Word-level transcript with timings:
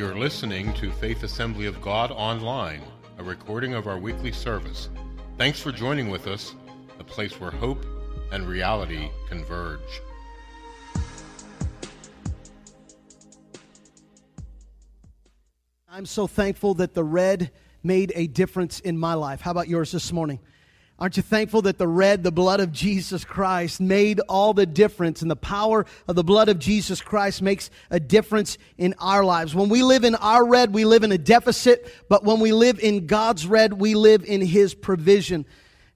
You're 0.00 0.16
listening 0.16 0.72
to 0.76 0.90
Faith 0.92 1.24
Assembly 1.24 1.66
of 1.66 1.82
God 1.82 2.10
Online, 2.10 2.80
a 3.18 3.22
recording 3.22 3.74
of 3.74 3.86
our 3.86 3.98
weekly 3.98 4.32
service. 4.32 4.88
Thanks 5.36 5.60
for 5.60 5.72
joining 5.72 6.08
with 6.08 6.26
us, 6.26 6.54
the 6.96 7.04
place 7.04 7.38
where 7.38 7.50
hope 7.50 7.84
and 8.32 8.48
reality 8.48 9.10
converge. 9.28 10.00
I'm 15.86 16.06
so 16.06 16.26
thankful 16.26 16.72
that 16.76 16.94
the 16.94 17.04
red 17.04 17.50
made 17.82 18.10
a 18.16 18.26
difference 18.26 18.80
in 18.80 18.96
my 18.96 19.12
life. 19.12 19.42
How 19.42 19.50
about 19.50 19.68
yours 19.68 19.92
this 19.92 20.14
morning? 20.14 20.40
Aren't 21.00 21.16
you 21.16 21.22
thankful 21.22 21.62
that 21.62 21.78
the 21.78 21.88
red, 21.88 22.22
the 22.22 22.30
blood 22.30 22.60
of 22.60 22.72
Jesus 22.72 23.24
Christ, 23.24 23.80
made 23.80 24.20
all 24.28 24.52
the 24.52 24.66
difference 24.66 25.22
and 25.22 25.30
the 25.30 25.36
power 25.36 25.86
of 26.06 26.14
the 26.14 26.22
blood 26.22 26.50
of 26.50 26.58
Jesus 26.58 27.00
Christ 27.00 27.40
makes 27.40 27.70
a 27.90 27.98
difference 27.98 28.58
in 28.76 28.94
our 28.98 29.24
lives? 29.24 29.54
When 29.54 29.70
we 29.70 29.82
live 29.82 30.04
in 30.04 30.14
our 30.14 30.44
red, 30.44 30.74
we 30.74 30.84
live 30.84 31.02
in 31.02 31.10
a 31.10 31.16
deficit, 31.16 31.90
but 32.10 32.22
when 32.22 32.38
we 32.38 32.52
live 32.52 32.78
in 32.78 33.06
God's 33.06 33.46
red, 33.46 33.72
we 33.72 33.94
live 33.94 34.24
in 34.26 34.42
His 34.42 34.74
provision. 34.74 35.46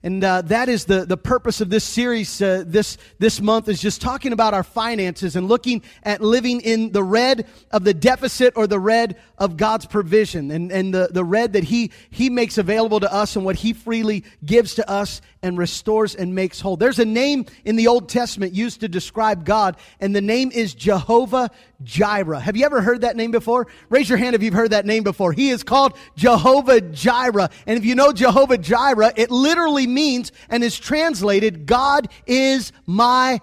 And 0.05 0.23
uh, 0.23 0.43
that 0.43 0.69
is 0.69 0.85
the, 0.85 1.07
the 1.07 1.17
purpose 1.17 1.63
of 1.63 1.71
this 1.71 1.83
series 1.83 2.43
uh, 2.43 2.63
this, 2.67 2.99
this 3.19 3.41
month 3.41 3.71
is 3.71 3.81
just 3.81 4.03
talking 4.03 4.35
about 4.35 4.53
our 4.53 4.63
finances 4.63 5.35
and 5.35 5.49
looking 5.49 5.81
at 6.03 6.21
living 6.21 6.61
in 6.61 6.93
the 6.93 7.03
red 7.03 7.47
of 7.71 7.85
the 7.85 7.95
deficit 7.95 8.53
or 8.55 8.67
the 8.67 8.79
red 8.79 9.17
of 9.39 9.57
God's 9.57 9.87
provision 9.87 10.51
and, 10.51 10.71
and 10.71 10.93
the, 10.93 11.09
the 11.11 11.25
red 11.25 11.55
that 11.55 11.65
he, 11.65 11.91
he 12.11 12.29
makes 12.29 12.59
available 12.59 13.01
to 13.01 13.11
us 13.11 13.35
and 13.35 13.47
what 13.47 13.57
He 13.57 13.73
freely 13.73 14.25
gives 14.45 14.75
to 14.75 14.89
us 14.91 15.23
and 15.45 15.59
restores 15.59 16.15
and 16.15 16.35
makes 16.35 16.61
whole. 16.61 16.77
There's 16.77 16.99
a 16.99 17.05
name 17.05 17.45
in 17.67 17.77
the 17.77 17.87
Old 17.87 18.09
Testament 18.09 18.55
used 18.55 18.81
to 18.81 18.89
describe 18.89 19.45
God, 19.45 19.77
and 20.01 20.17
the 20.17 20.23
name 20.23 20.51
is 20.51 20.75
Jehovah 20.75 21.51
Jireh. 21.83 22.41
Have 22.41 22.57
you 22.57 22.65
ever 22.65 22.81
heard 22.81 23.03
that 23.03 23.15
name 23.15 23.31
before? 23.31 23.67
Raise 23.91 24.09
your 24.09 24.17
hand 24.17 24.35
if 24.35 24.43
you've 24.43 24.55
heard 24.55 24.71
that 24.71 24.87
name 24.87 25.05
before. 25.05 25.33
He 25.33 25.51
is 25.51 25.63
called 25.63 25.97
Jehovah 26.17 26.81
Jireh. 26.81 27.51
And 27.67 27.79
if 27.79 27.85
you 27.85 27.95
know 27.95 28.13
Jehovah 28.13 28.57
Jireh, 28.57 29.13
it 29.17 29.31
literally 29.31 29.87
means 29.87 30.33
and 30.49 30.65
is 30.65 30.79
translated, 30.79 31.67
God 31.67 32.09
is 32.27 32.73
my 32.87 33.41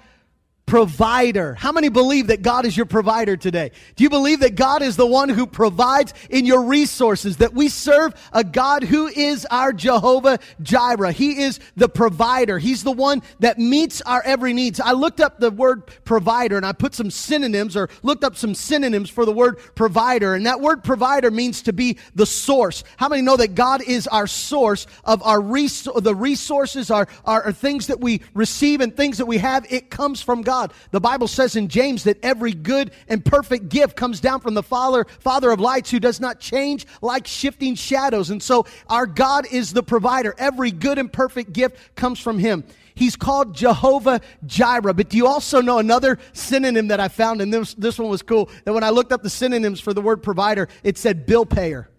provider. 0.71 1.53
How 1.53 1.73
many 1.73 1.89
believe 1.89 2.27
that 2.27 2.43
God 2.43 2.65
is 2.65 2.77
your 2.77 2.85
provider 2.85 3.35
today? 3.35 3.71
Do 3.97 4.05
you 4.05 4.09
believe 4.09 4.39
that 4.39 4.55
God 4.55 4.81
is 4.81 4.95
the 4.95 5.05
one 5.05 5.27
who 5.27 5.45
provides 5.45 6.13
in 6.29 6.45
your 6.45 6.63
resources? 6.63 7.35
That 7.37 7.53
we 7.53 7.67
serve 7.67 8.13
a 8.31 8.45
God 8.45 8.85
who 8.85 9.07
is 9.07 9.45
our 9.51 9.73
Jehovah 9.73 10.39
Jireh. 10.61 11.11
He 11.11 11.41
is 11.41 11.59
the 11.75 11.89
provider. 11.89 12.57
He's 12.57 12.85
the 12.85 12.91
one 12.93 13.21
that 13.39 13.59
meets 13.59 13.99
our 14.03 14.21
every 14.23 14.53
needs. 14.53 14.79
I 14.79 14.93
looked 14.93 15.19
up 15.19 15.41
the 15.41 15.51
word 15.51 15.87
provider 16.05 16.55
and 16.55 16.65
I 16.65 16.71
put 16.71 16.95
some 16.95 17.11
synonyms 17.11 17.75
or 17.75 17.89
looked 18.01 18.23
up 18.23 18.37
some 18.37 18.55
synonyms 18.55 19.09
for 19.09 19.25
the 19.25 19.33
word 19.33 19.59
provider. 19.75 20.35
And 20.35 20.45
that 20.45 20.61
word 20.61 20.85
provider 20.85 21.31
means 21.31 21.63
to 21.63 21.73
be 21.73 21.97
the 22.15 22.25
source. 22.25 22.85
How 22.95 23.09
many 23.09 23.23
know 23.23 23.35
that 23.35 23.55
God 23.55 23.83
is 23.83 24.07
our 24.07 24.25
source 24.25 24.87
of 25.03 25.21
our 25.23 25.41
res- 25.41 25.89
the 25.93 26.15
resources, 26.15 26.89
our, 26.89 27.09
our, 27.25 27.43
our 27.43 27.51
things 27.51 27.87
that 27.87 27.99
we 27.99 28.21
receive 28.33 28.79
and 28.79 28.95
things 28.95 29.17
that 29.17 29.25
we 29.25 29.39
have? 29.39 29.69
It 29.69 29.89
comes 29.89 30.21
from 30.21 30.43
God. 30.43 30.60
God. 30.61 30.73
The 30.91 30.99
Bible 30.99 31.27
says 31.27 31.55
in 31.55 31.67
James 31.67 32.03
that 32.03 32.23
every 32.23 32.53
good 32.53 32.91
and 33.07 33.23
perfect 33.23 33.69
gift 33.69 33.95
comes 33.95 34.19
down 34.19 34.39
from 34.39 34.53
the 34.53 34.63
Father, 34.63 35.05
Father 35.19 35.51
of 35.51 35.59
lights, 35.59 35.91
who 35.91 35.99
does 35.99 36.19
not 36.19 36.39
change 36.39 36.85
like 37.01 37.27
shifting 37.27 37.75
shadows. 37.75 38.29
And 38.29 38.41
so 38.41 38.65
our 38.87 39.05
God 39.05 39.45
is 39.51 39.73
the 39.73 39.83
provider. 39.83 40.35
Every 40.37 40.71
good 40.71 40.97
and 40.97 41.11
perfect 41.11 41.53
gift 41.53 41.95
comes 41.95 42.19
from 42.19 42.39
Him. 42.39 42.63
He's 42.93 43.15
called 43.15 43.55
Jehovah 43.55 44.21
Jireh. 44.45 44.93
But 44.93 45.09
do 45.09 45.17
you 45.17 45.27
also 45.27 45.61
know 45.61 45.79
another 45.79 46.19
synonym 46.33 46.89
that 46.89 46.99
I 46.99 47.07
found? 47.07 47.41
And 47.41 47.53
this, 47.53 47.73
this 47.73 47.97
one 47.97 48.09
was 48.09 48.21
cool. 48.21 48.49
That 48.65 48.73
when 48.73 48.83
I 48.83 48.89
looked 48.89 49.11
up 49.11 49.23
the 49.23 49.29
synonyms 49.29 49.79
for 49.79 49.93
the 49.93 50.01
word 50.01 50.21
provider, 50.21 50.67
it 50.83 50.97
said 50.97 51.25
bill 51.25 51.45
payer. 51.45 51.89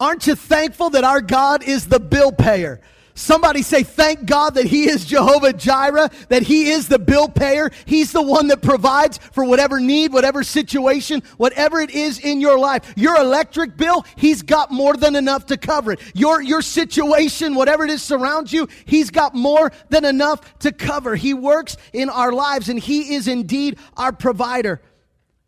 Aren't 0.00 0.26
you 0.26 0.34
thankful 0.34 0.90
that 0.90 1.04
our 1.04 1.20
God 1.20 1.62
is 1.62 1.86
the 1.86 2.00
bill 2.00 2.32
payer? 2.32 2.80
Somebody 3.22 3.62
say, 3.62 3.84
thank 3.84 4.26
God 4.26 4.56
that 4.56 4.66
He 4.66 4.88
is 4.88 5.04
Jehovah 5.04 5.52
Jireh, 5.52 6.10
that 6.28 6.42
He 6.42 6.70
is 6.70 6.88
the 6.88 6.98
bill 6.98 7.28
payer. 7.28 7.70
He's 7.84 8.10
the 8.10 8.20
one 8.20 8.48
that 8.48 8.62
provides 8.62 9.18
for 9.30 9.44
whatever 9.44 9.78
need, 9.78 10.12
whatever 10.12 10.42
situation, 10.42 11.22
whatever 11.36 11.78
it 11.78 11.90
is 11.90 12.18
in 12.18 12.40
your 12.40 12.58
life. 12.58 12.92
Your 12.96 13.16
electric 13.16 13.76
bill, 13.76 14.04
He's 14.16 14.42
got 14.42 14.72
more 14.72 14.96
than 14.96 15.14
enough 15.14 15.46
to 15.46 15.56
cover 15.56 15.92
it. 15.92 16.00
Your, 16.14 16.42
your 16.42 16.62
situation, 16.62 17.54
whatever 17.54 17.84
it 17.84 17.90
is 17.90 18.02
surrounds 18.02 18.52
you, 18.52 18.68
He's 18.86 19.10
got 19.10 19.36
more 19.36 19.70
than 19.88 20.04
enough 20.04 20.58
to 20.58 20.72
cover. 20.72 21.14
He 21.14 21.32
works 21.32 21.76
in 21.92 22.08
our 22.10 22.32
lives 22.32 22.68
and 22.68 22.78
He 22.80 23.14
is 23.14 23.28
indeed 23.28 23.78
our 23.96 24.12
provider. 24.12 24.82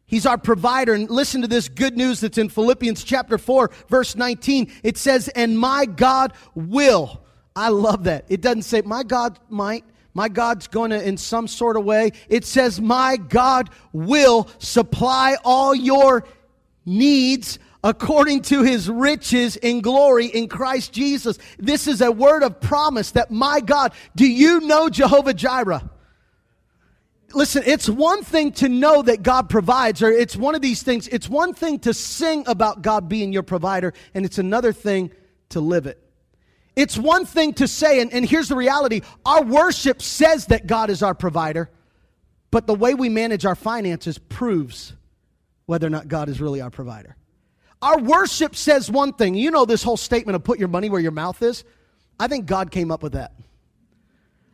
He's 0.06 0.26
our 0.26 0.38
provider. 0.38 0.94
And 0.94 1.10
listen 1.10 1.42
to 1.42 1.48
this 1.48 1.68
good 1.68 1.96
news 1.96 2.20
that's 2.20 2.38
in 2.38 2.50
Philippians 2.50 3.02
chapter 3.02 3.36
4, 3.36 3.72
verse 3.88 4.14
19. 4.14 4.70
It 4.84 4.96
says, 4.96 5.26
And 5.26 5.58
my 5.58 5.86
God 5.86 6.34
will 6.54 7.23
I 7.56 7.68
love 7.68 8.04
that. 8.04 8.24
It 8.28 8.40
doesn't 8.40 8.62
say, 8.62 8.82
my 8.82 9.02
God 9.02 9.38
might, 9.48 9.84
my 10.12 10.28
God's 10.28 10.66
going 10.66 10.90
to 10.90 11.02
in 11.06 11.16
some 11.16 11.48
sort 11.48 11.76
of 11.76 11.84
way. 11.84 12.12
It 12.28 12.44
says, 12.44 12.80
my 12.80 13.16
God 13.16 13.70
will 13.92 14.48
supply 14.58 15.36
all 15.44 15.74
your 15.74 16.26
needs 16.84 17.58
according 17.82 18.42
to 18.42 18.62
his 18.62 18.88
riches 18.88 19.56
in 19.56 19.82
glory 19.82 20.26
in 20.26 20.48
Christ 20.48 20.92
Jesus. 20.92 21.38
This 21.58 21.86
is 21.86 22.00
a 22.00 22.10
word 22.10 22.42
of 22.42 22.60
promise 22.60 23.10
that 23.12 23.30
my 23.30 23.60
God, 23.60 23.92
do 24.16 24.26
you 24.26 24.60
know 24.60 24.88
Jehovah 24.88 25.34
Jireh? 25.34 25.90
Listen, 27.34 27.62
it's 27.66 27.88
one 27.88 28.22
thing 28.22 28.52
to 28.52 28.68
know 28.68 29.02
that 29.02 29.22
God 29.22 29.48
provides, 29.48 30.02
or 30.02 30.10
it's 30.10 30.36
one 30.36 30.54
of 30.54 30.62
these 30.62 30.82
things. 30.82 31.08
It's 31.08 31.28
one 31.28 31.52
thing 31.52 31.80
to 31.80 31.92
sing 31.92 32.44
about 32.46 32.82
God 32.82 33.08
being 33.08 33.32
your 33.32 33.42
provider, 33.42 33.92
and 34.14 34.24
it's 34.24 34.38
another 34.38 34.72
thing 34.72 35.10
to 35.50 35.60
live 35.60 35.86
it. 35.86 36.03
It's 36.76 36.98
one 36.98 37.24
thing 37.24 37.54
to 37.54 37.68
say, 37.68 38.00
and, 38.00 38.12
and 38.12 38.28
here's 38.28 38.48
the 38.48 38.56
reality 38.56 39.02
our 39.24 39.42
worship 39.42 40.02
says 40.02 40.46
that 40.46 40.66
God 40.66 40.90
is 40.90 41.02
our 41.02 41.14
provider, 41.14 41.70
but 42.50 42.66
the 42.66 42.74
way 42.74 42.94
we 42.94 43.08
manage 43.08 43.46
our 43.46 43.54
finances 43.54 44.18
proves 44.18 44.92
whether 45.66 45.86
or 45.86 45.90
not 45.90 46.08
God 46.08 46.28
is 46.28 46.40
really 46.40 46.60
our 46.60 46.70
provider. 46.70 47.16
Our 47.80 47.98
worship 47.98 48.56
says 48.56 48.90
one 48.90 49.12
thing. 49.12 49.34
You 49.34 49.50
know 49.50 49.64
this 49.64 49.82
whole 49.82 49.96
statement 49.96 50.36
of 50.36 50.44
put 50.44 50.58
your 50.58 50.68
money 50.68 50.88
where 50.90 51.00
your 51.00 51.12
mouth 51.12 51.42
is? 51.42 51.64
I 52.18 52.28
think 52.28 52.46
God 52.46 52.70
came 52.70 52.90
up 52.90 53.02
with 53.02 53.12
that. 53.12 53.32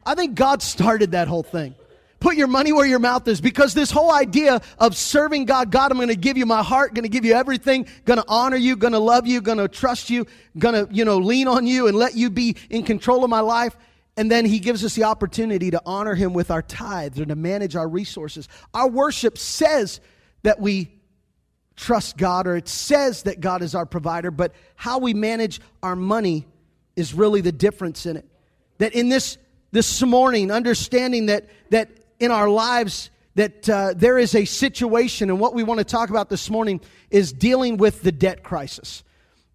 I 0.05 0.15
think 0.15 0.35
God 0.35 0.63
started 0.63 1.13
that 1.13 1.29
whole 1.29 1.43
thing. 1.43 1.75
Put 2.21 2.37
your 2.37 2.49
money 2.49 2.71
where 2.71 2.87
your 2.87 2.99
mouth 2.99 3.27
is 3.29 3.41
because 3.41 3.73
this 3.73 3.91
whole 3.91 4.13
idea 4.13 4.61
of 4.79 4.95
serving 4.95 5.47
God, 5.47 5.71
God, 5.71 5.91
I'm 5.91 5.97
going 5.97 6.09
to 6.09 6.17
give 6.17 6.37
you 6.37 6.45
my 6.45 6.63
heart, 6.63 6.93
going 6.93 7.05
to 7.05 7.09
give 7.09 7.25
you 7.25 7.33
everything, 7.33 7.87
going 8.05 8.19
to 8.19 8.25
honor 8.29 8.59
you, 8.59 8.77
going 8.77 8.93
to 8.93 8.99
love 8.99 9.27
you, 9.27 9.41
going 9.41 9.57
to 9.57 9.69
trust 9.69 10.11
you, 10.11 10.27
going 10.59 10.75
to, 10.75 10.95
you 10.95 11.07
know, 11.07 11.17
lean 11.17 11.49
on 11.49 11.67
you 11.67 11.89
and 11.89 11.97
let 11.97 12.15
you 12.15 12.29
be 12.29 12.57
in 12.69 12.83
control 12.83 13.25
of 13.25 13.31
my 13.31 13.41
life. 13.41 13.75
And 14.19 14.31
then 14.31 14.45
he 14.45 14.59
gives 14.59 14.85
us 14.85 14.95
the 14.95 15.05
opportunity 15.05 15.71
to 15.71 15.81
honor 15.87 16.15
him 16.15 16.35
with 16.35 16.51
our 16.51 16.61
tithes 16.61 17.19
or 17.19 17.25
to 17.25 17.35
manage 17.35 17.75
our 17.75 17.89
resources. 17.89 18.49
Our 18.75 18.89
worship 18.89 19.39
says 19.39 20.01
that 20.43 20.61
we 20.61 20.93
trust 21.75 22.19
God 22.19 22.47
or 22.47 22.57
it 22.57 22.69
says 22.69 23.23
that 23.23 23.41
God 23.41 23.63
is 23.63 23.75
our 23.75 23.87
provider, 23.87 24.31
but 24.31 24.53
how 24.75 24.99
we 24.99 25.15
manage 25.15 25.59
our 25.83 25.97
money 25.97 26.47
is 26.97 27.15
really 27.15 27.41
the 27.41 27.53
difference 27.53 28.05
in 28.05 28.19
it. 28.19 28.27
That 28.77 28.93
in 28.93 29.09
this 29.09 29.39
this 29.73 30.03
morning, 30.03 30.51
understanding 30.51 31.27
that 31.27 31.49
that 31.71 31.89
in 32.21 32.31
our 32.31 32.49
lives 32.49 33.11
that 33.35 33.69
uh, 33.69 33.95
there 33.97 34.19
is 34.19 34.35
a 34.35 34.45
situation, 34.45 35.31
and 35.31 35.41
what 35.41 35.55
we 35.55 35.63
want 35.63 35.79
to 35.79 35.85
talk 35.85 36.11
about 36.11 36.29
this 36.29 36.51
morning 36.51 36.81
is 37.11 37.33
dealing 37.33 37.79
with 37.79 38.03
the 38.03 38.13
debt 38.13 38.43
crisis 38.43 39.03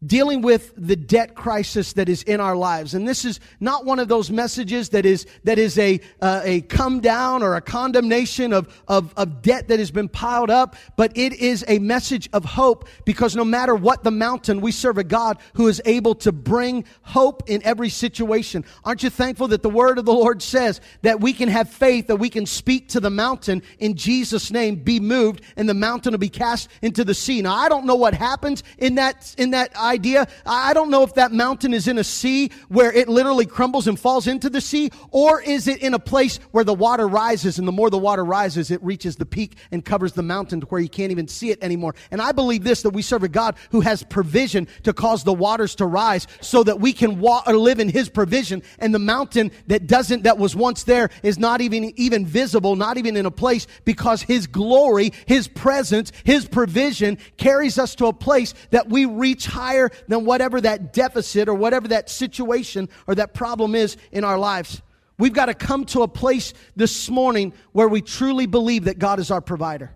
dealing 0.06 0.42
with 0.42 0.74
the 0.78 0.96
debt 0.96 1.36
crisis 1.36 1.94
that 1.94 2.10
is 2.10 2.24
in 2.24 2.40
our 2.40 2.56
lives. 2.56 2.94
And 2.94 3.08
this 3.08 3.26
is 3.26 3.40
not 3.60 3.86
one 3.86 4.00
of 4.00 4.08
those 4.08 4.30
messages 4.30 4.90
that 4.90 5.06
is, 5.06 5.26
that 5.44 5.58
is 5.58 5.78
a, 5.78 6.00
uh, 6.22 6.42
a 6.44 6.62
come 6.62 7.00
down 7.00 7.44
or 7.44 7.56
a 7.56 7.62
condemnation 7.62 8.54
of, 8.54 8.82
of, 8.88 9.14
of 9.18 9.42
debt 9.42 9.68
that 9.70 9.80
has 9.80 9.92
been 9.92 10.10
piled 10.10 10.50
up, 10.50 10.76
but 10.96 11.12
it 11.18 11.34
is 11.34 11.64
a 11.68 11.80
message 11.80 12.30
of 12.34 12.46
hope 12.46 12.88
because 13.06 13.36
no 13.36 13.46
matter 13.46 13.76
what 13.76 14.04
the 14.04 14.12
mountain, 14.12 14.62
we 14.62 14.72
serve 14.72 14.98
a 14.98 15.04
God 15.04 15.38
who 15.54 15.68
is 15.68 15.82
able 15.86 16.16
to 16.16 16.32
bring 16.32 16.86
hope 17.02 17.44
in 17.48 17.64
every 17.64 17.90
situation. 17.90 18.66
Aren't 18.84 19.04
you 19.04 19.10
thankful 19.10 19.48
that 19.50 19.64
the 19.64 19.70
word 19.70 19.98
of 19.98 20.06
the 20.06 20.14
Lord 20.14 20.42
says 20.42 20.82
that 21.02 21.22
we 21.22 21.34
can 21.34 21.50
have 21.50 21.70
faith, 21.70 22.08
that 22.08 22.18
we 22.18 22.30
can 22.30 22.46
speak 22.46 22.90
to 22.90 23.00
the 23.00 23.10
mountain 23.10 23.62
in 23.80 23.96
Jesus' 23.96 24.52
name, 24.52 24.76
be 24.76 25.00
moved, 25.00 25.42
and 25.56 25.68
the 25.68 25.74
mountain 25.74 26.12
will 26.12 26.20
be 26.20 26.30
cast 26.30 26.70
into 26.82 27.04
the 27.04 27.14
sea. 27.14 27.42
Now, 27.42 27.56
I 27.56 27.70
don't 27.70 27.86
know 27.86 27.96
what 27.96 28.14
happens 28.14 28.64
in 28.78 28.96
that, 28.96 29.34
in 29.38 29.52
that 29.52 29.72
idea. 29.96 30.28
I 30.46 30.74
don't 30.74 30.90
know 30.90 31.04
if 31.04 31.14
that 31.16 31.32
mountain 31.32 31.74
is 31.74 31.88
in 31.88 31.98
a 31.98 32.04
sea 32.04 32.52
where 32.68 32.92
it 32.92 33.08
literally 33.08 33.46
crumbles 33.46 33.88
and 33.88 33.98
falls 33.98 34.28
into 34.28 34.50
the 34.50 34.62
sea, 34.62 34.92
or 35.12 35.42
is 35.42 35.68
it 35.68 35.82
in 35.82 35.94
a 35.94 36.00
place 36.00 36.38
where 36.52 36.64
the 36.64 36.74
water 36.74 37.08
rises, 37.08 37.58
and 37.60 37.68
the 37.68 37.72
more 37.72 37.90
the 37.90 37.98
water 37.98 38.26
rises, 38.26 38.72
it 38.72 38.84
reaches 38.84 39.16
the 39.16 39.26
peak 39.26 39.56
and 39.72 39.86
covers 39.86 40.14
the 40.14 40.24
mountain 40.24 40.60
to 40.62 40.66
where 40.68 40.82
you 40.82 40.90
can't 40.90 41.12
even 41.12 41.28
see 41.28 41.50
it 41.52 41.64
anymore. 41.64 41.96
And 42.12 42.22
I 42.22 42.32
believe 42.34 42.64
this 42.64 42.82
that 42.82 42.90
we 42.92 43.02
serve 43.02 43.24
a 43.24 43.30
God 43.30 43.56
who 43.72 43.82
has 43.82 44.04
provision 44.04 44.68
to 44.84 44.94
cause 44.94 45.24
the 45.24 45.34
waters 45.34 45.76
to 45.76 45.86
rise 45.86 46.28
so 46.42 46.64
that 46.64 46.80
we 46.80 46.92
can 46.94 47.20
walk 47.20 47.48
or 47.48 47.56
uh, 47.56 47.58
live 47.58 47.80
in 47.80 47.90
his 47.90 48.10
provision. 48.10 48.62
And 48.80 48.94
the 48.94 49.00
mountain 49.00 49.52
that 49.68 49.88
doesn't, 49.88 50.24
that 50.24 50.38
was 50.38 50.56
once 50.56 50.84
there 50.84 51.10
is 51.24 51.38
not 51.38 51.62
even, 51.62 51.94
even 51.96 52.26
visible, 52.26 52.76
not 52.76 52.98
even 52.98 53.16
in 53.16 53.26
a 53.26 53.32
place 53.32 53.68
because 53.86 54.22
his 54.22 54.48
glory, 54.48 55.14
his 55.26 55.48
presence, 55.48 56.12
his 56.24 56.48
provision 56.48 57.18
carries 57.38 57.78
us 57.78 57.96
to 57.96 58.08
a 58.08 58.14
place 58.14 58.54
that 58.72 58.90
we 58.90 59.06
reach 59.06 59.46
higher 59.46 59.85
than 60.08 60.26
whatever 60.26 60.62
that 60.62 60.94
deficit 60.94 61.48
or 61.48 61.54
whatever 61.54 61.88
that 61.90 62.10
situation 62.10 62.90
or 63.08 63.16
that 63.16 63.34
problem 63.34 63.76
is 63.76 63.98
in 64.12 64.24
our 64.24 64.38
lives. 64.38 64.82
We've 65.18 65.34
got 65.34 65.46
to 65.46 65.54
come 65.54 65.86
to 65.86 66.02
a 66.02 66.08
place 66.08 66.54
this 66.76 67.10
morning 67.10 67.54
where 67.72 67.88
we 67.88 68.02
truly 68.02 68.46
believe 68.46 68.86
that 68.86 69.00
God 69.00 69.20
is 69.20 69.32
our 69.32 69.42
provider. 69.42 69.92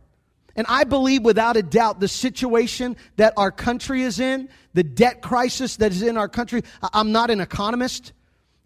And 0.55 0.65
I 0.67 0.83
believe 0.83 1.23
without 1.23 1.57
a 1.57 1.63
doubt 1.63 1.99
the 1.99 2.07
situation 2.07 2.97
that 3.17 3.33
our 3.37 3.51
country 3.51 4.01
is 4.01 4.19
in, 4.19 4.49
the 4.73 4.83
debt 4.83 5.21
crisis 5.21 5.77
that 5.77 5.91
is 5.91 6.01
in 6.01 6.17
our 6.17 6.27
country, 6.27 6.63
I'm 6.81 7.11
not 7.11 7.31
an 7.31 7.41
economist. 7.41 8.13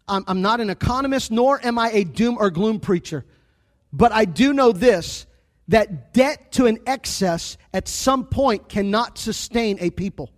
I'm, 0.08 0.42
not 0.42 0.60
an 0.60 0.70
economist, 0.70 1.32
nor 1.32 1.66
am 1.66 1.80
I 1.80 1.90
a 1.92 2.04
doom 2.04 2.38
or 2.40 2.50
gloom 2.50 2.80
preacher. 2.80 3.26
But 3.92 4.12
I 4.12 4.26
do 4.26 4.54
know 4.54 4.72
this 4.72 5.26
that 5.70 6.14
debt 6.14 6.52
to 6.52 6.66
an 6.66 6.78
excess 6.86 7.58
at 7.74 7.88
some 7.88 8.26
point 8.26 8.68
cannot 8.68 9.18
sustain 9.18 9.78
a 9.80 9.90
people. 9.90 10.30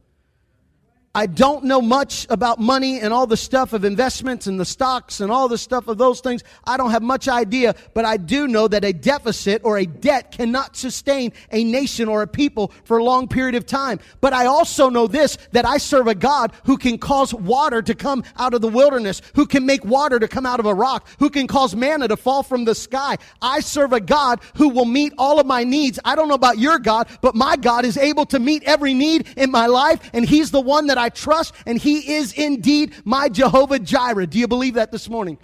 I 1.16 1.28
don't 1.28 1.64
know 1.64 1.82
much 1.82 2.28
about 2.30 2.60
money 2.60 3.00
and 3.00 3.14
all 3.14 3.26
the 3.26 3.38
stuff 3.38 3.72
of 3.72 3.86
investments 3.86 4.48
and 4.48 4.60
the 4.60 4.66
stocks 4.66 5.22
and 5.22 5.32
all 5.32 5.48
the 5.48 5.58
stuff 5.58 5.88
of 5.88 5.98
those 5.98 6.20
things. 6.20 6.44
I 6.66 6.76
don't 6.76 6.92
have 6.92 7.02
much 7.02 7.30
idea, 7.30 7.74
but 7.94 8.04
I 8.04 8.18
do 8.18 8.50
know 8.50 8.68
that 8.68 8.84
a 8.84 8.92
deficit 8.92 9.62
or 9.64 9.78
a 9.78 9.86
debt 9.86 10.34
cannot 10.34 10.76
sustain 10.76 11.32
a 11.54 11.64
nation 11.64 12.10
or 12.10 12.22
a 12.22 12.28
people 12.28 12.74
for 12.84 12.98
a 12.98 13.04
long 13.04 13.30
period 13.30 13.56
of 13.56 13.66
time. 13.66 14.02
But 14.20 14.34
I 14.34 14.48
also 14.48 14.90
know 14.90 15.08
this, 15.08 15.38
that 15.54 15.66
I 15.66 15.78
serve 15.78 16.08
a 16.08 16.16
God 16.16 16.52
who 16.66 16.78
can 16.78 16.98
cause 16.98 17.34
water 17.34 17.82
to 17.82 17.96
come 17.96 18.26
out 18.36 18.54
of 18.54 18.60
the 18.60 18.68
wilderness, 18.68 19.22
who 19.36 19.46
can 19.46 19.66
make 19.66 19.86
water 19.86 20.20
to 20.20 20.28
come 20.28 20.46
out 20.46 20.60
of 20.60 20.66
a 20.66 20.74
rock, 20.74 21.08
who 21.20 21.30
can 21.30 21.48
cause 21.48 21.78
manna 21.78 22.10
to 22.10 22.18
fall 22.18 22.44
from 22.44 22.66
the 22.66 22.76
sky. 22.76 23.16
I 23.42 23.62
serve 23.62 23.94
a 23.94 24.02
God 24.02 24.42
who 24.56 24.68
will 24.68 24.84
meet 24.84 25.14
all 25.18 25.40
of 25.40 25.46
my 25.46 25.64
needs. 25.64 25.98
I 26.04 26.18
don't 26.18 26.28
know 26.28 26.36
about 26.36 26.58
your 26.58 26.78
God, 26.78 27.08
but 27.22 27.36
my 27.36 27.56
God 27.56 27.86
is 27.86 27.98
able 27.98 28.26
to 28.26 28.40
meet 28.40 28.64
every 28.64 28.94
need 28.94 29.30
in 29.38 29.50
my 29.50 29.68
life, 29.68 30.10
and 30.12 30.26
He's 30.26 30.52
the 30.52 30.60
one 30.60 30.88
that 30.88 30.98
I 30.98 31.05
I 31.06 31.10
trust, 31.10 31.54
and 31.68 31.78
He 31.78 32.16
is 32.16 32.34
indeed 32.34 32.96
my 33.06 33.30
Jehovah 33.30 33.78
Jireh. 33.78 34.26
Do 34.26 34.40
you 34.40 34.48
believe 34.48 34.74
that 34.74 34.92
this 34.92 35.08
morning? 35.08 35.38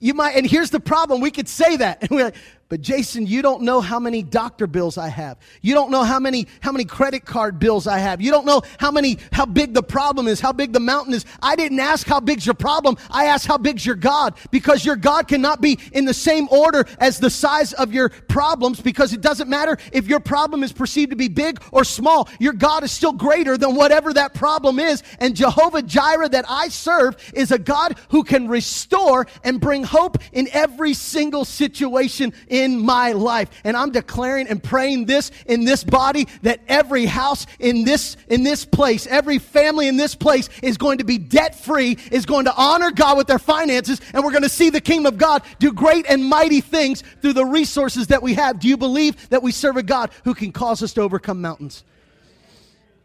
You 0.00 0.12
might, 0.12 0.36
and 0.36 0.46
here's 0.46 0.68
the 0.68 0.80
problem. 0.80 1.22
We 1.22 1.30
could 1.30 1.48
say 1.48 1.78
that. 1.78 2.02
And 2.02 2.10
we're 2.12 2.24
like, 2.24 2.36
but 2.68 2.82
Jason, 2.82 3.26
you 3.26 3.40
don't 3.40 3.62
know 3.62 3.80
how 3.80 3.98
many 3.98 4.22
doctor 4.22 4.66
bills 4.66 4.98
I 4.98 5.08
have. 5.08 5.38
You 5.62 5.72
don't 5.72 5.90
know 5.90 6.04
how 6.04 6.20
many, 6.20 6.46
how 6.60 6.70
many 6.70 6.84
credit 6.84 7.24
card 7.24 7.58
bills 7.58 7.86
I 7.86 7.96
have. 7.96 8.20
You 8.20 8.30
don't 8.30 8.44
know 8.44 8.60
how 8.78 8.90
many, 8.90 9.18
how 9.32 9.46
big 9.46 9.72
the 9.72 9.82
problem 9.82 10.28
is, 10.28 10.38
how 10.38 10.52
big 10.52 10.74
the 10.74 10.80
mountain 10.80 11.14
is. 11.14 11.24
I 11.40 11.56
didn't 11.56 11.80
ask 11.80 12.06
how 12.06 12.20
big's 12.20 12.44
your 12.44 12.54
problem. 12.54 12.98
I 13.10 13.24
asked 13.26 13.46
how 13.46 13.56
big's 13.56 13.86
your 13.86 13.94
God 13.94 14.34
because 14.50 14.84
your 14.84 14.96
God 14.96 15.28
cannot 15.28 15.62
be 15.62 15.78
in 15.92 16.04
the 16.04 16.12
same 16.12 16.46
order 16.50 16.84
as 16.98 17.18
the 17.18 17.30
size 17.30 17.72
of 17.72 17.94
your 17.94 18.10
problems 18.10 18.82
because 18.82 19.14
it 19.14 19.22
doesn't 19.22 19.48
matter 19.48 19.78
if 19.90 20.06
your 20.06 20.20
problem 20.20 20.62
is 20.62 20.70
perceived 20.70 21.10
to 21.10 21.16
be 21.16 21.28
big 21.28 21.62
or 21.72 21.84
small. 21.84 22.28
Your 22.38 22.52
God 22.52 22.84
is 22.84 22.92
still 22.92 23.14
greater 23.14 23.56
than 23.56 23.76
whatever 23.76 24.12
that 24.12 24.34
problem 24.34 24.78
is. 24.78 25.02
And 25.20 25.34
Jehovah 25.34 25.80
Jireh 25.80 26.28
that 26.28 26.44
I 26.50 26.68
serve 26.68 27.16
is 27.32 27.50
a 27.50 27.58
God 27.58 27.98
who 28.10 28.24
can 28.24 28.46
restore 28.46 29.26
and 29.42 29.58
bring 29.58 29.84
hope 29.84 30.18
in 30.32 30.48
every 30.52 30.92
single 30.92 31.46
situation 31.46 32.34
in 32.48 32.57
my 32.66 33.12
life. 33.12 33.50
And 33.64 33.76
I'm 33.76 33.90
declaring 33.90 34.48
and 34.48 34.62
praying 34.62 35.06
this 35.06 35.30
in 35.46 35.64
this 35.64 35.84
body 35.84 36.28
that 36.42 36.60
every 36.68 37.06
house 37.06 37.46
in 37.58 37.84
this, 37.84 38.16
in 38.28 38.42
this 38.42 38.64
place, 38.64 39.06
every 39.06 39.38
family 39.38 39.88
in 39.88 39.96
this 39.96 40.14
place 40.14 40.48
is 40.62 40.76
going 40.76 40.98
to 40.98 41.04
be 41.04 41.18
debt 41.18 41.54
free, 41.58 41.98
is 42.10 42.26
going 42.26 42.46
to 42.46 42.54
honor 42.54 42.90
God 42.90 43.16
with 43.16 43.26
their 43.26 43.38
finances, 43.38 44.00
and 44.12 44.24
we're 44.24 44.30
going 44.30 44.42
to 44.42 44.48
see 44.48 44.70
the 44.70 44.80
kingdom 44.80 45.12
of 45.12 45.18
God 45.18 45.42
do 45.58 45.72
great 45.72 46.06
and 46.08 46.24
mighty 46.24 46.60
things 46.60 47.02
through 47.20 47.34
the 47.34 47.44
resources 47.44 48.08
that 48.08 48.22
we 48.22 48.34
have. 48.34 48.58
Do 48.58 48.68
you 48.68 48.76
believe 48.76 49.28
that 49.30 49.42
we 49.42 49.52
serve 49.52 49.76
a 49.76 49.82
God 49.82 50.10
who 50.24 50.34
can 50.34 50.52
cause 50.52 50.82
us 50.82 50.92
to 50.94 51.02
overcome 51.02 51.40
mountains? 51.40 51.84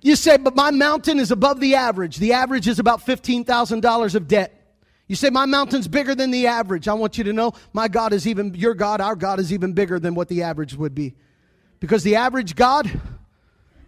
You 0.02 0.18
say, 0.18 0.36
but 0.36 0.56
my 0.56 0.70
mountain 0.70 1.18
is 1.18 1.32
above 1.32 1.62
the 1.62 1.76
average. 1.76 2.18
The 2.18 2.34
average 2.34 2.68
is 2.68 2.78
about 2.78 3.06
$15,000 3.06 4.16
of 4.16 4.28
debt. 4.28 4.63
You 5.08 5.16
say, 5.16 5.30
My 5.30 5.46
mountain's 5.46 5.88
bigger 5.88 6.16
than 6.16 6.32
the 6.32 6.48
average. 6.48 6.88
I 6.88 6.94
want 6.94 7.18
you 7.18 7.24
to 7.26 7.34
know 7.34 7.54
my 7.74 7.88
God 7.88 8.14
is 8.14 8.28
even, 8.28 8.54
your 8.56 8.74
God, 8.74 9.02
our 9.02 9.16
God 9.16 9.40
is 9.40 9.52
even 9.52 9.74
bigger 9.74 10.00
than 10.00 10.16
what 10.16 10.28
the 10.28 10.44
average 10.44 10.76
would 10.76 10.96
be. 10.96 11.16
Because 11.80 12.04
the 12.04 12.16
average 12.16 12.56
God 12.56 12.90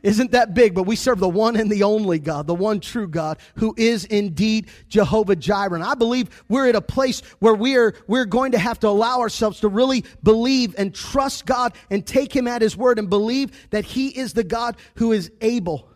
isn't 0.06 0.32
that 0.32 0.54
big, 0.54 0.76
but 0.76 0.84
we 0.84 0.96
serve 0.96 1.18
the 1.18 1.28
one 1.28 1.56
and 1.56 1.72
the 1.72 1.82
only 1.82 2.20
God, 2.20 2.46
the 2.46 2.54
one 2.54 2.80
true 2.80 3.08
God, 3.08 3.40
who 3.56 3.74
is 3.76 4.06
indeed 4.06 4.68
Jehovah 4.88 5.36
Jireh. 5.36 5.74
And 5.74 5.84
I 5.84 5.96
believe 5.96 6.44
we're 6.48 6.68
at 6.70 6.76
a 6.76 6.82
place 6.82 7.22
where 7.40 7.56
we're, 7.56 7.96
we're 8.06 8.26
going 8.26 8.52
to 8.52 8.60
have 8.60 8.80
to 8.82 8.88
allow 8.88 9.20
ourselves 9.22 9.62
to 9.62 9.68
really 9.68 10.06
believe 10.22 10.76
and 10.78 10.94
trust 10.94 11.48
God 11.48 11.74
and 11.90 12.06
take 12.06 12.36
Him 12.36 12.48
at 12.48 12.62
His 12.62 12.78
word 12.78 13.00
and 13.00 13.10
believe 13.10 13.70
that 13.72 13.84
He 13.84 14.10
is 14.10 14.34
the 14.34 14.44
God 14.44 14.78
who 14.96 15.12
is 15.12 15.32
able. 15.42 15.90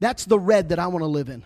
That's 0.00 0.24
the 0.24 0.38
red 0.38 0.70
that 0.70 0.78
I 0.78 0.86
want 0.86 1.02
to 1.02 1.06
live 1.06 1.28
in. 1.28 1.44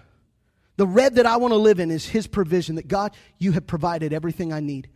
The 0.81 0.87
red 0.87 1.17
that 1.17 1.27
I 1.27 1.37
want 1.37 1.53
to 1.53 1.59
live 1.59 1.79
in 1.79 1.91
is 1.91 2.09
His 2.09 2.27
provision 2.27 2.77
that 2.77 2.89
God, 2.89 3.15
you 3.37 3.53
have 3.53 3.67
provided 3.67 4.15
everything 4.15 4.51
I 4.51 4.61
need. 4.61 4.89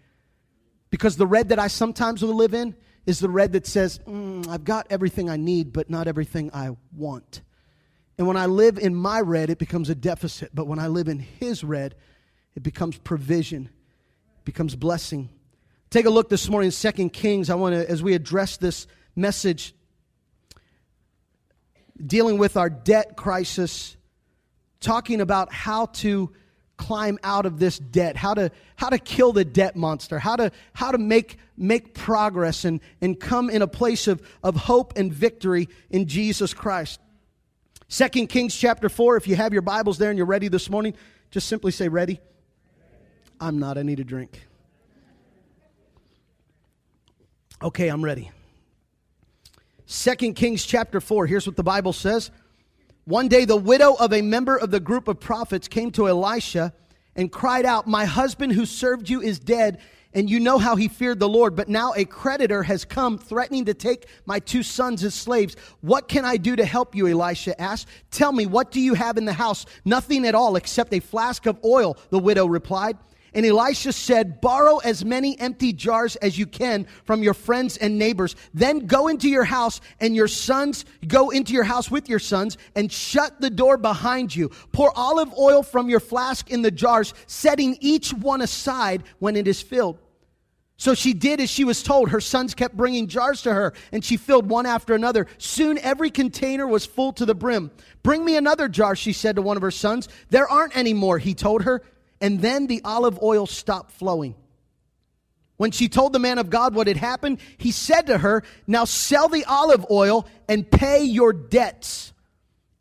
Because 0.89 1.19
the 1.19 1.27
red 1.27 1.51
that 1.51 1.59
I 1.59 1.67
sometimes 1.67 2.23
will 2.23 2.35
live 2.35 2.55
in 2.55 2.75
is 3.05 3.21
the 3.21 3.29
red 3.29 3.53
that 3.53 3.67
says, 3.67 4.01
mm, 4.07 4.49
I've 4.49 4.65
got 4.65 4.87
everything 4.89 5.29
I 5.29 5.37
need, 5.37 5.75
but 5.75 5.91
not 5.91 6.09
everything 6.09 6.51
I 6.55 6.71
want. 6.97 7.43
And 8.17 8.27
when 8.27 8.39
I 8.39 8.47
live 8.47 8.79
in 8.79 8.95
my 8.95 9.21
red, 9.21 9.51
it 9.51 9.59
becomes 9.59 9.91
a 9.91 9.95
deficit. 9.95 10.53
But 10.55 10.67
when 10.67 10.79
I 10.79 10.87
live 10.87 11.07
in 11.07 11.19
His 11.19 11.63
red, 11.63 11.97
it 12.55 12.63
becomes 12.63 12.97
provision, 12.97 13.67
it 13.67 14.45
becomes 14.47 14.75
blessing. 14.77 15.29
Take 15.91 16.07
a 16.07 16.11
look 16.11 16.31
this 16.31 16.49
morning 16.49 16.69
in 16.69 16.73
Second 16.73 17.13
Kings. 17.13 17.51
I 17.51 17.57
want 17.57 17.75
to, 17.75 17.91
as 17.91 18.03
we 18.03 18.15
address 18.15 18.57
this 18.57 18.87
message, 19.15 19.75
dealing 22.03 22.39
with 22.39 22.57
our 22.57 22.71
debt 22.71 23.19
crisis 23.19 23.99
talking 24.85 25.21
about 25.21 25.53
how 25.53 25.87
to 25.87 26.31
climb 26.77 27.19
out 27.23 27.47
of 27.47 27.59
this 27.59 27.79
debt, 27.79 28.17
how 28.17 28.35
to, 28.35 28.51
how 28.77 28.91
to 28.91 28.99
kill 28.99 29.33
the 29.33 29.45
debt 29.45 29.77
monster, 29.77 30.19
how 30.19 30.37
to, 30.37 30.51
how 30.73 30.91
to 30.91 30.99
make, 30.99 31.39
make 31.57 31.95
progress 31.95 32.65
and, 32.65 32.81
and 33.01 33.19
come 33.19 33.49
in 33.49 33.63
a 33.63 33.67
place 33.67 34.07
of, 34.07 34.23
of 34.43 34.57
hope 34.57 34.93
and 34.97 35.13
victory 35.13 35.69
in 35.91 36.07
Jesus 36.07 36.53
Christ. 36.53 37.01
Second 37.89 38.29
Kings 38.29 38.55
chapter 38.55 38.89
4, 38.89 39.17
if 39.17 39.29
you 39.29 39.37
have 39.37 39.53
your 39.53 39.63
Bibles 39.63 39.99
there 39.99 40.11
and 40.11 40.17
you're 40.17 40.27
ready 40.27 40.49
this 40.49 40.69
morning, 40.69 40.95
just 41.31 41.49
simply 41.49 41.73
say, 41.73 41.89
Ready. 41.89 42.21
I'm 43.41 43.59
not, 43.59 43.79
I 43.79 43.83
need 43.83 44.01
a 44.01 44.05
drink. 44.05 44.41
Okay, 47.63 47.89
I'm 47.89 48.05
ready. 48.05 48.31
Second 49.87 50.35
Kings 50.35 50.65
chapter 50.65 51.01
4, 51.01 51.27
here's 51.27 51.47
what 51.47 51.57
the 51.57 51.63
Bible 51.63 51.93
says. 51.93 52.31
One 53.07 53.29
day, 53.29 53.45
the 53.45 53.57
widow 53.57 53.95
of 53.95 54.15
a 54.15 54.23
member 54.23 54.57
of 54.57 54.71
the 54.71 54.81
group 54.81 55.09
of 55.09 55.21
prophets 55.21 55.69
came 55.69 55.91
to 55.91 56.09
Elisha 56.09 56.73
and 57.15 57.31
cried 57.31 57.67
out, 57.67 57.87
My 57.87 58.07
husband 58.07 58.55
who 58.55 58.65
served 58.65 59.11
you 59.11 59.21
is 59.21 59.39
dead, 59.39 59.79
and 60.15 60.31
you 60.31 60.41
know 60.41 60.57
how 60.57 60.75
he 60.75 60.89
feared 60.89 61.21
the 61.21 61.29
Lord. 61.29 61.55
But 61.55 61.69
now 61.69 61.93
a 61.95 62.07
creditor 62.07 62.63
has 62.63 62.87
come 62.87 63.19
threatening 63.19 63.67
to 63.67 63.75
take 63.75 64.07
my 64.25 64.39
two 64.39 64.63
sons 64.63 65.05
as 65.05 65.15
slaves. 65.15 65.55
What 65.83 66.09
can 66.09 66.25
I 66.25 66.39
do 66.39 66.57
to 66.57 66.65
help 66.65 66.95
you? 66.95 67.07
Elisha 67.07 67.61
asked. 67.61 67.89
Tell 68.11 68.33
me, 68.33 68.47
what 68.47 68.71
do 68.71 68.81
you 68.81 68.95
have 68.95 69.19
in 69.19 69.27
the 69.27 69.35
house? 69.35 69.67
Nothing 69.85 70.27
at 70.27 70.35
all 70.35 70.57
except 70.57 70.95
a 70.95 71.01
flask 71.01 71.45
of 71.45 71.63
oil, 71.63 71.99
the 72.09 72.19
widow 72.19 72.47
replied. 72.47 72.97
And 73.35 73.45
Elisha 73.45 73.93
said, 73.93 74.41
Borrow 74.41 74.79
as 74.79 75.05
many 75.05 75.39
empty 75.41 75.73
jars 75.73 76.17
as 76.17 76.39
you 76.39 76.47
can 76.47 76.87
from 77.05 77.23
your 77.23 77.35
friends 77.35 77.77
and 77.77 77.99
neighbors. 77.99 78.37
Then 78.55 78.87
go 78.87 79.09
into 79.09 79.29
your 79.29 79.45
house 79.45 79.81
and 80.01 80.15
your 80.15 80.29
sons, 80.29 80.85
go 81.07 81.31
into 81.31 81.53
your 81.53 81.65
house 81.65 81.91
with 81.91 82.09
your 82.09 82.21
sons 82.21 82.57
and 82.77 82.91
shut 82.91 83.41
the 83.41 83.51
door 83.51 83.77
behind 83.77 84.35
you. 84.35 84.51
Pour 84.73 84.93
olive 84.97 85.37
oil 85.37 85.63
from 85.63 85.91
your 85.91 86.01
flask 86.01 86.51
in 86.51 86.63
the 86.63 86.71
jars, 86.71 87.13
setting 87.27 87.77
each 87.81 88.13
one 88.13 88.41
aside 88.41 89.03
when 89.19 89.37
it 89.37 89.49
is 89.49 89.61
filled. 89.61 89.99
So 90.77 90.95
she 90.95 91.15
did 91.15 91.41
as 91.41 91.51
she 91.51 91.65
was 91.65 91.83
told. 91.83 92.11
Her 92.11 92.21
sons 92.21 92.55
kept 92.55 92.77
bringing 92.77 93.07
jars 93.07 93.43
to 93.43 93.55
her, 93.55 93.75
and 93.93 94.05
she 94.05 94.17
filled 94.17 94.49
one 94.49 94.67
after 94.67 94.95
another. 94.95 95.29
Soon 95.39 95.79
every 95.79 96.11
container 96.11 96.67
was 96.67 96.85
full 96.85 97.13
to 97.15 97.25
the 97.25 97.35
brim. 97.35 97.71
Bring 98.03 98.25
me 98.25 98.37
another 98.37 98.69
jar, 98.69 98.97
she 98.97 99.13
said 99.13 99.37
to 99.37 99.43
one 99.43 99.57
of 99.57 99.63
her 99.63 99.71
sons. 99.71 100.09
There 100.31 100.49
aren't 100.49 100.77
any 100.77 100.93
more, 100.93 101.19
he 101.19 101.33
told 101.33 101.63
her 101.63 101.83
and 102.25 102.41
then 102.41 102.69
the 102.69 102.81
olive 102.87 103.23
oil 103.23 103.47
stopped 103.47 103.91
flowing. 103.91 104.35
When 105.59 105.73
she 105.73 105.91
told 105.91 106.15
the 106.15 106.19
man 106.19 106.39
of 106.39 106.49
God 106.49 106.75
what 106.75 106.87
had 106.87 106.97
happened, 106.97 107.39
he 107.59 107.71
said 107.71 108.07
to 108.07 108.17
her, 108.17 108.45
Now 108.67 108.87
sell 108.87 109.29
the 109.29 109.45
olive 109.45 109.85
oil 109.91 110.27
and 110.49 110.69
pay 110.69 111.05
your 111.05 111.35
debts. 111.35 112.15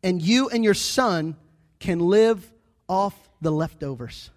and 0.02 0.22
you 0.22 0.48
and 0.48 0.64
your 0.64 0.72
son 0.72 1.36
can 1.78 1.98
live 1.98 2.50
off 2.88 3.14
the 3.42 3.52
leftovers. 3.52 4.30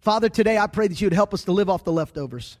Father, 0.00 0.28
today 0.28 0.58
I 0.58 0.66
pray 0.66 0.88
that 0.88 1.00
you 1.00 1.06
would 1.06 1.14
help 1.14 1.32
us 1.32 1.44
to 1.44 1.52
live 1.52 1.70
off 1.70 1.84
the 1.84 1.92
leftovers. 1.92 2.58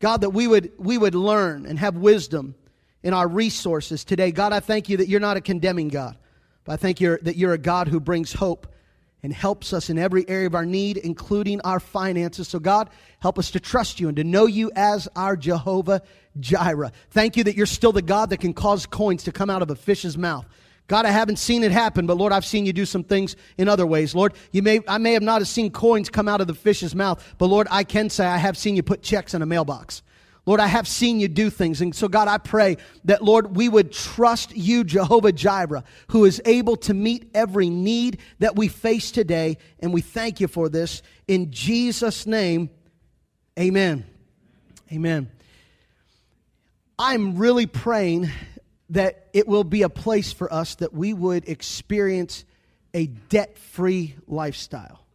God, 0.00 0.22
that 0.22 0.30
we 0.30 0.48
would, 0.48 0.72
we 0.76 0.98
would 0.98 1.14
learn 1.14 1.66
and 1.66 1.78
have 1.78 1.96
wisdom 1.96 2.56
in 3.04 3.14
our 3.14 3.28
resources 3.28 4.04
today. 4.04 4.32
God, 4.32 4.52
I 4.52 4.58
thank 4.58 4.88
you 4.88 4.96
that 4.96 5.06
you're 5.06 5.20
not 5.20 5.36
a 5.36 5.40
condemning 5.40 5.86
God, 5.86 6.18
but 6.64 6.72
I 6.72 6.76
thank 6.76 7.00
you 7.00 7.16
that 7.22 7.36
you're 7.36 7.52
a 7.52 7.58
God 7.58 7.86
who 7.86 8.00
brings 8.00 8.32
hope 8.32 8.66
and 9.22 9.32
helps 9.32 9.72
us 9.72 9.90
in 9.90 9.98
every 9.98 10.28
area 10.28 10.46
of 10.46 10.54
our 10.54 10.66
need, 10.66 10.96
including 10.98 11.60
our 11.62 11.80
finances. 11.80 12.48
So, 12.48 12.58
God, 12.58 12.90
help 13.20 13.38
us 13.38 13.50
to 13.52 13.60
trust 13.60 13.98
you 13.98 14.08
and 14.08 14.16
to 14.16 14.24
know 14.24 14.46
you 14.46 14.70
as 14.76 15.08
our 15.16 15.36
Jehovah 15.36 16.02
Jireh. 16.38 16.92
Thank 17.10 17.36
you 17.36 17.44
that 17.44 17.56
you're 17.56 17.66
still 17.66 17.92
the 17.92 18.02
God 18.02 18.30
that 18.30 18.40
can 18.40 18.54
cause 18.54 18.86
coins 18.86 19.24
to 19.24 19.32
come 19.32 19.50
out 19.50 19.62
of 19.62 19.70
a 19.70 19.76
fish's 19.76 20.16
mouth. 20.16 20.46
God, 20.88 21.04
I 21.04 21.10
haven't 21.10 21.38
seen 21.38 21.64
it 21.64 21.72
happen, 21.72 22.06
but 22.06 22.16
Lord, 22.16 22.32
I've 22.32 22.44
seen 22.44 22.64
you 22.64 22.72
do 22.72 22.86
some 22.86 23.02
things 23.02 23.34
in 23.58 23.68
other 23.68 23.86
ways. 23.86 24.14
Lord, 24.14 24.34
you 24.52 24.62
may, 24.62 24.80
I 24.86 24.98
may 24.98 25.14
have 25.14 25.22
not 25.22 25.40
have 25.40 25.48
seen 25.48 25.70
coins 25.72 26.08
come 26.08 26.28
out 26.28 26.40
of 26.40 26.46
the 26.46 26.54
fish's 26.54 26.94
mouth, 26.94 27.34
but 27.38 27.46
Lord, 27.46 27.66
I 27.70 27.82
can 27.82 28.08
say 28.08 28.24
I 28.24 28.36
have 28.36 28.56
seen 28.56 28.76
you 28.76 28.84
put 28.84 29.02
checks 29.02 29.34
in 29.34 29.42
a 29.42 29.46
mailbox. 29.46 30.02
Lord, 30.46 30.60
I 30.60 30.68
have 30.68 30.86
seen 30.86 31.18
you 31.18 31.26
do 31.26 31.50
things. 31.50 31.80
And 31.80 31.92
so, 31.92 32.06
God, 32.06 32.28
I 32.28 32.38
pray 32.38 32.76
that, 33.04 33.22
Lord, 33.22 33.56
we 33.56 33.68
would 33.68 33.90
trust 33.90 34.56
you, 34.56 34.84
Jehovah 34.84 35.32
Jireh, 35.32 35.82
who 36.08 36.24
is 36.24 36.40
able 36.44 36.76
to 36.76 36.94
meet 36.94 37.28
every 37.34 37.68
need 37.68 38.18
that 38.38 38.54
we 38.54 38.68
face 38.68 39.10
today. 39.10 39.58
And 39.80 39.92
we 39.92 40.00
thank 40.00 40.40
you 40.40 40.46
for 40.46 40.68
this. 40.68 41.02
In 41.26 41.50
Jesus' 41.50 42.26
name, 42.26 42.70
amen. 43.58 44.06
Amen. 44.92 45.32
I'm 46.96 47.36
really 47.36 47.66
praying 47.66 48.30
that 48.90 49.26
it 49.32 49.48
will 49.48 49.64
be 49.64 49.82
a 49.82 49.88
place 49.88 50.32
for 50.32 50.52
us 50.52 50.76
that 50.76 50.94
we 50.94 51.12
would 51.12 51.48
experience 51.48 52.44
a 52.94 53.06
debt 53.06 53.58
free 53.58 54.14
lifestyle. 54.28 55.05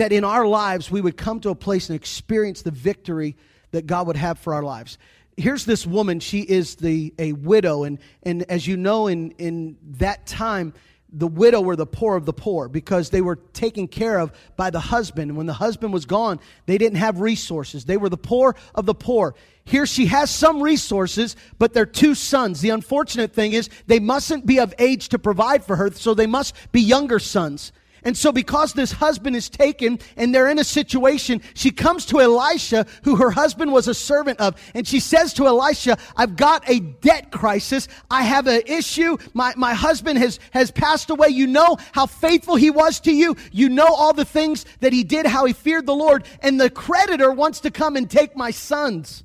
That 0.00 0.12
in 0.12 0.24
our 0.24 0.46
lives, 0.46 0.90
we 0.90 1.02
would 1.02 1.18
come 1.18 1.40
to 1.40 1.50
a 1.50 1.54
place 1.54 1.90
and 1.90 1.94
experience 1.94 2.62
the 2.62 2.70
victory 2.70 3.36
that 3.72 3.86
God 3.86 4.06
would 4.06 4.16
have 4.16 4.38
for 4.38 4.54
our 4.54 4.62
lives. 4.62 4.96
Here's 5.36 5.66
this 5.66 5.86
woman, 5.86 6.20
she 6.20 6.40
is 6.40 6.76
the, 6.76 7.12
a 7.18 7.34
widow, 7.34 7.84
and, 7.84 7.98
and 8.22 8.44
as 8.44 8.66
you 8.66 8.78
know, 8.78 9.08
in, 9.08 9.32
in 9.32 9.76
that 9.98 10.26
time, 10.26 10.72
the 11.12 11.26
widow 11.26 11.60
were 11.60 11.76
the 11.76 11.84
poor 11.84 12.16
of 12.16 12.24
the 12.24 12.32
poor 12.32 12.66
because 12.66 13.10
they 13.10 13.20
were 13.20 13.36
taken 13.52 13.86
care 13.88 14.18
of 14.18 14.32
by 14.56 14.70
the 14.70 14.80
husband. 14.80 15.32
And 15.32 15.36
when 15.36 15.46
the 15.46 15.52
husband 15.52 15.92
was 15.92 16.06
gone, 16.06 16.40
they 16.64 16.78
didn't 16.78 16.96
have 16.96 17.20
resources. 17.20 17.84
They 17.84 17.98
were 17.98 18.08
the 18.08 18.16
poor 18.16 18.56
of 18.74 18.86
the 18.86 18.94
poor. 18.94 19.34
Here 19.64 19.84
she 19.84 20.06
has 20.06 20.30
some 20.30 20.62
resources, 20.62 21.36
but 21.58 21.74
they're 21.74 21.84
two 21.84 22.14
sons. 22.14 22.62
The 22.62 22.70
unfortunate 22.70 23.34
thing 23.34 23.52
is 23.52 23.68
they 23.86 24.00
mustn't 24.00 24.46
be 24.46 24.60
of 24.60 24.72
age 24.78 25.10
to 25.10 25.18
provide 25.18 25.62
for 25.62 25.76
her, 25.76 25.90
so 25.90 26.14
they 26.14 26.26
must 26.26 26.54
be 26.72 26.80
younger 26.80 27.18
sons. 27.18 27.72
And 28.04 28.16
so, 28.16 28.32
because 28.32 28.72
this 28.72 28.92
husband 28.92 29.36
is 29.36 29.48
taken 29.48 29.98
and 30.16 30.34
they're 30.34 30.48
in 30.48 30.58
a 30.58 30.64
situation, 30.64 31.42
she 31.54 31.70
comes 31.70 32.06
to 32.06 32.20
Elisha, 32.20 32.86
who 33.04 33.16
her 33.16 33.30
husband 33.30 33.72
was 33.72 33.88
a 33.88 33.94
servant 33.94 34.40
of, 34.40 34.60
and 34.74 34.86
she 34.86 35.00
says 35.00 35.34
to 35.34 35.46
Elisha, 35.46 35.98
I've 36.16 36.36
got 36.36 36.68
a 36.68 36.80
debt 36.80 37.30
crisis. 37.30 37.88
I 38.10 38.22
have 38.22 38.46
an 38.46 38.62
issue. 38.66 39.16
My, 39.34 39.52
my 39.56 39.74
husband 39.74 40.18
has, 40.18 40.38
has 40.52 40.70
passed 40.70 41.10
away. 41.10 41.28
You 41.28 41.46
know 41.46 41.76
how 41.92 42.06
faithful 42.06 42.56
he 42.56 42.70
was 42.70 43.00
to 43.00 43.12
you. 43.12 43.36
You 43.52 43.68
know 43.68 43.88
all 43.88 44.12
the 44.12 44.24
things 44.24 44.64
that 44.80 44.92
he 44.92 45.04
did, 45.04 45.26
how 45.26 45.44
he 45.44 45.52
feared 45.52 45.86
the 45.86 45.94
Lord, 45.94 46.24
and 46.40 46.60
the 46.60 46.70
creditor 46.70 47.32
wants 47.32 47.60
to 47.60 47.70
come 47.70 47.96
and 47.96 48.10
take 48.10 48.36
my 48.36 48.50
sons. 48.50 49.24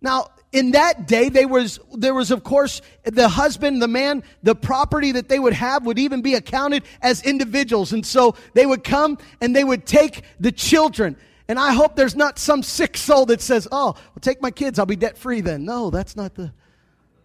Now, 0.00 0.28
in 0.54 0.70
that 0.70 1.08
day 1.08 1.28
there 1.28 1.48
was 1.48 1.80
there 1.92 2.14
was 2.14 2.30
of 2.30 2.44
course 2.44 2.80
the 3.02 3.28
husband 3.28 3.82
the 3.82 3.88
man 3.88 4.22
the 4.44 4.54
property 4.54 5.10
that 5.10 5.28
they 5.28 5.40
would 5.40 5.52
have 5.52 5.84
would 5.84 5.98
even 5.98 6.22
be 6.22 6.34
accounted 6.34 6.84
as 7.02 7.22
individuals. 7.24 7.92
And 7.92 8.06
so 8.06 8.36
they 8.54 8.64
would 8.64 8.84
come 8.84 9.18
and 9.40 9.54
they 9.54 9.64
would 9.64 9.84
take 9.84 10.22
the 10.38 10.52
children. 10.52 11.16
And 11.48 11.58
i 11.58 11.72
hope 11.72 11.96
there's 11.96 12.14
not 12.14 12.38
some 12.38 12.62
sick 12.62 12.96
soul 12.96 13.26
that 13.26 13.40
says 13.40 13.66
oh 13.72 13.94
well 13.94 14.20
take 14.20 14.40
my 14.40 14.52
kids. 14.52 14.78
I'll 14.78 14.86
be 14.86 14.96
debt 14.96 15.18
free 15.18 15.40
then. 15.40 15.64
No 15.64 15.90
that's 15.90 16.14
not 16.14 16.36
the 16.36 16.52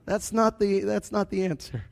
that's 0.06 0.34
not 0.34 0.60
the 0.60 0.80
that's 0.80 1.12
not 1.12 1.30
the 1.30 1.46
answer. 1.46 1.86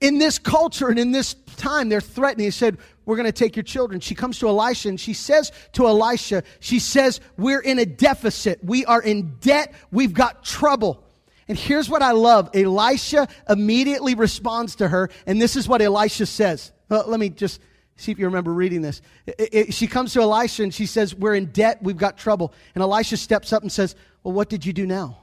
In 0.00 0.18
this 0.18 0.38
culture 0.38 0.88
and 0.88 0.98
in 0.98 1.12
this 1.12 1.34
time, 1.56 1.88
they're 1.88 2.00
threatening. 2.00 2.46
He 2.46 2.50
said, 2.50 2.78
We're 3.06 3.16
going 3.16 3.26
to 3.26 3.32
take 3.32 3.56
your 3.56 3.62
children. 3.62 4.00
She 4.00 4.14
comes 4.14 4.38
to 4.38 4.48
Elisha 4.48 4.88
and 4.88 5.00
she 5.00 5.12
says 5.12 5.52
to 5.72 5.86
Elisha, 5.86 6.42
She 6.60 6.78
says, 6.78 7.20
We're 7.36 7.60
in 7.60 7.78
a 7.78 7.86
deficit. 7.86 8.64
We 8.64 8.84
are 8.86 9.02
in 9.02 9.36
debt. 9.40 9.74
We've 9.90 10.12
got 10.12 10.44
trouble. 10.44 11.04
And 11.46 11.58
here's 11.58 11.90
what 11.90 12.02
I 12.02 12.12
love 12.12 12.50
Elisha 12.54 13.28
immediately 13.48 14.14
responds 14.14 14.76
to 14.76 14.88
her, 14.88 15.10
and 15.26 15.40
this 15.40 15.56
is 15.56 15.68
what 15.68 15.82
Elisha 15.82 16.26
says. 16.26 16.72
Well, 16.88 17.04
let 17.06 17.20
me 17.20 17.28
just 17.28 17.60
see 17.96 18.12
if 18.12 18.18
you 18.18 18.26
remember 18.26 18.52
reading 18.52 18.82
this. 18.82 19.02
It, 19.26 19.48
it, 19.52 19.74
she 19.74 19.86
comes 19.86 20.12
to 20.14 20.20
Elisha 20.22 20.62
and 20.62 20.72
she 20.72 20.86
says, 20.86 21.14
We're 21.14 21.34
in 21.34 21.46
debt. 21.46 21.82
We've 21.82 21.96
got 21.96 22.16
trouble. 22.16 22.54
And 22.74 22.82
Elisha 22.82 23.16
steps 23.16 23.52
up 23.52 23.62
and 23.62 23.70
says, 23.70 23.94
Well, 24.22 24.32
what 24.32 24.48
did 24.48 24.64
you 24.64 24.72
do 24.72 24.86
now? 24.86 25.18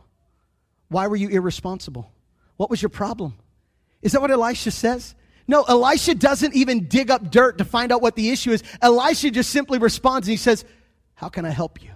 Why 0.90 1.08
were 1.08 1.16
you 1.16 1.30
irresponsible? 1.30 2.12
What 2.58 2.70
was 2.70 2.82
your 2.82 2.90
problem? 2.90 3.36
Is 4.02 4.12
that 4.12 4.22
what 4.22 4.32
Elisha 4.32 4.72
says? 4.72 5.16
No, 5.48 5.64
Elisha 5.64 6.16
doesn't 6.16 6.54
even 6.56 6.88
dig 6.88 7.12
up 7.12 7.32
dirt 7.32 7.58
to 7.58 7.66
find 7.66 7.92
out 7.92 8.02
what 8.02 8.16
the 8.16 8.30
issue 8.30 8.52
is. 8.52 8.64
Elisha 8.82 9.32
just 9.32 9.50
simply 9.50 9.80
responds 9.80 10.28
and 10.28 10.32
he 10.32 10.38
says, 10.38 10.66
How 11.16 11.30
can 11.30 11.46
I 11.46 11.50
help 11.50 11.82
you? 11.82 11.92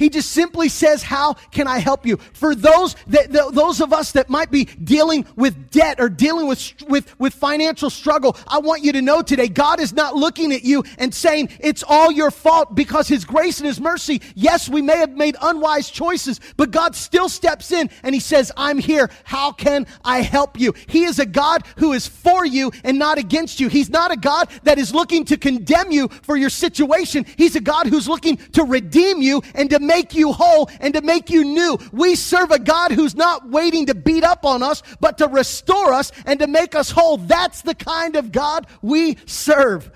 He 0.00 0.08
just 0.08 0.30
simply 0.30 0.70
says, 0.70 1.02
How 1.02 1.34
can 1.34 1.68
I 1.68 1.78
help 1.78 2.06
you? 2.06 2.16
For 2.32 2.54
those 2.54 2.96
that, 3.08 3.30
those 3.30 3.82
of 3.82 3.92
us 3.92 4.12
that 4.12 4.30
might 4.30 4.50
be 4.50 4.64
dealing 4.64 5.26
with 5.36 5.70
debt 5.70 6.00
or 6.00 6.08
dealing 6.08 6.48
with, 6.48 6.72
with, 6.88 7.20
with 7.20 7.34
financial 7.34 7.90
struggle, 7.90 8.34
I 8.48 8.60
want 8.60 8.82
you 8.82 8.92
to 8.92 9.02
know 9.02 9.20
today, 9.20 9.48
God 9.48 9.78
is 9.78 9.92
not 9.92 10.16
looking 10.16 10.54
at 10.54 10.64
you 10.64 10.84
and 10.96 11.14
saying 11.14 11.50
it's 11.60 11.84
all 11.86 12.10
your 12.10 12.30
fault 12.30 12.74
because 12.74 13.08
His 13.08 13.26
grace 13.26 13.58
and 13.58 13.66
His 13.66 13.78
mercy, 13.78 14.22
yes, 14.34 14.70
we 14.70 14.80
may 14.80 14.96
have 14.96 15.10
made 15.10 15.36
unwise 15.42 15.90
choices, 15.90 16.40
but 16.56 16.70
God 16.70 16.96
still 16.96 17.28
steps 17.28 17.70
in 17.70 17.90
and 18.02 18.14
He 18.14 18.22
says, 18.22 18.50
I'm 18.56 18.78
here. 18.78 19.10
How 19.24 19.52
can 19.52 19.86
I 20.02 20.22
help 20.22 20.58
you? 20.58 20.72
He 20.88 21.04
is 21.04 21.18
a 21.18 21.26
God 21.26 21.62
who 21.76 21.92
is 21.92 22.08
for 22.08 22.46
you 22.46 22.72
and 22.84 22.98
not 22.98 23.18
against 23.18 23.60
you. 23.60 23.68
He's 23.68 23.90
not 23.90 24.12
a 24.12 24.16
God 24.16 24.48
that 24.62 24.78
is 24.78 24.94
looking 24.94 25.26
to 25.26 25.36
condemn 25.36 25.92
you 25.92 26.08
for 26.08 26.38
your 26.38 26.48
situation. 26.48 27.26
He's 27.36 27.54
a 27.54 27.60
God 27.60 27.86
who's 27.86 28.08
looking 28.08 28.38
to 28.52 28.64
redeem 28.64 29.20
you 29.20 29.42
and 29.54 29.68
to 29.68 29.89
make 29.90 30.14
you 30.14 30.32
whole 30.32 30.70
and 30.80 30.94
to 30.94 31.02
make 31.02 31.30
you 31.30 31.44
new. 31.44 31.78
We 31.92 32.14
serve 32.14 32.52
a 32.52 32.58
God 32.58 32.92
who's 32.92 33.16
not 33.16 33.48
waiting 33.48 33.86
to 33.86 33.94
beat 33.94 34.22
up 34.22 34.44
on 34.44 34.62
us, 34.62 34.82
but 35.00 35.18
to 35.18 35.26
restore 35.26 35.92
us 35.92 36.12
and 36.26 36.38
to 36.40 36.46
make 36.46 36.74
us 36.74 36.90
whole. 36.90 37.16
That's 37.16 37.62
the 37.62 37.74
kind 37.74 38.14
of 38.14 38.30
God 38.30 38.66
we 38.82 39.18
serve. 39.26 39.90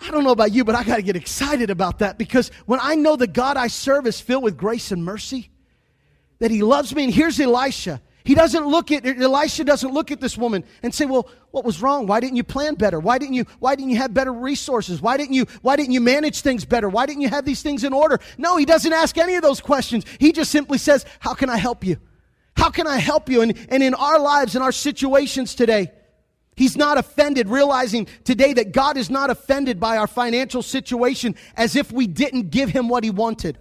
I 0.00 0.10
don't 0.10 0.24
know 0.24 0.30
about 0.30 0.52
you, 0.52 0.64
but 0.64 0.74
I 0.74 0.84
got 0.84 0.96
to 0.96 1.02
get 1.02 1.16
excited 1.16 1.70
about 1.70 1.98
that 2.00 2.18
because 2.18 2.50
when 2.66 2.78
I 2.82 2.94
know 2.94 3.16
the 3.16 3.26
God 3.26 3.56
I 3.56 3.66
serve 3.66 4.06
is 4.06 4.20
filled 4.20 4.44
with 4.44 4.56
grace 4.56 4.92
and 4.92 5.04
mercy, 5.04 5.50
that 6.38 6.50
He 6.50 6.62
loves 6.62 6.94
me, 6.94 7.04
and 7.04 7.12
here's 7.12 7.40
Elisha. 7.40 8.00
He 8.26 8.34
doesn't 8.34 8.66
look 8.66 8.90
at 8.90 9.06
Elisha 9.06 9.62
doesn't 9.62 9.94
look 9.94 10.10
at 10.10 10.20
this 10.20 10.36
woman 10.36 10.64
and 10.82 10.92
say, 10.92 11.06
"Well, 11.06 11.28
what 11.52 11.64
was 11.64 11.80
wrong? 11.80 12.08
Why 12.08 12.18
didn't 12.18 12.34
you 12.34 12.42
plan 12.42 12.74
better? 12.74 12.98
Why 12.98 13.18
didn't 13.18 13.34
you 13.34 13.46
why 13.60 13.76
didn't 13.76 13.90
you 13.90 13.98
have 13.98 14.12
better 14.12 14.32
resources? 14.32 15.00
Why 15.00 15.16
didn't 15.16 15.34
you 15.34 15.46
why 15.62 15.76
didn't 15.76 15.92
you 15.92 16.00
manage 16.00 16.40
things 16.40 16.64
better? 16.64 16.88
Why 16.88 17.06
didn't 17.06 17.22
you 17.22 17.28
have 17.28 17.44
these 17.44 17.62
things 17.62 17.84
in 17.84 17.92
order?" 17.92 18.18
No, 18.36 18.56
he 18.56 18.64
doesn't 18.64 18.92
ask 18.92 19.16
any 19.16 19.36
of 19.36 19.42
those 19.42 19.60
questions. 19.60 20.04
He 20.18 20.32
just 20.32 20.50
simply 20.50 20.78
says, 20.78 21.04
"How 21.20 21.34
can 21.34 21.48
I 21.48 21.56
help 21.56 21.84
you? 21.84 21.98
How 22.56 22.70
can 22.70 22.88
I 22.88 22.98
help 22.98 23.28
you?" 23.28 23.42
And 23.42 23.54
and 23.68 23.80
in 23.80 23.94
our 23.94 24.18
lives 24.18 24.56
in 24.56 24.62
our 24.62 24.72
situations 24.72 25.54
today, 25.54 25.92
He's 26.56 26.76
not 26.76 26.96
offended, 26.96 27.48
realizing 27.48 28.08
today 28.24 28.54
that 28.54 28.72
God 28.72 28.96
is 28.96 29.10
not 29.10 29.28
offended 29.28 29.78
by 29.78 29.98
our 29.98 30.06
financial 30.06 30.62
situation 30.62 31.36
as 31.54 31.76
if 31.76 31.92
we 31.92 32.06
didn't 32.06 32.50
give 32.50 32.70
him 32.70 32.88
what 32.88 33.04
he 33.04 33.10
wanted. 33.10 33.58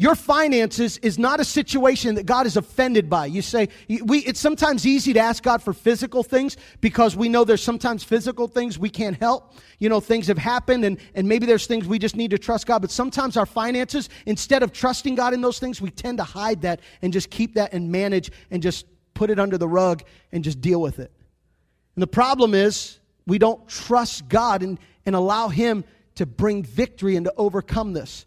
Your 0.00 0.14
finances 0.14 0.96
is 1.02 1.18
not 1.18 1.40
a 1.40 1.44
situation 1.44 2.14
that 2.14 2.24
God 2.24 2.46
is 2.46 2.56
offended 2.56 3.10
by. 3.10 3.26
You 3.26 3.42
say, 3.42 3.68
we, 4.02 4.20
it's 4.20 4.40
sometimes 4.40 4.86
easy 4.86 5.12
to 5.12 5.20
ask 5.20 5.42
God 5.42 5.62
for 5.62 5.74
physical 5.74 6.22
things 6.22 6.56
because 6.80 7.16
we 7.16 7.28
know 7.28 7.44
there's 7.44 7.62
sometimes 7.62 8.02
physical 8.02 8.48
things 8.48 8.78
we 8.78 8.88
can't 8.88 9.14
help. 9.18 9.52
You 9.78 9.90
know, 9.90 10.00
things 10.00 10.26
have 10.28 10.38
happened 10.38 10.86
and, 10.86 10.96
and 11.14 11.28
maybe 11.28 11.44
there's 11.44 11.66
things 11.66 11.86
we 11.86 11.98
just 11.98 12.16
need 12.16 12.30
to 12.30 12.38
trust 12.38 12.66
God. 12.66 12.80
But 12.80 12.90
sometimes 12.90 13.36
our 13.36 13.44
finances, 13.44 14.08
instead 14.24 14.62
of 14.62 14.72
trusting 14.72 15.16
God 15.16 15.34
in 15.34 15.42
those 15.42 15.58
things, 15.58 15.82
we 15.82 15.90
tend 15.90 16.16
to 16.16 16.24
hide 16.24 16.62
that 16.62 16.80
and 17.02 17.12
just 17.12 17.28
keep 17.28 17.52
that 17.56 17.74
and 17.74 17.92
manage 17.92 18.32
and 18.50 18.62
just 18.62 18.86
put 19.12 19.28
it 19.28 19.38
under 19.38 19.58
the 19.58 19.68
rug 19.68 20.02
and 20.32 20.42
just 20.42 20.62
deal 20.62 20.80
with 20.80 20.98
it. 20.98 21.12
And 21.94 22.02
the 22.02 22.06
problem 22.06 22.54
is 22.54 23.00
we 23.26 23.38
don't 23.38 23.68
trust 23.68 24.30
God 24.30 24.62
and, 24.62 24.78
and 25.04 25.14
allow 25.14 25.48
Him 25.48 25.84
to 26.14 26.24
bring 26.24 26.62
victory 26.62 27.16
and 27.16 27.26
to 27.26 27.34
overcome 27.36 27.92
this. 27.92 28.24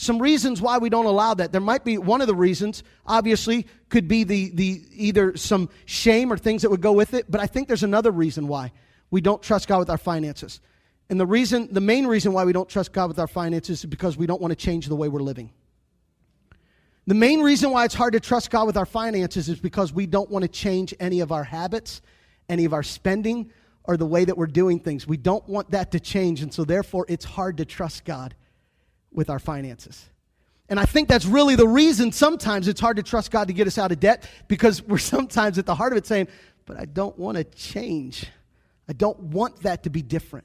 Some 0.00 0.18
reasons 0.18 0.62
why 0.62 0.78
we 0.78 0.88
don't 0.88 1.04
allow 1.04 1.34
that. 1.34 1.52
There 1.52 1.60
might 1.60 1.84
be 1.84 1.98
one 1.98 2.22
of 2.22 2.26
the 2.26 2.34
reasons, 2.34 2.82
obviously, 3.06 3.66
could 3.90 4.08
be 4.08 4.24
the, 4.24 4.48
the 4.54 4.82
either 4.92 5.36
some 5.36 5.68
shame 5.84 6.32
or 6.32 6.38
things 6.38 6.62
that 6.62 6.70
would 6.70 6.80
go 6.80 6.92
with 6.92 7.12
it, 7.12 7.30
but 7.30 7.38
I 7.38 7.46
think 7.46 7.68
there's 7.68 7.82
another 7.82 8.10
reason 8.10 8.48
why 8.48 8.72
we 9.10 9.20
don't 9.20 9.42
trust 9.42 9.68
God 9.68 9.78
with 9.78 9.90
our 9.90 9.98
finances. 9.98 10.62
And 11.10 11.20
the 11.20 11.26
reason, 11.26 11.68
the 11.70 11.82
main 11.82 12.06
reason 12.06 12.32
why 12.32 12.44
we 12.46 12.54
don't 12.54 12.66
trust 12.66 12.94
God 12.94 13.08
with 13.08 13.18
our 13.18 13.26
finances 13.26 13.80
is 13.80 13.84
because 13.84 14.16
we 14.16 14.26
don't 14.26 14.40
want 14.40 14.52
to 14.52 14.56
change 14.56 14.86
the 14.88 14.96
way 14.96 15.08
we're 15.08 15.20
living. 15.20 15.52
The 17.06 17.12
main 17.12 17.42
reason 17.42 17.70
why 17.70 17.84
it's 17.84 17.92
hard 17.92 18.14
to 18.14 18.20
trust 18.20 18.50
God 18.50 18.66
with 18.66 18.78
our 18.78 18.86
finances 18.86 19.50
is 19.50 19.60
because 19.60 19.92
we 19.92 20.06
don't 20.06 20.30
want 20.30 20.44
to 20.44 20.48
change 20.48 20.94
any 20.98 21.20
of 21.20 21.30
our 21.30 21.44
habits, 21.44 22.00
any 22.48 22.64
of 22.64 22.72
our 22.72 22.82
spending, 22.82 23.50
or 23.84 23.98
the 23.98 24.06
way 24.06 24.24
that 24.24 24.38
we're 24.38 24.46
doing 24.46 24.80
things. 24.80 25.06
We 25.06 25.18
don't 25.18 25.46
want 25.46 25.72
that 25.72 25.90
to 25.90 26.00
change, 26.00 26.40
and 26.40 26.54
so 26.54 26.64
therefore 26.64 27.04
it's 27.06 27.26
hard 27.26 27.58
to 27.58 27.66
trust 27.66 28.06
God 28.06 28.34
with 29.12 29.30
our 29.30 29.38
finances. 29.38 30.08
And 30.68 30.78
I 30.78 30.84
think 30.84 31.08
that's 31.08 31.26
really 31.26 31.56
the 31.56 31.66
reason 31.66 32.12
sometimes 32.12 32.68
it's 32.68 32.80
hard 32.80 32.96
to 32.96 33.02
trust 33.02 33.30
God 33.30 33.48
to 33.48 33.54
get 33.54 33.66
us 33.66 33.76
out 33.76 33.90
of 33.90 34.00
debt 34.00 34.28
because 34.46 34.82
we're 34.82 34.98
sometimes 35.16 35.58
at 35.58 35.66
the 35.66 35.74
heart 35.74 35.92
of 35.92 35.98
it 35.98 36.06
saying, 36.06 36.28
But 36.66 36.78
I 36.78 36.84
don't 36.84 37.18
want 37.18 37.36
to 37.36 37.44
change. 37.44 38.26
I 38.88 38.92
don't 38.92 39.18
want 39.18 39.62
that 39.62 39.84
to 39.84 39.90
be 39.90 40.02
different 40.02 40.44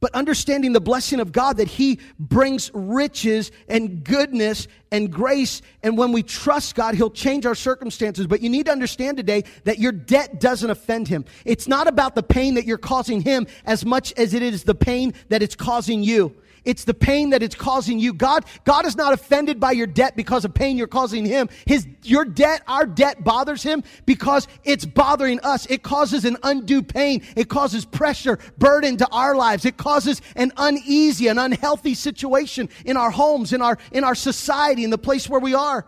but 0.00 0.14
understanding 0.14 0.72
the 0.72 0.80
blessing 0.80 1.20
of 1.20 1.30
God 1.30 1.58
that 1.58 1.68
He 1.68 2.00
brings 2.18 2.70
riches 2.74 3.52
and 3.68 4.02
goodness 4.02 4.66
and 4.90 5.12
grace. 5.12 5.62
And 5.82 5.96
when 5.96 6.12
we 6.12 6.22
trust 6.22 6.74
God, 6.74 6.94
He'll 6.94 7.10
change 7.10 7.46
our 7.46 7.54
circumstances. 7.54 8.26
But 8.26 8.40
you 8.40 8.48
need 8.48 8.66
to 8.66 8.72
understand 8.72 9.18
today 9.18 9.44
that 9.64 9.78
your 9.78 9.92
debt 9.92 10.40
doesn't 10.40 10.68
offend 10.68 11.08
Him. 11.08 11.26
It's 11.44 11.68
not 11.68 11.86
about 11.86 12.14
the 12.14 12.22
pain 12.22 12.54
that 12.54 12.64
you're 12.64 12.78
causing 12.78 13.20
Him 13.20 13.46
as 13.64 13.84
much 13.84 14.12
as 14.14 14.34
it 14.34 14.42
is 14.42 14.64
the 14.64 14.74
pain 14.74 15.12
that 15.28 15.42
it's 15.42 15.54
causing 15.54 16.02
you. 16.02 16.34
It's 16.64 16.84
the 16.84 16.94
pain 16.94 17.30
that 17.30 17.42
it's 17.42 17.54
causing 17.54 17.98
you. 17.98 18.12
God, 18.12 18.44
God 18.64 18.86
is 18.86 18.96
not 18.96 19.12
offended 19.12 19.58
by 19.58 19.72
your 19.72 19.86
debt 19.86 20.16
because 20.16 20.44
of 20.44 20.54
pain 20.54 20.76
you're 20.76 20.86
causing 20.86 21.24
him. 21.24 21.48
His, 21.66 21.86
your 22.02 22.24
debt, 22.24 22.62
our 22.66 22.86
debt 22.86 23.24
bothers 23.24 23.62
him 23.62 23.82
because 24.06 24.46
it's 24.64 24.84
bothering 24.84 25.40
us. 25.40 25.66
It 25.66 25.82
causes 25.82 26.24
an 26.24 26.36
undue 26.42 26.82
pain. 26.82 27.22
It 27.36 27.48
causes 27.48 27.84
pressure, 27.84 28.38
burden 28.58 28.96
to 28.98 29.08
our 29.10 29.34
lives. 29.34 29.64
It 29.64 29.76
causes 29.76 30.20
an 30.36 30.52
uneasy, 30.56 31.28
an 31.28 31.38
unhealthy 31.38 31.94
situation 31.94 32.68
in 32.84 32.96
our 32.96 33.10
homes, 33.10 33.52
in 33.52 33.62
our, 33.62 33.78
in 33.92 34.04
our 34.04 34.14
society, 34.14 34.84
in 34.84 34.90
the 34.90 34.98
place 34.98 35.28
where 35.28 35.40
we 35.40 35.54
are. 35.54 35.86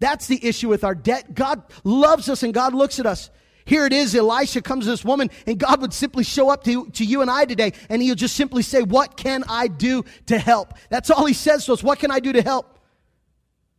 That's 0.00 0.26
the 0.26 0.44
issue 0.44 0.68
with 0.68 0.84
our 0.84 0.94
debt. 0.94 1.34
God 1.34 1.62
loves 1.84 2.28
us 2.28 2.42
and 2.42 2.52
God 2.52 2.74
looks 2.74 2.98
at 2.98 3.06
us 3.06 3.30
here 3.64 3.86
it 3.86 3.92
is, 3.92 4.14
Elisha 4.14 4.62
comes 4.62 4.84
to 4.84 4.90
this 4.90 5.04
woman, 5.04 5.30
and 5.46 5.58
God 5.58 5.80
would 5.80 5.92
simply 5.92 6.24
show 6.24 6.50
up 6.50 6.64
to, 6.64 6.88
to 6.90 7.04
you 7.04 7.22
and 7.22 7.30
I 7.30 7.44
today, 7.44 7.72
and 7.88 8.02
he'll 8.02 8.14
just 8.14 8.36
simply 8.36 8.62
say, 8.62 8.82
What 8.82 9.16
can 9.16 9.44
I 9.48 9.68
do 9.68 10.04
to 10.26 10.38
help? 10.38 10.74
That's 10.90 11.10
all 11.10 11.26
he 11.26 11.34
says 11.34 11.66
to 11.66 11.72
us. 11.72 11.82
What 11.82 11.98
can 11.98 12.10
I 12.10 12.20
do 12.20 12.32
to 12.32 12.42
help? 12.42 12.78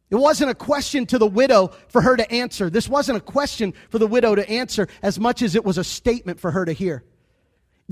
It 0.09 0.15
wasn't 0.15 0.51
a 0.51 0.55
question 0.55 1.07
to 1.07 1.17
the 1.17 1.27
widow 1.27 1.71
for 1.87 2.01
her 2.01 2.15
to 2.15 2.31
answer. 2.31 2.69
This 2.69 2.87
wasn't 2.87 3.17
a 3.17 3.21
question 3.21 3.73
for 3.89 3.97
the 3.97 4.05
widow 4.05 4.35
to 4.35 4.47
answer 4.47 4.87
as 5.01 5.19
much 5.19 5.41
as 5.41 5.55
it 5.55 5.65
was 5.65 5.79
a 5.79 5.83
statement 5.83 6.39
for 6.39 6.51
her 6.51 6.65
to 6.65 6.71
hear. 6.71 7.03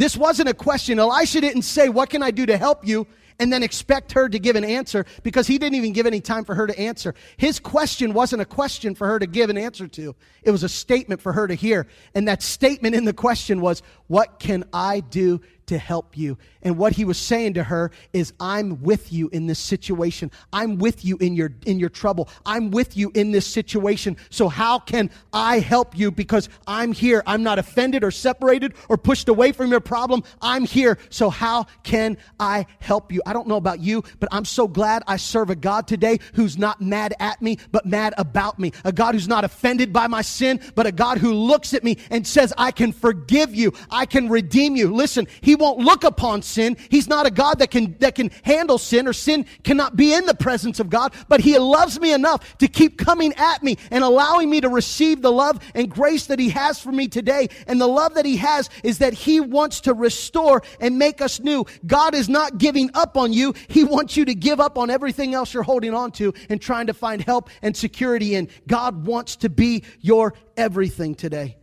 This 0.02 0.18
wasn't 0.18 0.50
a 0.50 0.56
question. 0.56 0.98
Elisha 0.98 1.42
didn't 1.42 1.62
say, 1.62 1.88
What 1.88 2.10
can 2.10 2.24
I 2.24 2.32
do 2.32 2.48
to 2.48 2.58
help 2.58 2.88
you? 2.88 3.06
and 3.40 3.52
then 3.52 3.64
expect 3.64 4.12
her 4.12 4.30
to 4.30 4.38
give 4.38 4.56
an 4.56 4.64
answer 4.64 5.04
because 5.24 5.48
he 5.48 5.58
didn't 5.58 5.74
even 5.74 5.94
give 5.94 6.06
any 6.06 6.22
time 6.22 6.46
for 6.46 6.54
her 6.54 6.68
to 6.68 6.80
answer. 6.80 7.16
His 7.38 7.60
question 7.60 8.14
wasn't 8.14 8.44
a 8.44 8.46
question 8.46 8.94
for 8.94 9.08
her 9.08 9.18
to 9.18 9.26
give 9.26 9.50
an 9.50 9.58
answer 9.58 9.88
to, 9.88 10.16
it 10.44 10.52
was 10.52 10.62
a 10.62 10.70
statement 10.70 11.22
for 11.22 11.34
her 11.34 11.48
to 11.48 11.56
hear. 11.56 11.88
And 12.14 12.28
that 12.28 12.44
statement 12.44 12.94
in 12.94 13.06
the 13.06 13.14
question 13.14 13.62
was, 13.62 13.82
What 14.08 14.40
can 14.40 14.64
I 14.74 15.00
do 15.00 15.42
to 15.72 15.78
help 15.78 16.18
you. 16.18 16.38
And 16.64 16.78
what 16.78 16.94
he 16.94 17.06
was 17.06 17.18
saying 17.18 17.56
to 17.56 17.64
her 17.64 17.92
is, 18.14 18.34
I'm 18.40 18.82
with 18.82 19.12
you 19.12 19.30
in 19.30 19.48
this 19.48 19.60
situation. 19.60 20.32
I'm 20.54 20.78
with 20.78 21.04
you 21.04 21.18
in 21.18 21.36
your, 21.36 21.54
in 21.66 21.80
your 21.80 21.90
trouble. 21.90 22.30
I'm 22.46 22.72
with 22.72 22.96
you 22.96 23.12
in 23.14 23.32
this 23.32 23.48
situation. 23.48 24.18
So 24.30 24.48
how 24.48 24.80
can 24.80 25.10
I 25.34 25.60
help 25.60 25.98
you? 25.98 26.12
Because 26.12 26.50
I'm 26.68 26.92
here. 26.92 27.24
I'm 27.26 27.44
not 27.44 27.60
offended 27.60 28.04
or 28.04 28.12
separated 28.12 28.74
or 28.90 28.98
pushed 28.98 29.30
away 29.30 29.52
from 29.52 29.72
your 29.72 29.80
problem. 29.80 30.24
I'm 30.42 30.66
here. 30.66 30.98
So 31.10 31.30
how 31.30 31.66
can 31.84 32.18
I 32.40 32.66
help 32.80 33.12
you? 33.12 33.22
I 33.26 33.34
don't 33.34 33.48
know 33.48 33.56
about 33.56 33.80
you, 33.80 34.04
but 34.20 34.30
I'm 34.32 34.46
so 34.46 34.68
glad 34.68 35.04
I 35.08 35.18
serve 35.18 35.50
a 35.50 35.56
God 35.56 35.88
today 35.88 36.20
who's 36.34 36.58
not 36.58 36.82
mad 36.82 37.14
at 37.20 37.42
me, 37.42 37.58
but 37.72 37.86
mad 37.86 38.14
about 38.18 38.60
me. 38.60 38.72
A 38.84 38.92
God 38.92 39.16
who's 39.16 39.28
not 39.28 39.44
offended 39.44 39.92
by 39.92 40.08
my 40.08 40.22
sin, 40.22 40.60
but 40.76 40.86
a 40.86 40.92
God 40.92 41.18
who 41.18 41.34
looks 41.34 41.74
at 41.74 41.84
me 41.84 41.98
and 42.10 42.26
says, 42.26 42.54
I 42.58 42.72
can 42.72 42.92
forgive 42.92 43.56
you. 43.56 43.74
I 43.90 44.06
can 44.06 44.30
redeem 44.30 44.76
you. 44.76 44.94
Listen, 44.94 45.28
he 45.42 45.56
won't 45.56 45.80
look 45.80 46.04
upon 46.04 46.42
sin. 46.52 46.78
He's 46.90 47.08
not 47.08 47.26
a 47.26 47.32
God 47.32 47.60
that 47.60 47.72
can, 47.72 47.96
that 48.00 48.16
can 48.16 48.32
handle 48.44 48.78
sin 48.78 49.08
or 49.08 49.14
sin 49.14 49.46
cannot 49.64 49.96
be 49.96 50.14
in 50.14 50.26
the 50.26 50.36
presence 50.36 50.80
of 50.80 50.90
God, 50.90 51.14
but 51.28 51.40
he 51.40 51.58
loves 51.58 52.00
me 52.00 52.14
enough 52.14 52.58
to 52.58 52.68
keep 52.68 52.98
coming 52.98 53.34
at 53.34 53.64
me 53.64 53.78
and 53.90 54.04
allowing 54.04 54.50
me 54.50 54.62
to 54.62 54.70
receive 54.70 55.22
the 55.22 55.32
love 55.32 55.60
and 55.74 55.90
grace 55.90 56.28
that 56.28 56.40
he 56.40 56.50
has 56.50 56.80
for 56.80 56.92
me 56.92 57.08
today. 57.08 57.48
And 57.68 57.80
the 57.80 57.88
love 57.88 58.16
that 58.16 58.26
he 58.26 58.38
has 58.38 58.70
is 58.84 59.00
that 59.00 59.14
he 59.14 59.40
wants 59.40 59.82
to 59.82 59.94
restore 59.94 60.62
and 60.80 60.98
make 60.98 61.22
us 61.22 61.40
new. 61.40 61.66
God 61.86 62.14
is 62.14 62.30
not 62.30 62.58
giving 62.58 62.90
up 62.94 63.18
on 63.18 63.34
you. 63.34 63.54
He 63.68 63.84
wants 63.84 64.18
you 64.18 64.26
to 64.26 64.36
give 64.36 64.60
up 64.60 64.78
on 64.78 64.90
everything 64.90 65.34
else 65.34 65.54
you're 65.54 65.64
holding 65.64 65.94
on 65.94 66.12
to 66.14 66.34
and 66.50 66.62
trying 66.62 66.88
to 66.88 66.94
find 66.94 67.22
help 67.22 67.50
and 67.62 67.76
security 67.76 68.36
in. 68.36 68.50
God 68.68 69.06
wants 69.06 69.38
to 69.38 69.50
be 69.50 69.84
your 70.02 70.34
everything 70.58 71.16
today. 71.16 71.58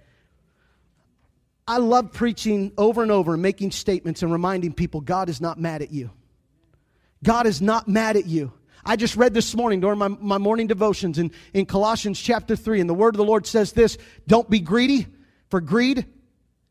I 1.68 1.76
love 1.76 2.12
preaching 2.14 2.72
over 2.78 3.02
and 3.02 3.12
over, 3.12 3.34
and 3.34 3.42
making 3.42 3.72
statements 3.72 4.22
and 4.22 4.32
reminding 4.32 4.72
people 4.72 5.02
God 5.02 5.28
is 5.28 5.38
not 5.38 5.60
mad 5.60 5.82
at 5.82 5.92
you. 5.92 6.10
God 7.22 7.46
is 7.46 7.60
not 7.60 7.86
mad 7.86 8.16
at 8.16 8.24
you. 8.24 8.52
I 8.86 8.96
just 8.96 9.16
read 9.16 9.34
this 9.34 9.54
morning 9.54 9.80
during 9.80 9.98
my, 9.98 10.08
my 10.08 10.38
morning 10.38 10.66
devotions 10.66 11.18
in, 11.18 11.30
in 11.52 11.66
Colossians 11.66 12.18
chapter 12.18 12.56
3, 12.56 12.80
and 12.80 12.88
the 12.88 12.94
word 12.94 13.14
of 13.14 13.18
the 13.18 13.24
Lord 13.24 13.46
says 13.46 13.72
this 13.72 13.98
Don't 14.26 14.48
be 14.48 14.60
greedy, 14.60 15.06
for 15.50 15.60
greed 15.60 16.06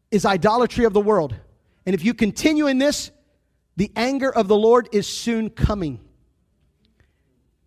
is 0.10 0.26
idolatry 0.26 0.86
of 0.86 0.94
the 0.94 1.02
world. 1.02 1.36
And 1.86 1.94
if 1.94 2.04
you 2.04 2.16
continue 2.16 2.66
in 2.66 2.80
this, 2.80 3.12
the 3.76 3.92
anger 3.96 4.34
of 4.34 4.48
the 4.48 4.58
Lord 4.58 4.90
is 4.92 5.08
soon 5.08 5.52
coming. 5.52 6.00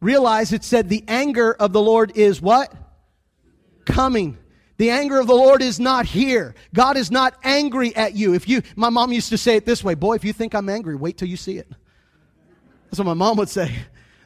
Realize 0.00 0.52
it 0.52 0.64
said 0.64 0.88
the 0.88 1.04
anger 1.06 1.52
of 1.52 1.72
the 1.72 1.80
Lord 1.80 2.16
is 2.16 2.42
what? 2.42 2.74
Coming. 3.84 4.36
The 4.80 4.88
anger 4.88 5.20
of 5.20 5.26
the 5.26 5.34
Lord 5.34 5.60
is 5.60 5.78
not 5.78 6.06
here. 6.06 6.54
God 6.72 6.96
is 6.96 7.10
not 7.10 7.34
angry 7.44 7.94
at 7.94 8.14
you. 8.14 8.32
If 8.32 8.48
you, 8.48 8.62
my 8.76 8.88
mom 8.88 9.12
used 9.12 9.28
to 9.28 9.36
say 9.36 9.56
it 9.56 9.66
this 9.66 9.84
way, 9.84 9.92
boy, 9.92 10.14
if 10.14 10.24
you 10.24 10.32
think 10.32 10.54
I'm 10.54 10.70
angry, 10.70 10.94
wait 10.94 11.18
till 11.18 11.28
you 11.28 11.36
see 11.36 11.58
it. 11.58 11.70
That's 12.86 12.98
what 12.98 13.04
my 13.04 13.12
mom 13.12 13.36
would 13.36 13.50
say. 13.50 13.76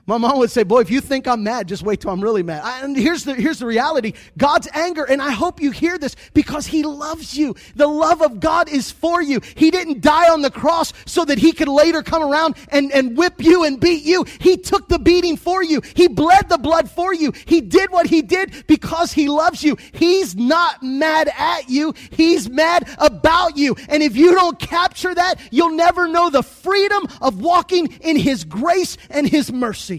My 0.07 0.19
mom 0.19 0.39
would 0.39 0.51
say, 0.51 0.65
Boy, 0.65 0.81
if 0.81 0.91
you 0.91 1.01
think 1.01 1.27
I'm 1.27 1.45
mad, 1.45 1.67
just 1.67 1.83
wait 1.83 2.01
till 2.01 2.11
I'm 2.11 2.21
really 2.21 2.43
mad. 2.43 2.63
I, 2.63 2.85
and 2.85 2.95
here's 2.95 3.25
the, 3.25 3.35
here's 3.35 3.59
the 3.59 3.67
reality 3.67 4.13
God's 4.37 4.69
anger, 4.75 5.05
and 5.05 5.23
I 5.23 5.31
hope 5.31 5.63
you 5.63 5.71
hear 5.71 5.97
this 5.97 6.15
because 6.35 6.67
He 6.67 6.83
loves 6.83 7.37
you. 7.37 7.57
The 7.75 7.87
love 7.87 8.21
of 8.21 8.39
God 8.39 8.69
is 8.69 8.91
for 8.91 9.23
you. 9.23 9.41
He 9.55 9.71
didn't 9.71 10.03
die 10.03 10.31
on 10.31 10.43
the 10.43 10.51
cross 10.51 10.93
so 11.07 11.25
that 11.25 11.39
He 11.39 11.53
could 11.53 11.69
later 11.69 12.03
come 12.03 12.23
around 12.23 12.57
and, 12.69 12.93
and 12.93 13.17
whip 13.17 13.35
you 13.39 13.65
and 13.65 13.81
beat 13.81 14.03
you. 14.03 14.25
He 14.41 14.59
took 14.59 14.89
the 14.89 14.99
beating 14.99 15.39
for 15.39 15.63
you, 15.63 15.81
He 15.95 16.09
bled 16.09 16.51
the 16.51 16.59
blood 16.59 16.91
for 16.91 17.15
you. 17.15 17.33
He 17.47 17.63
did 17.63 17.91
what 17.91 18.07
He 18.07 18.21
did 18.21 18.67
because 18.67 19.13
He 19.13 19.29
loves 19.29 19.63
you. 19.65 19.79
He's 19.93 20.37
not 20.37 20.83
mad 20.83 21.31
at 21.39 21.71
you, 21.71 21.95
He's 22.11 22.51
mad 22.51 22.91
about 22.99 23.57
you. 23.57 23.75
And 23.89 24.03
if 24.03 24.17
you 24.17 24.35
don't 24.35 24.59
capture 24.59 25.15
that, 25.15 25.37
you'll 25.51 25.77
never 25.77 26.09
know 26.09 26.29
the 26.29 26.43
freedom 26.43 27.07
of 27.23 27.41
walking 27.41 27.87
in 28.03 28.17
His 28.17 28.45
grace 28.45 28.99
and 29.09 29.27
His 29.27 29.51
mercy. 29.51 29.94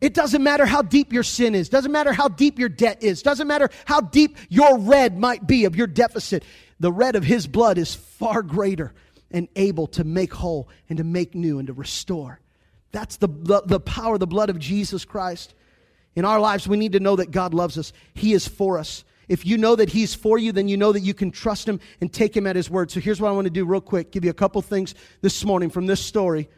It 0.00 0.12
doesn't 0.12 0.42
matter 0.42 0.66
how 0.66 0.82
deep 0.82 1.12
your 1.12 1.22
sin 1.22 1.54
is, 1.54 1.68
doesn't 1.68 1.92
matter 1.92 2.12
how 2.12 2.28
deep 2.28 2.58
your 2.58 2.68
debt 2.68 3.02
is, 3.02 3.22
doesn't 3.22 3.46
matter 3.46 3.70
how 3.86 4.00
deep 4.00 4.36
your 4.48 4.78
red 4.78 5.18
might 5.18 5.46
be 5.46 5.64
of 5.64 5.74
your 5.74 5.86
deficit. 5.86 6.44
The 6.80 6.92
red 6.92 7.16
of 7.16 7.24
his 7.24 7.46
blood 7.46 7.78
is 7.78 7.94
far 7.94 8.42
greater 8.42 8.92
and 9.30 9.48
able 9.56 9.86
to 9.88 10.04
make 10.04 10.34
whole 10.34 10.68
and 10.88 10.98
to 10.98 11.04
make 11.04 11.34
new 11.34 11.58
and 11.58 11.66
to 11.68 11.72
restore. 11.72 12.40
That's 12.92 13.16
the, 13.16 13.28
the, 13.28 13.62
the 13.62 13.80
power, 13.80 14.18
the 14.18 14.26
blood 14.26 14.50
of 14.50 14.58
Jesus 14.58 15.04
Christ. 15.04 15.54
In 16.14 16.24
our 16.24 16.40
lives, 16.40 16.68
we 16.68 16.76
need 16.76 16.92
to 16.92 17.00
know 17.00 17.16
that 17.16 17.30
God 17.30 17.54
loves 17.54 17.78
us. 17.78 17.92
He 18.14 18.32
is 18.32 18.46
for 18.46 18.78
us. 18.78 19.04
If 19.28 19.44
you 19.44 19.58
know 19.58 19.76
that 19.76 19.88
He's 19.88 20.14
for 20.14 20.38
you, 20.38 20.52
then 20.52 20.68
you 20.68 20.76
know 20.76 20.92
that 20.92 21.00
you 21.00 21.12
can 21.12 21.30
trust 21.30 21.68
Him 21.68 21.80
and 22.00 22.12
take 22.12 22.36
Him 22.36 22.46
at 22.46 22.56
His 22.56 22.70
word. 22.70 22.90
So 22.90 23.00
here's 23.00 23.20
what 23.20 23.28
I 23.28 23.32
want 23.32 23.46
to 23.46 23.50
do 23.50 23.64
real 23.64 23.80
quick 23.80 24.12
give 24.12 24.24
you 24.24 24.30
a 24.30 24.34
couple 24.34 24.62
things 24.62 24.94
this 25.20 25.44
morning 25.44 25.68
from 25.68 25.86
this 25.86 26.00
story 26.00 26.48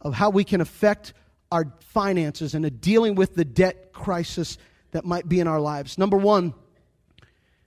of 0.00 0.14
how 0.14 0.30
we 0.30 0.44
can 0.44 0.60
affect 0.60 1.14
our 1.52 1.66
finances 1.80 2.54
and 2.54 2.80
dealing 2.80 3.14
with 3.14 3.34
the 3.34 3.44
debt 3.44 3.92
crisis 3.92 4.56
that 4.92 5.04
might 5.04 5.28
be 5.28 5.38
in 5.38 5.46
our 5.46 5.60
lives. 5.60 5.98
Number 5.98 6.16
one, 6.16 6.54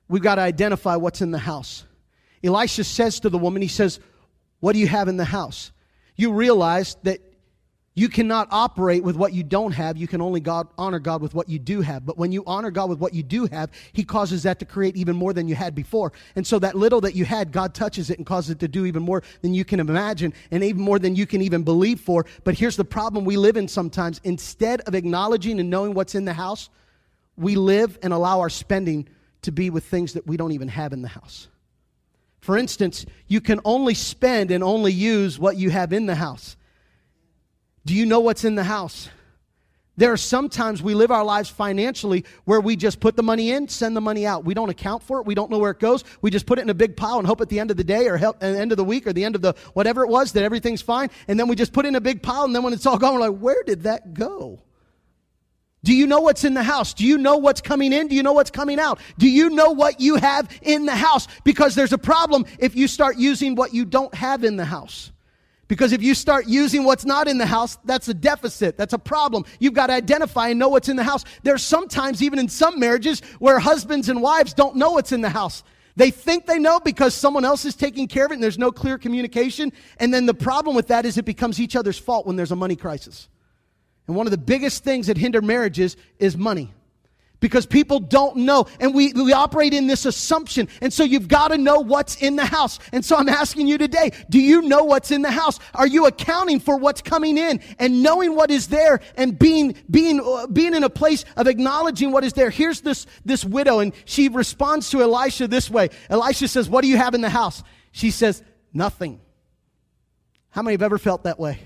we've 0.09 0.23
got 0.23 0.35
to 0.35 0.41
identify 0.41 0.95
what's 0.95 1.21
in 1.21 1.31
the 1.31 1.39
house. 1.39 1.85
Elisha 2.43 2.83
says 2.83 3.19
to 3.21 3.29
the 3.29 3.37
woman, 3.37 3.61
he 3.61 3.67
says, 3.67 3.99
What 4.59 4.73
do 4.73 4.79
you 4.79 4.87
have 4.87 5.07
in 5.07 5.17
the 5.17 5.25
house? 5.25 5.71
You 6.15 6.33
realize 6.33 6.97
that 7.03 7.21
you 7.97 8.09
cannot 8.09 8.49
operate 8.51 9.03
with 9.03 9.15
what 9.15 9.31
you 9.31 9.41
don't 9.41 9.71
have. 9.71 9.95
You 9.95 10.05
can 10.05 10.21
only 10.21 10.41
God, 10.41 10.67
honor 10.77 10.99
God 10.99 11.21
with 11.21 11.33
what 11.33 11.47
you 11.47 11.57
do 11.57 11.79
have. 11.79 12.05
But 12.05 12.17
when 12.17 12.33
you 12.33 12.43
honor 12.45 12.69
God 12.69 12.89
with 12.89 12.99
what 12.99 13.13
you 13.13 13.23
do 13.23 13.45
have, 13.45 13.71
He 13.93 14.03
causes 14.03 14.43
that 14.43 14.59
to 14.59 14.65
create 14.65 14.97
even 14.97 15.15
more 15.15 15.31
than 15.31 15.47
you 15.47 15.55
had 15.55 15.73
before. 15.73 16.11
And 16.35 16.45
so 16.45 16.59
that 16.59 16.75
little 16.75 16.99
that 17.01 17.15
you 17.15 17.23
had, 17.23 17.53
God 17.53 17.73
touches 17.73 18.09
it 18.09 18.17
and 18.17 18.27
causes 18.27 18.51
it 18.51 18.59
to 18.59 18.67
do 18.67 18.85
even 18.85 19.01
more 19.01 19.23
than 19.41 19.53
you 19.53 19.63
can 19.63 19.79
imagine 19.79 20.33
and 20.51 20.61
even 20.61 20.81
more 20.81 20.99
than 20.99 21.15
you 21.15 21.25
can 21.25 21.41
even 21.41 21.63
believe 21.63 22.01
for. 22.01 22.25
But 22.43 22.55
here's 22.55 22.75
the 22.75 22.83
problem 22.83 23.23
we 23.23 23.37
live 23.37 23.55
in 23.55 23.69
sometimes. 23.69 24.19
Instead 24.25 24.81
of 24.81 24.93
acknowledging 24.93 25.61
and 25.61 25.69
knowing 25.69 25.93
what's 25.93 26.15
in 26.15 26.25
the 26.25 26.33
house, 26.33 26.69
we 27.37 27.55
live 27.55 27.97
and 28.03 28.11
allow 28.11 28.41
our 28.41 28.49
spending 28.49 29.07
to 29.43 29.53
be 29.53 29.69
with 29.69 29.85
things 29.85 30.13
that 30.13 30.27
we 30.27 30.35
don't 30.35 30.51
even 30.51 30.67
have 30.67 30.91
in 30.91 31.01
the 31.01 31.07
house. 31.07 31.47
For 32.41 32.57
instance, 32.57 33.05
you 33.27 33.39
can 33.39 33.61
only 33.63 33.93
spend 33.93 34.51
and 34.51 34.63
only 34.65 34.91
use 34.91 35.39
what 35.39 35.55
you 35.55 35.69
have 35.69 35.93
in 35.93 36.07
the 36.07 36.15
house. 36.15 36.57
Do 37.85 37.93
you 37.93 38.05
know 38.05 38.19
what's 38.19 38.43
in 38.43 38.55
the 38.55 38.63
house? 38.63 39.09
There 39.97 40.11
are 40.11 40.17
sometimes 40.17 40.83
we 40.83 40.93
live 40.93 41.09
our 41.09 41.23
lives 41.23 41.49
financially 41.49 42.25
where 42.43 42.59
we 42.59 42.75
just 42.75 42.99
put 42.99 43.15
the 43.15 43.23
money 43.23 43.51
in, 43.51 43.69
send 43.69 43.95
the 43.95 44.01
money 44.01 44.25
out. 44.25 44.43
We 44.43 44.53
don't 44.53 44.69
account 44.69 45.03
for 45.03 45.19
it. 45.19 45.25
We 45.25 45.35
don't 45.35 45.49
know 45.49 45.59
where 45.59 45.71
it 45.71 45.79
goes. 45.79 46.03
We 46.21 46.31
just 46.31 46.45
put 46.45 46.59
it 46.59 46.63
in 46.63 46.69
a 46.69 46.73
big 46.73 46.97
pile 46.97 47.17
and 47.17 47.25
hope 47.25 47.39
at 47.39 47.47
the 47.47 47.59
end 47.59 47.71
of 47.71 47.77
the 47.77 47.83
day 47.83 48.07
or 48.07 48.17
help, 48.17 48.43
at 48.43 48.49
uh, 48.49 48.51
the 48.53 48.59
end 48.59 48.71
of 48.73 48.77
the 48.77 48.83
week 48.83 49.07
or 49.07 49.13
the 49.13 49.23
end 49.23 49.35
of 49.35 49.41
the 49.41 49.53
whatever 49.73 50.03
it 50.03 50.09
was 50.09 50.33
that 50.33 50.43
everything's 50.43 50.81
fine. 50.81 51.09
And 51.29 51.39
then 51.39 51.47
we 51.47 51.55
just 51.55 51.71
put 51.71 51.85
in 51.85 51.95
a 51.95 52.01
big 52.01 52.21
pile. 52.21 52.43
And 52.43 52.53
then 52.53 52.63
when 52.63 52.73
it's 52.73 52.85
all 52.85 52.97
gone, 52.97 53.13
we're 53.13 53.29
like, 53.29 53.39
where 53.39 53.63
did 53.63 53.83
that 53.83 54.13
go? 54.13 54.61
Do 55.85 55.93
you 55.93 56.07
know 56.07 56.19
what's 56.19 56.43
in 56.43 56.55
the 56.55 56.63
house? 56.63 56.93
Do 56.93 57.05
you 57.05 57.17
know 57.17 57.37
what's 57.37 57.61
coming 57.61 57.93
in? 57.93 58.07
Do 58.07 58.15
you 58.15 58.23
know 58.23 58.33
what's 58.33 58.51
coming 58.51 58.79
out? 58.79 58.99
Do 59.17 59.29
you 59.29 59.51
know 59.51 59.69
what 59.69 60.01
you 60.01 60.15
have 60.15 60.49
in 60.63 60.87
the 60.87 60.95
house? 60.95 61.27
Because 61.43 61.75
there's 61.75 61.93
a 61.93 61.97
problem 61.97 62.45
if 62.59 62.75
you 62.75 62.87
start 62.87 63.17
using 63.17 63.55
what 63.55 63.73
you 63.73 63.85
don't 63.85 64.13
have 64.15 64.43
in 64.43 64.57
the 64.57 64.65
house. 64.65 65.11
Because 65.67 65.93
if 65.93 66.03
you 66.03 66.13
start 66.13 66.47
using 66.47 66.83
what's 66.83 67.05
not 67.05 67.27
in 67.27 67.37
the 67.39 67.45
house, 67.45 67.77
that's 67.85 68.07
a 68.07 68.13
deficit. 68.13 68.77
That's 68.77 68.93
a 68.93 68.99
problem. 68.99 69.45
You've 69.59 69.73
got 69.73 69.87
to 69.87 69.93
identify 69.93 70.49
and 70.49 70.59
know 70.59 70.69
what's 70.69 70.89
in 70.89 70.95
the 70.95 71.03
house. 71.03 71.23
There's 71.41 71.63
sometimes, 71.63 72.21
even 72.21 72.37
in 72.37 72.49
some 72.49 72.79
marriages, 72.79 73.21
where 73.39 73.57
husbands 73.57 74.09
and 74.09 74.21
wives 74.21 74.53
don't 74.53 74.75
know 74.75 74.91
what's 74.91 75.11
in 75.11 75.21
the 75.21 75.29
house. 75.29 75.63
They 75.95 76.11
think 76.11 76.45
they 76.45 76.59
know 76.59 76.79
because 76.79 77.15
someone 77.15 77.45
else 77.45 77.65
is 77.65 77.75
taking 77.75 78.07
care 78.07 78.25
of 78.25 78.31
it 78.31 78.35
and 78.35 78.43
there's 78.43 78.59
no 78.59 78.71
clear 78.71 78.97
communication. 78.97 79.71
And 79.97 80.13
then 80.13 80.25
the 80.25 80.33
problem 80.33 80.75
with 80.75 80.87
that 80.87 81.05
is 81.05 81.17
it 81.17 81.25
becomes 81.25 81.59
each 81.59 81.75
other's 81.75 81.97
fault 81.97 82.27
when 82.27 82.35
there's 82.35 82.51
a 82.51 82.55
money 82.55 82.75
crisis. 82.75 83.29
And 84.07 84.15
one 84.15 84.27
of 84.27 84.31
the 84.31 84.37
biggest 84.37 84.83
things 84.83 85.07
that 85.07 85.17
hinder 85.17 85.41
marriages 85.41 85.97
is 86.19 86.37
money 86.37 86.73
because 87.39 87.65
people 87.65 87.99
don't 87.99 88.37
know. 88.37 88.67
And 88.79 88.93
we, 88.93 89.13
we 89.13 89.33
operate 89.33 89.73
in 89.73 89.87
this 89.87 90.05
assumption. 90.05 90.67
And 90.81 90.91
so 90.91 91.03
you've 91.03 91.27
got 91.27 91.49
to 91.49 91.57
know 91.57 91.79
what's 91.79 92.15
in 92.17 92.35
the 92.35 92.45
house. 92.45 92.79
And 92.91 93.03
so 93.03 93.15
I'm 93.15 93.29
asking 93.29 93.67
you 93.67 93.77
today, 93.77 94.11
do 94.29 94.39
you 94.39 94.61
know 94.61 94.83
what's 94.83 95.11
in 95.11 95.21
the 95.21 95.31
house? 95.31 95.59
Are 95.73 95.87
you 95.87 96.05
accounting 96.05 96.59
for 96.59 96.77
what's 96.77 97.01
coming 97.01 97.37
in 97.37 97.61
and 97.79 98.01
knowing 98.01 98.35
what 98.35 98.51
is 98.51 98.67
there 98.67 99.01
and 99.15 99.37
being, 99.37 99.75
being, 99.89 100.19
uh, 100.19 100.47
being 100.47 100.73
in 100.73 100.83
a 100.83 100.89
place 100.89 101.25
of 101.37 101.47
acknowledging 101.47 102.11
what 102.11 102.23
is 102.23 102.33
there? 102.33 102.49
Here's 102.49 102.81
this, 102.81 103.05
this 103.25 103.43
widow 103.43 103.79
and 103.79 103.93
she 104.05 104.29
responds 104.29 104.89
to 104.91 105.01
Elisha 105.01 105.47
this 105.47 105.69
way. 105.69 105.89
Elisha 106.09 106.47
says, 106.47 106.69
what 106.69 106.81
do 106.81 106.87
you 106.87 106.97
have 106.97 107.13
in 107.13 107.21
the 107.21 107.29
house? 107.29 107.63
She 107.91 108.11
says, 108.11 108.43
nothing. 108.73 109.21
How 110.49 110.61
many 110.61 110.73
have 110.73 110.83
ever 110.83 110.97
felt 110.97 111.23
that 111.23 111.39
way? 111.39 111.59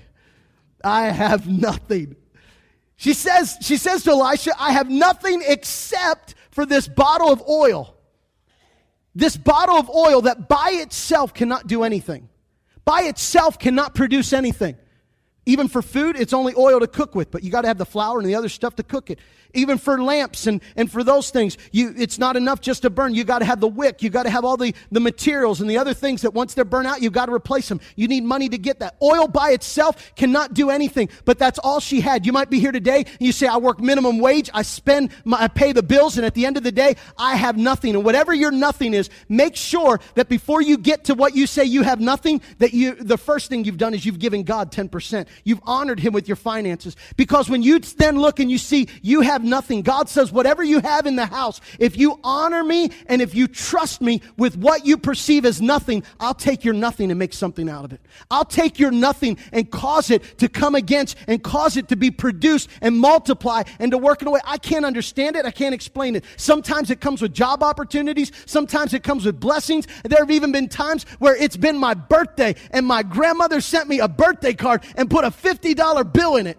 I 0.82 1.10
have 1.10 1.48
nothing. 1.48 2.16
She 3.00 3.14
says, 3.14 3.56
she 3.62 3.78
says 3.78 4.02
to 4.04 4.10
Elisha, 4.10 4.50
I 4.58 4.72
have 4.72 4.90
nothing 4.90 5.42
except 5.46 6.34
for 6.50 6.66
this 6.66 6.86
bottle 6.86 7.32
of 7.32 7.42
oil. 7.48 7.96
This 9.14 9.38
bottle 9.38 9.76
of 9.76 9.88
oil 9.88 10.20
that 10.20 10.50
by 10.50 10.72
itself 10.82 11.32
cannot 11.32 11.66
do 11.66 11.82
anything. 11.82 12.28
By 12.84 13.04
itself 13.04 13.58
cannot 13.58 13.94
produce 13.94 14.34
anything. 14.34 14.76
Even 15.50 15.66
for 15.66 15.82
food, 15.82 16.14
it's 16.14 16.32
only 16.32 16.54
oil 16.56 16.78
to 16.78 16.86
cook 16.86 17.16
with, 17.16 17.32
but 17.32 17.42
you 17.42 17.50
got 17.50 17.62
to 17.62 17.66
have 17.66 17.76
the 17.76 17.84
flour 17.84 18.20
and 18.20 18.28
the 18.28 18.36
other 18.36 18.48
stuff 18.48 18.76
to 18.76 18.84
cook 18.84 19.10
it. 19.10 19.18
Even 19.52 19.78
for 19.78 20.00
lamps 20.00 20.46
and, 20.46 20.62
and 20.76 20.88
for 20.88 21.02
those 21.02 21.30
things, 21.30 21.58
you, 21.72 21.92
it's 21.98 22.20
not 22.20 22.36
enough 22.36 22.60
just 22.60 22.82
to 22.82 22.90
burn. 22.90 23.16
You 23.16 23.24
got 23.24 23.40
to 23.40 23.44
have 23.44 23.58
the 23.58 23.66
wick. 23.66 24.00
You 24.00 24.10
got 24.10 24.22
to 24.22 24.30
have 24.30 24.44
all 24.44 24.56
the, 24.56 24.72
the 24.92 25.00
materials 25.00 25.60
and 25.60 25.68
the 25.68 25.76
other 25.76 25.92
things 25.92 26.22
that 26.22 26.34
once 26.34 26.54
they're 26.54 26.64
burnt 26.64 26.86
out, 26.86 27.02
you 27.02 27.10
got 27.10 27.26
to 27.26 27.34
replace 27.34 27.68
them. 27.68 27.80
You 27.96 28.06
need 28.06 28.22
money 28.22 28.48
to 28.48 28.58
get 28.58 28.78
that. 28.78 28.94
Oil 29.02 29.26
by 29.26 29.50
itself 29.50 30.14
cannot 30.14 30.54
do 30.54 30.70
anything, 30.70 31.08
but 31.24 31.36
that's 31.36 31.58
all 31.58 31.80
she 31.80 32.00
had. 32.00 32.26
You 32.26 32.32
might 32.32 32.48
be 32.48 32.60
here 32.60 32.70
today 32.70 32.98
and 32.98 33.20
you 33.20 33.32
say, 33.32 33.48
I 33.48 33.56
work 33.56 33.80
minimum 33.80 34.20
wage. 34.20 34.50
I 34.54 34.62
spend, 34.62 35.10
my, 35.24 35.42
I 35.42 35.48
pay 35.48 35.72
the 35.72 35.82
bills. 35.82 36.16
And 36.16 36.24
at 36.24 36.34
the 36.34 36.46
end 36.46 36.58
of 36.58 36.62
the 36.62 36.70
day, 36.70 36.94
I 37.18 37.34
have 37.34 37.58
nothing. 37.58 37.96
And 37.96 38.04
whatever 38.04 38.32
your 38.32 38.52
nothing 38.52 38.94
is, 38.94 39.10
make 39.28 39.56
sure 39.56 39.98
that 40.14 40.28
before 40.28 40.62
you 40.62 40.78
get 40.78 41.06
to 41.06 41.14
what 41.14 41.34
you 41.34 41.48
say 41.48 41.64
you 41.64 41.82
have 41.82 41.98
nothing, 41.98 42.40
that 42.58 42.72
you, 42.72 42.94
the 42.94 43.18
first 43.18 43.48
thing 43.48 43.64
you've 43.64 43.78
done 43.78 43.94
is 43.94 44.06
you've 44.06 44.20
given 44.20 44.44
God 44.44 44.70
10%. 44.70 45.26
You've 45.44 45.60
honored 45.64 46.00
him 46.00 46.12
with 46.12 46.28
your 46.28 46.36
finances. 46.36 46.96
Because 47.16 47.48
when 47.48 47.62
you 47.62 47.78
then 47.78 48.18
look 48.18 48.40
and 48.40 48.50
you 48.50 48.58
see 48.58 48.88
you 49.02 49.20
have 49.22 49.44
nothing. 49.44 49.82
God 49.82 50.08
says, 50.08 50.32
whatever 50.32 50.62
you 50.62 50.80
have 50.80 51.06
in 51.06 51.16
the 51.16 51.26
house, 51.26 51.60
if 51.78 51.96
you 51.96 52.18
honor 52.22 52.62
me 52.62 52.90
and 53.06 53.22
if 53.22 53.34
you 53.34 53.48
trust 53.48 54.00
me 54.00 54.22
with 54.36 54.56
what 54.56 54.86
you 54.86 54.96
perceive 54.96 55.44
as 55.44 55.60
nothing, 55.60 56.02
I'll 56.18 56.34
take 56.34 56.64
your 56.64 56.74
nothing 56.74 57.10
and 57.10 57.18
make 57.18 57.32
something 57.32 57.68
out 57.68 57.84
of 57.84 57.92
it. 57.92 58.00
I'll 58.30 58.44
take 58.44 58.78
your 58.78 58.90
nothing 58.90 59.38
and 59.52 59.70
cause 59.70 60.10
it 60.10 60.38
to 60.38 60.48
come 60.48 60.74
against 60.74 61.16
and 61.26 61.42
cause 61.42 61.76
it 61.76 61.88
to 61.88 61.96
be 61.96 62.10
produced 62.10 62.68
and 62.80 62.98
multiply 62.98 63.62
and 63.78 63.90
to 63.92 63.98
work 63.98 64.22
in 64.22 64.28
a 64.28 64.30
way 64.30 64.40
I 64.44 64.58
can't 64.58 64.84
understand 64.84 65.36
it. 65.36 65.44
I 65.44 65.50
can't 65.50 65.74
explain 65.74 66.16
it. 66.16 66.24
Sometimes 66.36 66.90
it 66.90 67.00
comes 67.00 67.22
with 67.22 67.32
job 67.32 67.62
opportunities. 67.62 68.32
Sometimes 68.46 68.94
it 68.94 69.02
comes 69.02 69.24
with 69.24 69.40
blessings. 69.40 69.86
There 70.04 70.18
have 70.18 70.30
even 70.30 70.52
been 70.52 70.68
times 70.68 71.04
where 71.18 71.36
it's 71.36 71.56
been 71.56 71.76
my 71.76 71.94
birthday 71.94 72.54
and 72.70 72.86
my 72.86 73.02
grandmother 73.02 73.60
sent 73.60 73.88
me 73.88 74.00
a 74.00 74.08
birthday 74.08 74.54
card 74.54 74.84
and 74.96 75.10
put 75.10 75.19
a 75.24 75.30
$50 75.30 76.12
bill 76.12 76.36
in 76.36 76.46
it. 76.46 76.58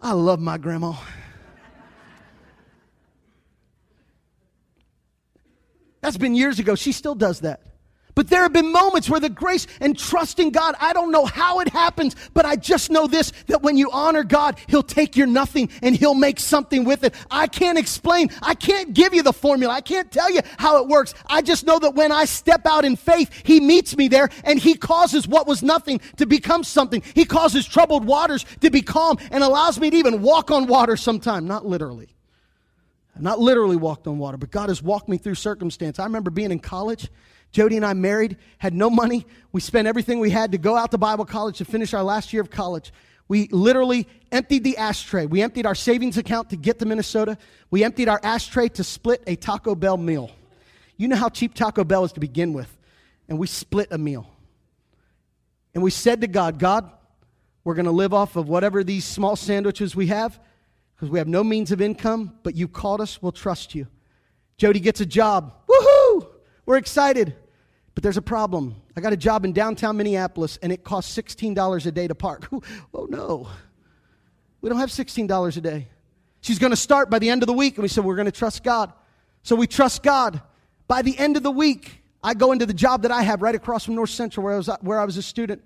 I 0.00 0.12
love 0.12 0.40
my 0.40 0.58
grandma. 0.58 0.94
That's 6.00 6.16
been 6.16 6.34
years 6.34 6.58
ago. 6.58 6.74
She 6.74 6.92
still 6.92 7.14
does 7.14 7.40
that. 7.40 7.62
But 8.14 8.28
there 8.28 8.42
have 8.42 8.52
been 8.52 8.70
moments 8.70 9.08
where 9.08 9.20
the 9.20 9.30
grace 9.30 9.66
and 9.80 9.98
trusting 9.98 10.50
God, 10.50 10.74
I 10.80 10.92
don't 10.92 11.10
know 11.10 11.24
how 11.24 11.60
it 11.60 11.68
happens, 11.68 12.14
but 12.34 12.44
I 12.44 12.56
just 12.56 12.90
know 12.90 13.06
this 13.06 13.32
that 13.46 13.62
when 13.62 13.76
you 13.76 13.90
honor 13.90 14.22
God, 14.22 14.58
He'll 14.68 14.82
take 14.82 15.16
your 15.16 15.26
nothing 15.26 15.70
and 15.82 15.96
He'll 15.96 16.14
make 16.14 16.38
something 16.38 16.84
with 16.84 17.04
it. 17.04 17.14
I 17.30 17.46
can't 17.46 17.78
explain. 17.78 18.30
I 18.42 18.54
can't 18.54 18.92
give 18.92 19.14
you 19.14 19.22
the 19.22 19.32
formula. 19.32 19.72
I 19.72 19.80
can't 19.80 20.10
tell 20.10 20.30
you 20.30 20.40
how 20.58 20.82
it 20.82 20.88
works. 20.88 21.14
I 21.26 21.40
just 21.42 21.66
know 21.66 21.78
that 21.78 21.94
when 21.94 22.12
I 22.12 22.26
step 22.26 22.66
out 22.66 22.84
in 22.84 22.96
faith, 22.96 23.30
He 23.44 23.60
meets 23.60 23.96
me 23.96 24.08
there 24.08 24.28
and 24.44 24.58
He 24.58 24.74
causes 24.74 25.26
what 25.26 25.46
was 25.46 25.62
nothing 25.62 26.00
to 26.16 26.26
become 26.26 26.64
something. 26.64 27.02
He 27.14 27.24
causes 27.24 27.66
troubled 27.66 28.04
waters 28.04 28.44
to 28.60 28.70
be 28.70 28.82
calm 28.82 29.18
and 29.30 29.42
allows 29.42 29.80
me 29.80 29.90
to 29.90 29.96
even 29.96 30.20
walk 30.22 30.50
on 30.50 30.66
water 30.66 30.96
sometime, 30.96 31.46
not 31.46 31.64
literally. 31.64 32.08
I've 33.16 33.22
not 33.22 33.38
literally 33.38 33.76
walked 33.76 34.06
on 34.06 34.18
water, 34.18 34.36
but 34.36 34.50
God 34.50 34.68
has 34.68 34.82
walked 34.82 35.08
me 35.08 35.18
through 35.18 35.34
circumstance. 35.34 35.98
I 35.98 36.04
remember 36.04 36.30
being 36.30 36.50
in 36.50 36.58
college. 36.58 37.10
Jody 37.52 37.76
and 37.76 37.84
I 37.84 37.92
married, 37.92 38.38
had 38.58 38.74
no 38.74 38.90
money. 38.90 39.26
We 39.52 39.60
spent 39.60 39.86
everything 39.86 40.18
we 40.18 40.30
had 40.30 40.52
to 40.52 40.58
go 40.58 40.74
out 40.74 40.90
to 40.90 40.98
Bible 40.98 41.26
college 41.26 41.58
to 41.58 41.64
finish 41.64 41.94
our 41.94 42.02
last 42.02 42.32
year 42.32 42.42
of 42.42 42.50
college. 42.50 42.92
We 43.28 43.48
literally 43.48 44.08
emptied 44.30 44.64
the 44.64 44.78
ashtray. 44.78 45.26
We 45.26 45.42
emptied 45.42 45.66
our 45.66 45.74
savings 45.74 46.18
account 46.18 46.50
to 46.50 46.56
get 46.56 46.78
to 46.80 46.86
Minnesota. 46.86 47.38
We 47.70 47.84
emptied 47.84 48.08
our 48.08 48.20
ashtray 48.22 48.68
to 48.70 48.84
split 48.84 49.22
a 49.26 49.36
Taco 49.36 49.74
Bell 49.74 49.96
meal. 49.96 50.30
You 50.96 51.08
know 51.08 51.16
how 51.16 51.28
cheap 51.28 51.54
Taco 51.54 51.84
Bell 51.84 52.04
is 52.04 52.12
to 52.12 52.20
begin 52.20 52.52
with. 52.52 52.76
And 53.28 53.38
we 53.38 53.46
split 53.46 53.88
a 53.90 53.98
meal. 53.98 54.28
And 55.74 55.82
we 55.82 55.90
said 55.90 56.22
to 56.22 56.26
God, 56.26 56.58
God, 56.58 56.90
we're 57.64 57.74
going 57.74 57.86
to 57.86 57.92
live 57.92 58.12
off 58.12 58.36
of 58.36 58.48
whatever 58.48 58.82
these 58.82 59.04
small 59.04 59.36
sandwiches 59.36 59.94
we 59.94 60.08
have 60.08 60.38
because 60.94 61.10
we 61.10 61.18
have 61.18 61.28
no 61.28 61.42
means 61.42 61.72
of 61.72 61.80
income, 61.80 62.32
but 62.42 62.54
you 62.54 62.68
called 62.68 63.00
us, 63.00 63.20
we'll 63.20 63.32
trust 63.32 63.74
you. 63.74 63.86
Jody 64.56 64.80
gets 64.80 65.00
a 65.00 65.06
job. 65.06 65.52
Woohoo! 65.66 66.28
We're 66.66 66.76
excited. 66.76 67.34
But 67.94 68.02
there's 68.02 68.16
a 68.16 68.22
problem. 68.22 68.76
I 68.96 69.00
got 69.00 69.12
a 69.12 69.16
job 69.16 69.44
in 69.44 69.52
downtown 69.52 69.96
Minneapolis 69.96 70.58
and 70.62 70.72
it 70.72 70.82
costs 70.84 71.16
$16 71.16 71.86
a 71.86 71.92
day 71.92 72.08
to 72.08 72.14
park. 72.14 72.48
oh 72.94 73.06
no. 73.10 73.48
We 74.60 74.70
don't 74.70 74.78
have 74.78 74.90
$16 74.90 75.56
a 75.56 75.60
day. 75.60 75.88
She's 76.40 76.58
going 76.58 76.70
to 76.70 76.76
start 76.76 77.10
by 77.10 77.18
the 77.18 77.30
end 77.30 77.42
of 77.42 77.46
the 77.46 77.52
week 77.52 77.76
and 77.76 77.82
we 77.82 77.88
said 77.88 78.04
we're 78.04 78.16
going 78.16 78.26
to 78.26 78.32
trust 78.32 78.64
God. 78.64 78.92
So 79.42 79.56
we 79.56 79.66
trust 79.66 80.02
God. 80.02 80.40
By 80.88 81.02
the 81.02 81.18
end 81.18 81.36
of 81.36 81.42
the 81.42 81.50
week, 81.50 82.02
I 82.22 82.34
go 82.34 82.52
into 82.52 82.66
the 82.66 82.74
job 82.74 83.02
that 83.02 83.10
I 83.10 83.22
have 83.22 83.42
right 83.42 83.54
across 83.54 83.84
from 83.84 83.94
North 83.94 84.10
Central 84.10 84.44
where 84.44 84.54
I 84.54 84.56
was, 84.56 84.70
where 84.80 84.98
I 84.98 85.04
was 85.04 85.16
a 85.16 85.22
student. 85.22 85.62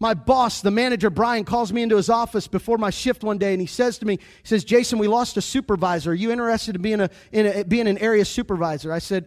My 0.00 0.14
boss, 0.14 0.62
the 0.62 0.70
manager, 0.70 1.10
Brian, 1.10 1.44
calls 1.44 1.72
me 1.72 1.82
into 1.82 1.96
his 1.96 2.08
office 2.08 2.46
before 2.46 2.78
my 2.78 2.90
shift 2.90 3.24
one 3.24 3.38
day 3.38 3.52
and 3.52 3.60
he 3.60 3.66
says 3.66 3.98
to 3.98 4.06
me, 4.06 4.16
he 4.16 4.48
says, 4.48 4.64
Jason, 4.64 4.98
we 4.98 5.08
lost 5.08 5.36
a 5.36 5.42
supervisor. 5.42 6.12
Are 6.12 6.14
you 6.14 6.30
interested 6.30 6.76
in 6.76 6.82
being, 6.82 7.00
a, 7.00 7.10
in 7.32 7.46
a, 7.46 7.64
being 7.64 7.88
an 7.88 7.98
area 7.98 8.24
supervisor? 8.24 8.92
I 8.92 9.00
said, 9.00 9.26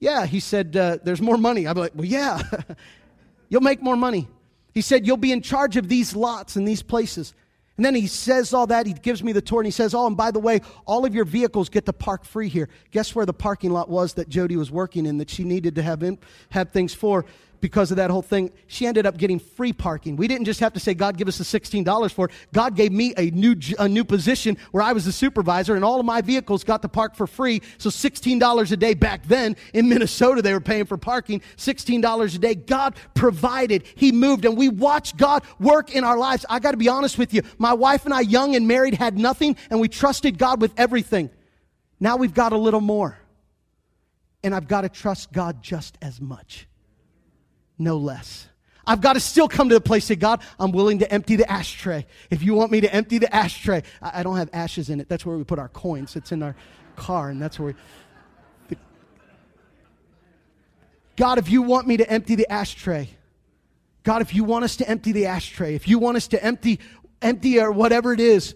yeah. 0.00 0.26
He 0.26 0.40
said, 0.40 0.76
uh, 0.76 0.98
there's 1.02 1.22
more 1.22 1.36
money. 1.36 1.68
I'm 1.68 1.76
like, 1.76 1.92
well, 1.94 2.04
yeah. 2.06 2.42
You'll 3.48 3.60
make 3.60 3.82
more 3.82 3.96
money. 3.96 4.28
He 4.72 4.80
said, 4.80 5.04
you'll 5.04 5.16
be 5.16 5.32
in 5.32 5.42
charge 5.42 5.76
of 5.76 5.88
these 5.88 6.14
lots 6.14 6.54
and 6.54 6.66
these 6.66 6.82
places. 6.82 7.34
And 7.80 7.84
then 7.84 7.94
he 7.94 8.06
says 8.06 8.52
all 8.52 8.66
that. 8.66 8.86
He 8.86 8.92
gives 8.92 9.22
me 9.22 9.32
the 9.32 9.40
tour 9.40 9.60
and 9.60 9.66
he 9.66 9.72
says, 9.72 9.94
Oh, 9.94 10.06
and 10.06 10.14
by 10.14 10.30
the 10.30 10.38
way, 10.38 10.60
all 10.84 11.06
of 11.06 11.14
your 11.14 11.24
vehicles 11.24 11.70
get 11.70 11.86
to 11.86 11.94
park 11.94 12.26
free 12.26 12.48
here. 12.48 12.68
Guess 12.90 13.14
where 13.14 13.24
the 13.24 13.32
parking 13.32 13.70
lot 13.70 13.88
was 13.88 14.12
that 14.14 14.28
Jody 14.28 14.54
was 14.56 14.70
working 14.70 15.06
in 15.06 15.16
that 15.16 15.30
she 15.30 15.44
needed 15.44 15.74
to 15.76 15.82
have, 15.82 16.02
in, 16.02 16.18
have 16.50 16.72
things 16.72 16.92
for? 16.92 17.24
Because 17.60 17.90
of 17.90 17.98
that 17.98 18.10
whole 18.10 18.22
thing, 18.22 18.50
she 18.66 18.86
ended 18.86 19.06
up 19.06 19.16
getting 19.16 19.38
free 19.38 19.72
parking. 19.72 20.16
We 20.16 20.28
didn't 20.28 20.46
just 20.46 20.60
have 20.60 20.72
to 20.72 20.80
say, 20.80 20.94
God, 20.94 21.16
give 21.16 21.28
us 21.28 21.38
the 21.38 21.44
$16 21.44 22.12
for 22.12 22.26
it. 22.26 22.32
God 22.52 22.74
gave 22.74 22.92
me 22.92 23.12
a 23.16 23.30
new, 23.30 23.56
a 23.78 23.88
new 23.88 24.04
position 24.04 24.56
where 24.72 24.82
I 24.82 24.92
was 24.92 25.04
the 25.04 25.12
supervisor 25.12 25.74
and 25.74 25.84
all 25.84 26.00
of 26.00 26.06
my 26.06 26.20
vehicles 26.20 26.64
got 26.64 26.82
to 26.82 26.88
park 26.88 27.14
for 27.14 27.26
free. 27.26 27.60
So 27.78 27.90
$16 27.90 28.72
a 28.72 28.76
day 28.76 28.94
back 28.94 29.26
then 29.26 29.56
in 29.74 29.88
Minnesota, 29.88 30.42
they 30.42 30.52
were 30.52 30.60
paying 30.60 30.86
for 30.86 30.96
parking. 30.96 31.42
$16 31.56 32.34
a 32.34 32.38
day. 32.38 32.54
God 32.54 32.96
provided. 33.14 33.84
He 33.94 34.12
moved 34.12 34.44
and 34.44 34.56
we 34.56 34.68
watched 34.68 35.16
God 35.16 35.42
work 35.58 35.94
in 35.94 36.04
our 36.04 36.16
lives. 36.16 36.46
I 36.48 36.58
got 36.58 36.72
to 36.72 36.76
be 36.76 36.88
honest 36.88 37.18
with 37.18 37.34
you. 37.34 37.42
My 37.58 37.74
wife 37.74 38.04
and 38.04 38.14
I, 38.14 38.20
young 38.20 38.56
and 38.56 38.66
married, 38.66 38.94
had 38.94 39.18
nothing 39.18 39.56
and 39.70 39.80
we 39.80 39.88
trusted 39.88 40.38
God 40.38 40.60
with 40.60 40.72
everything. 40.76 41.30
Now 41.98 42.16
we've 42.16 42.34
got 42.34 42.52
a 42.52 42.58
little 42.58 42.80
more. 42.80 43.18
And 44.42 44.54
I've 44.54 44.68
got 44.68 44.82
to 44.82 44.88
trust 44.88 45.32
God 45.32 45.62
just 45.62 45.98
as 46.00 46.18
much 46.18 46.66
no 47.80 47.96
less. 47.96 48.46
I've 48.86 49.00
got 49.00 49.12
to 49.12 49.20
still 49.20 49.48
come 49.48 49.68
to 49.68 49.74
the 49.74 49.80
place 49.80 50.04
say, 50.04 50.16
God, 50.16 50.42
I'm 50.58 50.72
willing 50.72 50.98
to 51.00 51.12
empty 51.12 51.36
the 51.36 51.50
ashtray. 51.50 52.06
If 52.30 52.42
you 52.42 52.54
want 52.54 52.72
me 52.72 52.80
to 52.80 52.92
empty 52.92 53.18
the 53.18 53.34
ashtray, 53.34 53.82
I, 54.02 54.20
I 54.20 54.22
don't 54.22 54.36
have 54.36 54.50
ashes 54.52 54.90
in 54.90 55.00
it. 55.00 55.08
That's 55.08 55.24
where 55.24 55.36
we 55.36 55.44
put 55.44 55.58
our 55.58 55.68
coins. 55.68 56.16
It's 56.16 56.32
in 56.32 56.42
our 56.42 56.56
car, 56.96 57.30
and 57.30 57.40
that's 57.40 57.58
where 57.58 57.68
we. 57.68 57.74
The, 58.68 58.76
God, 61.16 61.38
if 61.38 61.48
you 61.50 61.62
want 61.62 61.86
me 61.86 61.98
to 61.98 62.10
empty 62.10 62.34
the 62.34 62.50
ashtray, 62.50 63.10
God, 64.02 64.22
if 64.22 64.34
you 64.34 64.44
want 64.44 64.64
us 64.64 64.76
to 64.76 64.88
empty 64.88 65.12
the 65.12 65.26
ashtray, 65.26 65.74
if 65.74 65.86
you 65.86 65.98
want 65.98 66.16
us 66.16 66.28
to 66.28 66.42
empty, 66.42 66.80
empty 67.22 67.60
or 67.60 67.70
whatever 67.70 68.12
it 68.12 68.20
is, 68.20 68.54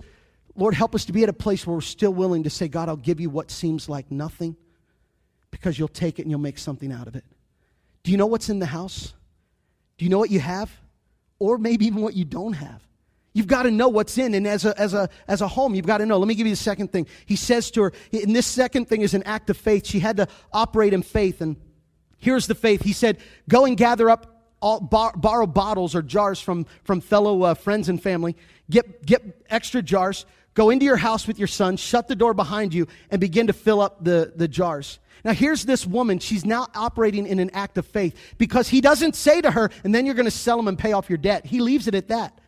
Lord, 0.56 0.74
help 0.74 0.94
us 0.94 1.04
to 1.06 1.12
be 1.12 1.22
at 1.22 1.28
a 1.28 1.34
place 1.34 1.66
where 1.66 1.74
we're 1.74 1.80
still 1.80 2.14
willing 2.14 2.44
to 2.44 2.50
say, 2.50 2.68
God, 2.68 2.88
I'll 2.88 2.96
give 2.96 3.20
you 3.20 3.28
what 3.28 3.50
seems 3.50 3.88
like 3.88 4.10
nothing 4.10 4.56
because 5.50 5.78
you'll 5.78 5.88
take 5.88 6.18
it 6.18 6.22
and 6.22 6.30
you'll 6.30 6.40
make 6.40 6.58
something 6.58 6.90
out 6.92 7.08
of 7.08 7.16
it. 7.16 7.24
Do 8.04 8.12
you 8.12 8.16
know 8.16 8.26
what's 8.26 8.48
in 8.48 8.60
the 8.60 8.66
house? 8.66 9.12
Do 9.98 10.04
you 10.04 10.10
know 10.10 10.18
what 10.18 10.30
you 10.30 10.40
have? 10.40 10.70
Or 11.38 11.58
maybe 11.58 11.86
even 11.86 12.02
what 12.02 12.14
you 12.14 12.24
don't 12.24 12.52
have. 12.52 12.80
You've 13.32 13.48
got 13.48 13.64
to 13.64 13.70
know 13.70 13.88
what's 13.88 14.16
in. 14.16 14.34
And 14.34 14.46
as 14.46 14.64
a, 14.64 14.78
as, 14.80 14.94
a, 14.94 15.08
as 15.26 15.40
a 15.40 15.48
home, 15.48 15.74
you've 15.74 15.86
got 15.86 15.98
to 15.98 16.06
know. 16.06 16.18
Let 16.18 16.28
me 16.28 16.36
give 16.36 16.46
you 16.46 16.52
the 16.52 16.56
second 16.56 16.92
thing. 16.92 17.08
He 17.26 17.34
says 17.34 17.70
to 17.72 17.82
her, 17.82 17.92
and 18.12 18.34
this 18.34 18.46
second 18.46 18.88
thing 18.88 19.00
is 19.00 19.12
an 19.12 19.24
act 19.24 19.50
of 19.50 19.56
faith. 19.56 19.86
She 19.86 19.98
had 19.98 20.18
to 20.18 20.28
operate 20.52 20.92
in 20.92 21.02
faith. 21.02 21.40
And 21.40 21.56
here's 22.18 22.46
the 22.46 22.54
faith. 22.54 22.82
He 22.82 22.92
said, 22.92 23.18
Go 23.48 23.64
and 23.64 23.76
gather 23.76 24.08
up 24.08 24.52
all, 24.60 24.80
bar, 24.80 25.14
borrow 25.16 25.46
bottles 25.46 25.96
or 25.96 26.02
jars 26.02 26.40
from, 26.40 26.66
from 26.84 27.00
fellow 27.00 27.42
uh, 27.42 27.54
friends 27.54 27.88
and 27.88 28.00
family. 28.00 28.36
Get, 28.70 29.04
get 29.04 29.44
extra 29.50 29.82
jars. 29.82 30.26
Go 30.54 30.70
into 30.70 30.84
your 30.84 30.96
house 30.96 31.26
with 31.26 31.38
your 31.38 31.48
son, 31.48 31.76
shut 31.76 32.08
the 32.08 32.14
door 32.14 32.32
behind 32.32 32.72
you, 32.72 32.86
and 33.10 33.20
begin 33.20 33.48
to 33.48 33.52
fill 33.52 33.80
up 33.80 34.02
the, 34.02 34.32
the 34.34 34.48
jars. 34.48 35.00
Now, 35.24 35.32
here's 35.32 35.64
this 35.64 35.86
woman. 35.86 36.18
She's 36.18 36.44
now 36.44 36.68
operating 36.74 37.26
in 37.26 37.38
an 37.38 37.50
act 37.54 37.78
of 37.78 37.86
faith 37.86 38.16
because 38.38 38.68
he 38.68 38.80
doesn't 38.80 39.16
say 39.16 39.40
to 39.40 39.50
her, 39.50 39.70
and 39.82 39.94
then 39.94 40.06
you're 40.06 40.14
going 40.14 40.26
to 40.26 40.30
sell 40.30 40.56
them 40.56 40.68
and 40.68 40.78
pay 40.78 40.92
off 40.92 41.08
your 41.08 41.18
debt. 41.18 41.46
He 41.46 41.60
leaves 41.60 41.88
it 41.88 41.94
at 41.94 42.08
that. 42.08 42.40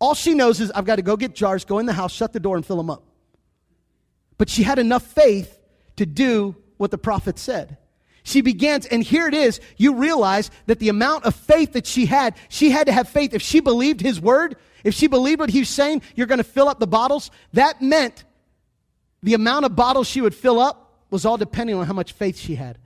All 0.00 0.14
she 0.14 0.34
knows 0.34 0.60
is, 0.60 0.70
I've 0.72 0.86
got 0.86 0.96
to 0.96 1.02
go 1.02 1.16
get 1.16 1.34
jars, 1.34 1.64
go 1.64 1.78
in 1.78 1.86
the 1.86 1.92
house, 1.92 2.12
shut 2.12 2.32
the 2.32 2.40
door, 2.40 2.56
and 2.56 2.66
fill 2.66 2.78
them 2.78 2.90
up. 2.90 3.04
But 4.38 4.48
she 4.48 4.64
had 4.64 4.78
enough 4.78 5.04
faith 5.04 5.58
to 5.96 6.06
do 6.06 6.56
what 6.78 6.90
the 6.90 6.98
prophet 6.98 7.38
said. 7.38 7.76
She 8.22 8.40
begins, 8.40 8.86
and 8.86 9.02
here 9.02 9.26
it 9.26 9.34
is. 9.34 9.60
You 9.76 9.94
realize 9.94 10.50
that 10.66 10.78
the 10.78 10.88
amount 10.88 11.24
of 11.24 11.34
faith 11.34 11.72
that 11.72 11.86
she 11.86 12.06
had, 12.06 12.36
she 12.48 12.70
had 12.70 12.86
to 12.86 12.92
have 12.92 13.08
faith. 13.08 13.34
If 13.34 13.42
she 13.42 13.60
believed 13.60 14.00
his 14.00 14.20
word, 14.20 14.56
if 14.84 14.94
she 14.94 15.06
believed 15.06 15.40
what 15.40 15.50
he 15.50 15.60
was 15.60 15.68
saying, 15.68 16.02
you're 16.14 16.26
going 16.26 16.38
to 16.38 16.44
fill 16.44 16.68
up 16.68 16.78
the 16.78 16.86
bottles, 16.86 17.30
that 17.52 17.82
meant 17.82 18.24
the 19.22 19.34
amount 19.34 19.64
of 19.64 19.76
bottles 19.76 20.06
she 20.06 20.20
would 20.20 20.34
fill 20.34 20.60
up 20.60 20.92
was 21.10 21.24
all 21.24 21.36
depending 21.36 21.76
on 21.76 21.86
how 21.86 21.92
much 21.92 22.12
faith 22.12 22.38
she 22.38 22.54
had. 22.54 22.78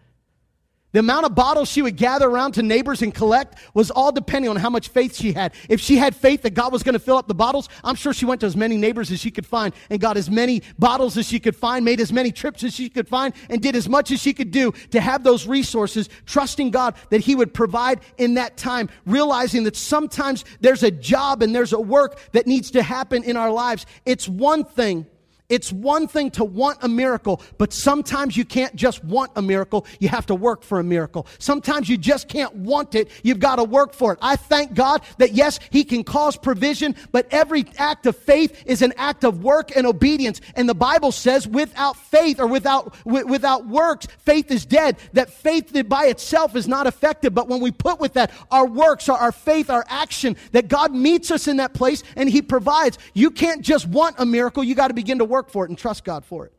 The 0.96 1.00
amount 1.00 1.26
of 1.26 1.34
bottles 1.34 1.70
she 1.70 1.82
would 1.82 1.98
gather 1.98 2.26
around 2.26 2.52
to 2.52 2.62
neighbors 2.62 3.02
and 3.02 3.12
collect 3.12 3.58
was 3.74 3.90
all 3.90 4.12
depending 4.12 4.48
on 4.48 4.56
how 4.56 4.70
much 4.70 4.88
faith 4.88 5.14
she 5.14 5.34
had. 5.34 5.52
If 5.68 5.78
she 5.78 5.98
had 5.98 6.16
faith 6.16 6.40
that 6.40 6.54
God 6.54 6.72
was 6.72 6.82
going 6.82 6.94
to 6.94 6.98
fill 6.98 7.18
up 7.18 7.28
the 7.28 7.34
bottles, 7.34 7.68
I'm 7.84 7.96
sure 7.96 8.14
she 8.14 8.24
went 8.24 8.40
to 8.40 8.46
as 8.46 8.56
many 8.56 8.78
neighbors 8.78 9.10
as 9.10 9.20
she 9.20 9.30
could 9.30 9.44
find 9.44 9.74
and 9.90 10.00
got 10.00 10.16
as 10.16 10.30
many 10.30 10.62
bottles 10.78 11.18
as 11.18 11.28
she 11.28 11.38
could 11.38 11.54
find, 11.54 11.84
made 11.84 12.00
as 12.00 12.14
many 12.14 12.32
trips 12.32 12.64
as 12.64 12.72
she 12.72 12.88
could 12.88 13.06
find, 13.06 13.34
and 13.50 13.60
did 13.60 13.76
as 13.76 13.90
much 13.90 14.10
as 14.10 14.22
she 14.22 14.32
could 14.32 14.50
do 14.50 14.72
to 14.92 14.98
have 14.98 15.22
those 15.22 15.46
resources, 15.46 16.08
trusting 16.24 16.70
God 16.70 16.94
that 17.10 17.20
He 17.20 17.34
would 17.34 17.52
provide 17.52 18.00
in 18.16 18.32
that 18.36 18.56
time, 18.56 18.88
realizing 19.04 19.64
that 19.64 19.76
sometimes 19.76 20.46
there's 20.62 20.82
a 20.82 20.90
job 20.90 21.42
and 21.42 21.54
there's 21.54 21.74
a 21.74 21.78
work 21.78 22.18
that 22.32 22.46
needs 22.46 22.70
to 22.70 22.82
happen 22.82 23.22
in 23.22 23.36
our 23.36 23.50
lives. 23.50 23.84
It's 24.06 24.26
one 24.26 24.64
thing 24.64 25.04
it's 25.48 25.72
one 25.72 26.08
thing 26.08 26.30
to 26.32 26.44
want 26.44 26.78
a 26.82 26.88
miracle, 26.88 27.40
but 27.58 27.72
sometimes 27.72 28.36
you 28.36 28.44
can't 28.44 28.74
just 28.74 29.04
want 29.04 29.30
a 29.36 29.42
miracle. 29.42 29.86
You 30.00 30.08
have 30.08 30.26
to 30.26 30.34
work 30.34 30.62
for 30.62 30.80
a 30.80 30.84
miracle. 30.84 31.26
Sometimes 31.38 31.88
you 31.88 31.96
just 31.96 32.28
can't 32.28 32.54
want 32.54 32.94
it. 32.94 33.10
You've 33.22 33.38
got 33.38 33.56
to 33.56 33.64
work 33.64 33.94
for 33.94 34.12
it. 34.12 34.18
I 34.20 34.36
thank 34.36 34.74
God 34.74 35.02
that 35.18 35.32
yes, 35.32 35.60
He 35.70 35.84
can 35.84 36.02
cause 36.02 36.36
provision, 36.36 36.96
but 37.12 37.26
every 37.30 37.66
act 37.78 38.06
of 38.06 38.16
faith 38.16 38.64
is 38.66 38.82
an 38.82 38.92
act 38.96 39.24
of 39.24 39.44
work 39.44 39.76
and 39.76 39.86
obedience. 39.86 40.40
And 40.56 40.68
the 40.68 40.74
Bible 40.74 41.12
says 41.12 41.46
without 41.46 41.96
faith 41.96 42.40
or 42.40 42.46
without, 42.46 42.96
without 43.04 43.66
works, 43.66 44.06
faith 44.18 44.50
is 44.50 44.66
dead. 44.66 44.96
That 45.12 45.30
faith 45.30 45.72
by 45.88 46.06
itself 46.06 46.56
is 46.56 46.66
not 46.66 46.86
effective. 46.86 47.34
But 47.34 47.48
when 47.48 47.60
we 47.60 47.70
put 47.70 48.00
with 48.00 48.14
that 48.14 48.32
our 48.50 48.66
works, 48.66 49.08
our, 49.08 49.18
our 49.18 49.32
faith, 49.32 49.70
our 49.70 49.84
action, 49.88 50.36
that 50.52 50.68
God 50.68 50.92
meets 50.92 51.30
us 51.30 51.46
in 51.46 51.58
that 51.58 51.72
place 51.72 52.02
and 52.16 52.28
He 52.28 52.42
provides. 52.42 52.98
You 53.14 53.30
can't 53.30 53.62
just 53.62 53.86
want 53.86 54.16
a 54.18 54.26
miracle. 54.26 54.64
You 54.64 54.74
got 54.74 54.88
to 54.88 54.94
begin 54.94 55.18
to 55.18 55.24
work 55.24 55.35
work 55.36 55.50
for 55.50 55.64
it 55.66 55.68
and 55.68 55.78
trust 55.78 56.02
God 56.02 56.24
for 56.24 56.46
it. 56.46 56.52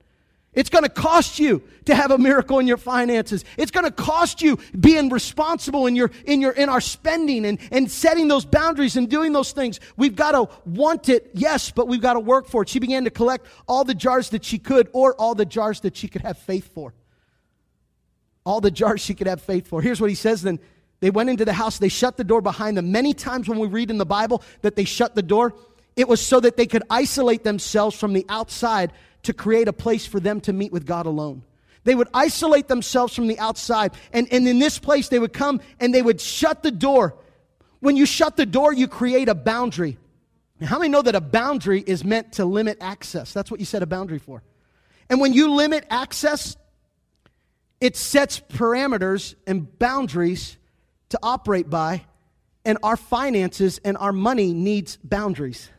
It's 0.53 0.69
going 0.69 0.83
to 0.83 0.89
cost 0.89 1.39
you 1.39 1.61
to 1.85 1.93
have 1.93 2.09
a 2.11 2.17
miracle 2.17 2.57
in 2.59 2.67
your 2.67 2.77
finances. 2.77 3.43
It's 3.57 3.71
going 3.71 3.85
to 3.85 3.91
cost 3.91 4.41
you 4.41 4.57
being 4.79 5.09
responsible 5.09 5.85
in 5.85 5.95
your 5.95 6.09
in 6.25 6.41
your 6.41 6.51
in 6.51 6.69
our 6.69 6.81
spending 6.81 7.45
and, 7.45 7.59
and 7.71 7.91
setting 7.91 8.27
those 8.27 8.45
boundaries 8.45 8.95
and 8.97 9.09
doing 9.09 9.33
those 9.33 9.51
things. 9.51 9.79
We've 9.97 10.15
got 10.15 10.31
to 10.31 10.49
want 10.65 11.09
it, 11.09 11.29
yes, 11.33 11.71
but 11.71 11.87
we've 11.87 12.01
got 12.01 12.13
to 12.13 12.19
work 12.19 12.47
for 12.47 12.63
it. 12.63 12.69
She 12.69 12.79
began 12.79 13.03
to 13.03 13.11
collect 13.11 13.45
all 13.67 13.83
the 13.83 13.93
jars 13.93 14.29
that 14.29 14.43
she 14.43 14.57
could, 14.57 14.89
or 14.93 15.13
all 15.15 15.35
the 15.35 15.45
jars 15.45 15.81
that 15.81 15.95
she 15.95 16.07
could 16.07 16.21
have 16.21 16.37
faith 16.37 16.73
for. 16.73 16.93
All 18.43 18.61
the 18.61 18.71
jars 18.71 19.01
she 19.01 19.13
could 19.13 19.27
have 19.27 19.41
faith 19.41 19.67
for. 19.67 19.81
Here's 19.81 20.01
what 20.01 20.09
he 20.09 20.15
says 20.15 20.41
then. 20.41 20.59
They 20.99 21.11
went 21.11 21.29
into 21.29 21.45
the 21.45 21.53
house, 21.53 21.77
they 21.77 21.89
shut 21.89 22.17
the 22.17 22.23
door 22.23 22.41
behind 22.41 22.77
them. 22.77 22.91
Many 22.91 23.13
times 23.13 23.47
when 23.47 23.59
we 23.59 23.67
read 23.67 23.91
in 23.91 23.99
the 23.99 24.05
Bible 24.05 24.41
that 24.61 24.75
they 24.75 24.85
shut 24.85 25.13
the 25.13 25.21
door, 25.21 25.53
it 25.97 26.07
was 26.07 26.25
so 26.25 26.39
that 26.39 26.55
they 26.55 26.67
could 26.67 26.83
isolate 26.89 27.43
themselves 27.43 27.99
from 27.99 28.13
the 28.13 28.25
outside 28.29 28.93
to 29.23 29.33
create 29.33 29.67
a 29.67 29.73
place 29.73 30.05
for 30.05 30.19
them 30.19 30.39
to 30.41 30.53
meet 30.53 30.71
with 30.71 30.85
God 30.85 31.07
alone. 31.07 31.43
They 31.83 31.95
would 31.95 32.07
isolate 32.13 32.67
themselves 32.67 33.15
from 33.15 33.27
the 33.27 33.39
outside. 33.39 33.93
And, 34.13 34.27
and 34.31 34.47
in 34.47 34.59
this 34.59 34.77
place, 34.77 35.09
they 35.09 35.19
would 35.19 35.33
come 35.33 35.59
and 35.79 35.93
they 35.93 36.01
would 36.01 36.21
shut 36.21 36.61
the 36.61 36.71
door. 36.71 37.15
When 37.79 37.97
you 37.97 38.05
shut 38.05 38.37
the 38.37 38.45
door, 38.45 38.73
you 38.73 38.87
create 38.87 39.27
a 39.27 39.35
boundary. 39.35 39.97
Now, 40.59 40.67
how 40.67 40.79
many 40.79 40.89
know 40.89 41.01
that 41.01 41.15
a 41.15 41.21
boundary 41.21 41.83
is 41.85 42.03
meant 42.03 42.33
to 42.33 42.45
limit 42.45 42.77
access? 42.79 43.33
That's 43.33 43.49
what 43.49 43.59
you 43.59 43.65
set 43.65 43.83
a 43.83 43.87
boundary 43.87 44.19
for. 44.19 44.43
And 45.09 45.19
when 45.19 45.33
you 45.33 45.53
limit 45.53 45.85
access, 45.89 46.57
it 47.79 47.95
sets 47.95 48.39
parameters 48.39 49.35
and 49.47 49.79
boundaries 49.79 50.57
to 51.09 51.19
operate 51.23 51.69
by, 51.69 52.05
and 52.65 52.77
our 52.83 52.97
finances 52.97 53.79
and 53.83 53.97
our 53.97 54.11
money 54.11 54.53
needs 54.53 54.97
boundaries. 55.03 55.69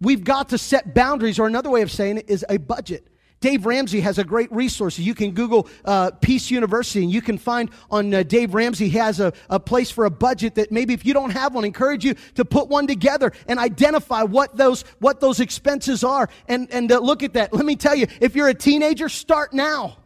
We've 0.00 0.22
got 0.22 0.50
to 0.50 0.58
set 0.58 0.94
boundaries, 0.94 1.38
or 1.38 1.46
another 1.46 1.70
way 1.70 1.82
of 1.82 1.90
saying 1.90 2.18
it 2.18 2.30
is 2.30 2.44
a 2.48 2.58
budget. 2.58 3.08
Dave 3.40 3.66
Ramsey 3.66 4.00
has 4.00 4.18
a 4.18 4.24
great 4.24 4.50
resource. 4.50 4.98
You 4.98 5.14
can 5.14 5.30
Google 5.30 5.68
uh, 5.84 6.10
Peace 6.10 6.50
University 6.50 7.04
and 7.04 7.12
you 7.12 7.22
can 7.22 7.38
find 7.38 7.70
on 7.88 8.12
uh, 8.12 8.24
Dave 8.24 8.52
Ramsey 8.52 8.88
has 8.90 9.20
a, 9.20 9.32
a 9.48 9.60
place 9.60 9.90
for 9.90 10.06
a 10.06 10.10
budget 10.10 10.56
that 10.56 10.72
maybe 10.72 10.92
if 10.92 11.06
you 11.06 11.14
don't 11.14 11.30
have 11.30 11.54
one, 11.54 11.64
encourage 11.64 12.04
you 12.04 12.14
to 12.34 12.44
put 12.44 12.68
one 12.68 12.88
together 12.88 13.32
and 13.46 13.60
identify 13.60 14.22
what 14.22 14.56
those, 14.56 14.82
what 14.98 15.20
those 15.20 15.38
expenses 15.38 16.02
are 16.02 16.28
and, 16.48 16.68
and 16.72 16.90
uh, 16.90 16.98
look 16.98 17.22
at 17.22 17.34
that. 17.34 17.52
Let 17.52 17.64
me 17.64 17.76
tell 17.76 17.94
you, 17.94 18.08
if 18.20 18.34
you're 18.34 18.48
a 18.48 18.54
teenager, 18.54 19.08
start 19.08 19.52
now. 19.52 19.98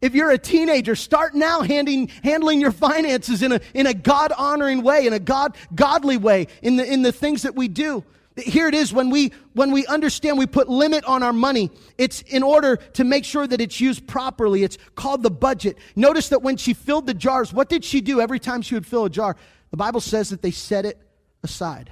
If 0.00 0.14
you're 0.14 0.30
a 0.30 0.38
teenager, 0.38 0.96
start 0.96 1.34
now 1.34 1.60
handing, 1.60 2.08
handling 2.24 2.60
your 2.60 2.72
finances 2.72 3.42
in 3.42 3.52
a, 3.52 3.60
in 3.74 3.86
a 3.86 3.94
God 3.94 4.32
honoring 4.32 4.82
way, 4.82 5.06
in 5.06 5.12
a 5.12 5.20
God, 5.20 5.56
godly 5.74 6.16
way, 6.16 6.48
in 6.62 6.76
the, 6.76 6.90
in 6.90 7.02
the 7.02 7.12
things 7.12 7.42
that 7.42 7.54
we 7.54 7.68
do. 7.68 8.02
Here 8.36 8.66
it 8.66 8.74
is 8.74 8.92
when 8.92 9.10
we 9.10 9.32
when 9.52 9.72
we 9.72 9.84
understand 9.86 10.38
we 10.38 10.46
put 10.46 10.68
limit 10.68 11.04
on 11.04 11.22
our 11.22 11.32
money. 11.32 11.70
It's 11.98 12.22
in 12.22 12.42
order 12.42 12.76
to 12.76 13.04
make 13.04 13.24
sure 13.24 13.46
that 13.46 13.60
it's 13.60 13.80
used 13.80 14.06
properly. 14.06 14.62
It's 14.62 14.78
called 14.94 15.22
the 15.22 15.30
budget. 15.30 15.76
Notice 15.96 16.30
that 16.30 16.42
when 16.42 16.56
she 16.56 16.72
filled 16.72 17.06
the 17.06 17.14
jars, 17.14 17.52
what 17.52 17.68
did 17.68 17.84
she 17.84 18.00
do 18.00 18.20
every 18.20 18.38
time 18.38 18.62
she 18.62 18.74
would 18.74 18.86
fill 18.86 19.04
a 19.04 19.10
jar? 19.10 19.36
The 19.70 19.76
Bible 19.76 20.00
says 20.00 20.30
that 20.30 20.40
they 20.40 20.50
set 20.50 20.86
it 20.86 20.98
aside. 21.42 21.90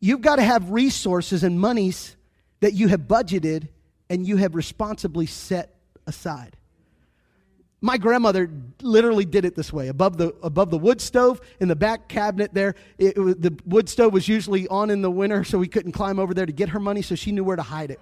You've 0.00 0.20
got 0.20 0.36
to 0.36 0.42
have 0.42 0.70
resources 0.70 1.42
and 1.42 1.58
monies 1.58 2.16
that 2.60 2.74
you 2.74 2.88
have 2.88 3.02
budgeted 3.02 3.68
and 4.10 4.26
you 4.26 4.36
have 4.36 4.54
responsibly 4.54 5.26
set 5.26 5.74
aside. 6.06 6.57
My 7.80 7.96
grandmother 7.96 8.50
literally 8.82 9.24
did 9.24 9.44
it 9.44 9.54
this 9.54 9.72
way 9.72 9.88
above 9.88 10.16
the, 10.16 10.34
above 10.42 10.70
the 10.70 10.78
wood 10.78 11.00
stove 11.00 11.40
in 11.60 11.68
the 11.68 11.76
back 11.76 12.08
cabinet 12.08 12.52
there. 12.52 12.74
It, 12.98 13.16
it 13.16 13.20
was, 13.20 13.36
the 13.36 13.56
wood 13.66 13.88
stove 13.88 14.12
was 14.12 14.26
usually 14.26 14.66
on 14.66 14.90
in 14.90 15.00
the 15.00 15.10
winter, 15.10 15.44
so 15.44 15.58
we 15.58 15.68
couldn't 15.68 15.92
climb 15.92 16.18
over 16.18 16.34
there 16.34 16.46
to 16.46 16.52
get 16.52 16.70
her 16.70 16.80
money, 16.80 17.02
so 17.02 17.14
she 17.14 17.30
knew 17.30 17.44
where 17.44 17.56
to 17.56 17.62
hide 17.62 17.92
it. 17.92 18.00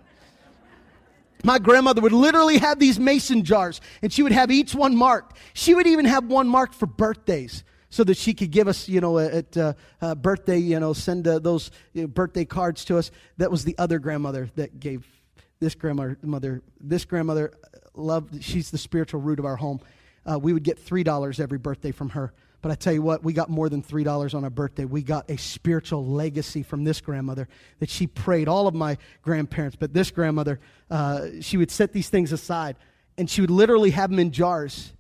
My 1.45 1.59
grandmother 1.59 2.01
would 2.01 2.13
literally 2.13 2.57
have 2.59 2.79
these 2.79 2.99
mason 2.99 3.45
jars, 3.45 3.83
and 4.01 4.11
she 4.11 4.23
would 4.23 4.33
have 4.33 4.51
each 4.51 4.75
one 4.75 4.97
marked. 4.97 5.37
She 5.53 5.75
would 5.75 5.87
even 5.87 6.07
have 6.07 6.25
one 6.25 6.49
marked 6.49 6.75
for 6.75 6.87
birthdays 6.87 7.63
so 7.91 8.03
that 8.05 8.17
she 8.17 8.33
could 8.33 8.51
give 8.51 8.69
us, 8.69 8.89
you 8.89 9.01
know, 9.01 9.19
at 9.19 9.57
uh, 9.57 9.75
uh, 10.01 10.15
birthday, 10.15 10.59
you 10.59 10.81
know, 10.81 10.95
send 10.95 11.29
uh, 11.29 11.39
those 11.39 11.71
you 11.93 12.03
know, 12.03 12.09
birthday 12.09 12.45
cards 12.45 12.85
to 12.87 12.97
us. 12.97 13.11
That 13.37 13.51
was 13.51 13.65
the 13.65 13.77
other 13.79 13.99
grandmother 13.99 14.51
that 14.57 14.81
gave 14.81 15.07
this 15.61 15.75
grandmother. 15.75 16.19
mother, 16.23 16.63
This 16.81 17.05
grandmother 17.05 17.53
loved, 17.99 18.43
she's 18.43 18.71
the 18.71 18.79
spiritual 18.79 19.21
root 19.21 19.39
of 19.39 19.45
our 19.45 19.57
home. 19.57 19.81
Uh, 20.25 20.39
we 20.39 20.53
would 20.53 20.63
get 20.63 20.85
$3 20.85 21.41
every 21.41 21.59
birthday 21.59 21.93
from 21.93 22.11
her. 22.11 22.33
But 22.63 22.73
I 22.73 22.75
tell 22.75 22.93
you 22.93 23.03
what, 23.03 23.23
we 23.23 23.33
got 23.33 23.49
more 23.49 23.69
than 23.69 23.83
$3 23.83 24.35
on 24.35 24.43
our 24.43 24.51
birthday. 24.51 24.85
We 24.85 25.03
got 25.03 25.31
a 25.31 25.37
spiritual 25.37 26.05
legacy 26.05 26.63
from 26.63 26.85
this 26.85 27.01
grandmother 27.01 27.49
that 27.79 27.89
she 27.89 28.07
prayed, 28.07 28.49
all 28.49 28.67
of 28.67 28.75
my 28.75 28.99
grandparents, 29.23 29.77
but 29.77 29.93
this 29.93 30.11
grandmother, 30.11 30.59
uh, 30.91 31.27
she 31.41 31.59
would 31.59 31.71
set 31.71 31.93
these 31.93 32.09
things 32.09 32.33
aside 32.33 32.77
and 33.19 33.31
she 33.31 33.41
would 33.41 33.51
literally 33.51 33.91
have 33.91 34.11
them 34.11 34.19
in 34.19 34.31
jars. 34.31 34.93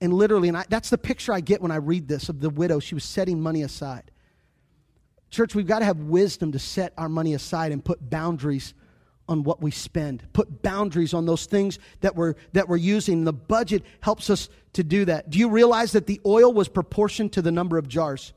And 0.00 0.12
literally, 0.12 0.48
and 0.48 0.56
I, 0.56 0.64
that's 0.68 0.90
the 0.90 0.98
picture 0.98 1.32
I 1.32 1.40
get 1.40 1.60
when 1.60 1.70
I 1.70 1.76
read 1.76 2.08
this 2.08 2.28
of 2.28 2.40
the 2.40 2.50
widow. 2.50 2.80
She 2.80 2.94
was 2.94 3.04
setting 3.04 3.40
money 3.40 3.62
aside. 3.62 4.10
Church, 5.30 5.54
we've 5.54 5.66
got 5.66 5.78
to 5.78 5.84
have 5.84 5.98
wisdom 5.98 6.52
to 6.52 6.58
set 6.58 6.92
our 6.98 7.08
money 7.08 7.34
aside 7.34 7.72
and 7.72 7.84
put 7.84 8.10
boundaries 8.10 8.74
on 9.32 9.42
what 9.42 9.60
we 9.60 9.72
spend. 9.72 10.22
Put 10.32 10.62
boundaries 10.62 11.12
on 11.12 11.26
those 11.26 11.46
things 11.46 11.80
that 12.02 12.14
we're, 12.14 12.34
that 12.52 12.68
we're 12.68 12.76
using. 12.76 13.24
The 13.24 13.32
budget 13.32 13.82
helps 14.00 14.30
us 14.30 14.48
to 14.74 14.84
do 14.84 15.06
that. 15.06 15.30
Do 15.30 15.38
you 15.38 15.48
realize 15.48 15.92
that 15.92 16.06
the 16.06 16.20
oil 16.24 16.52
was 16.52 16.68
proportioned 16.68 17.32
to 17.32 17.42
the 17.42 17.50
number 17.50 17.78
of 17.78 17.88
jars? 17.88 18.32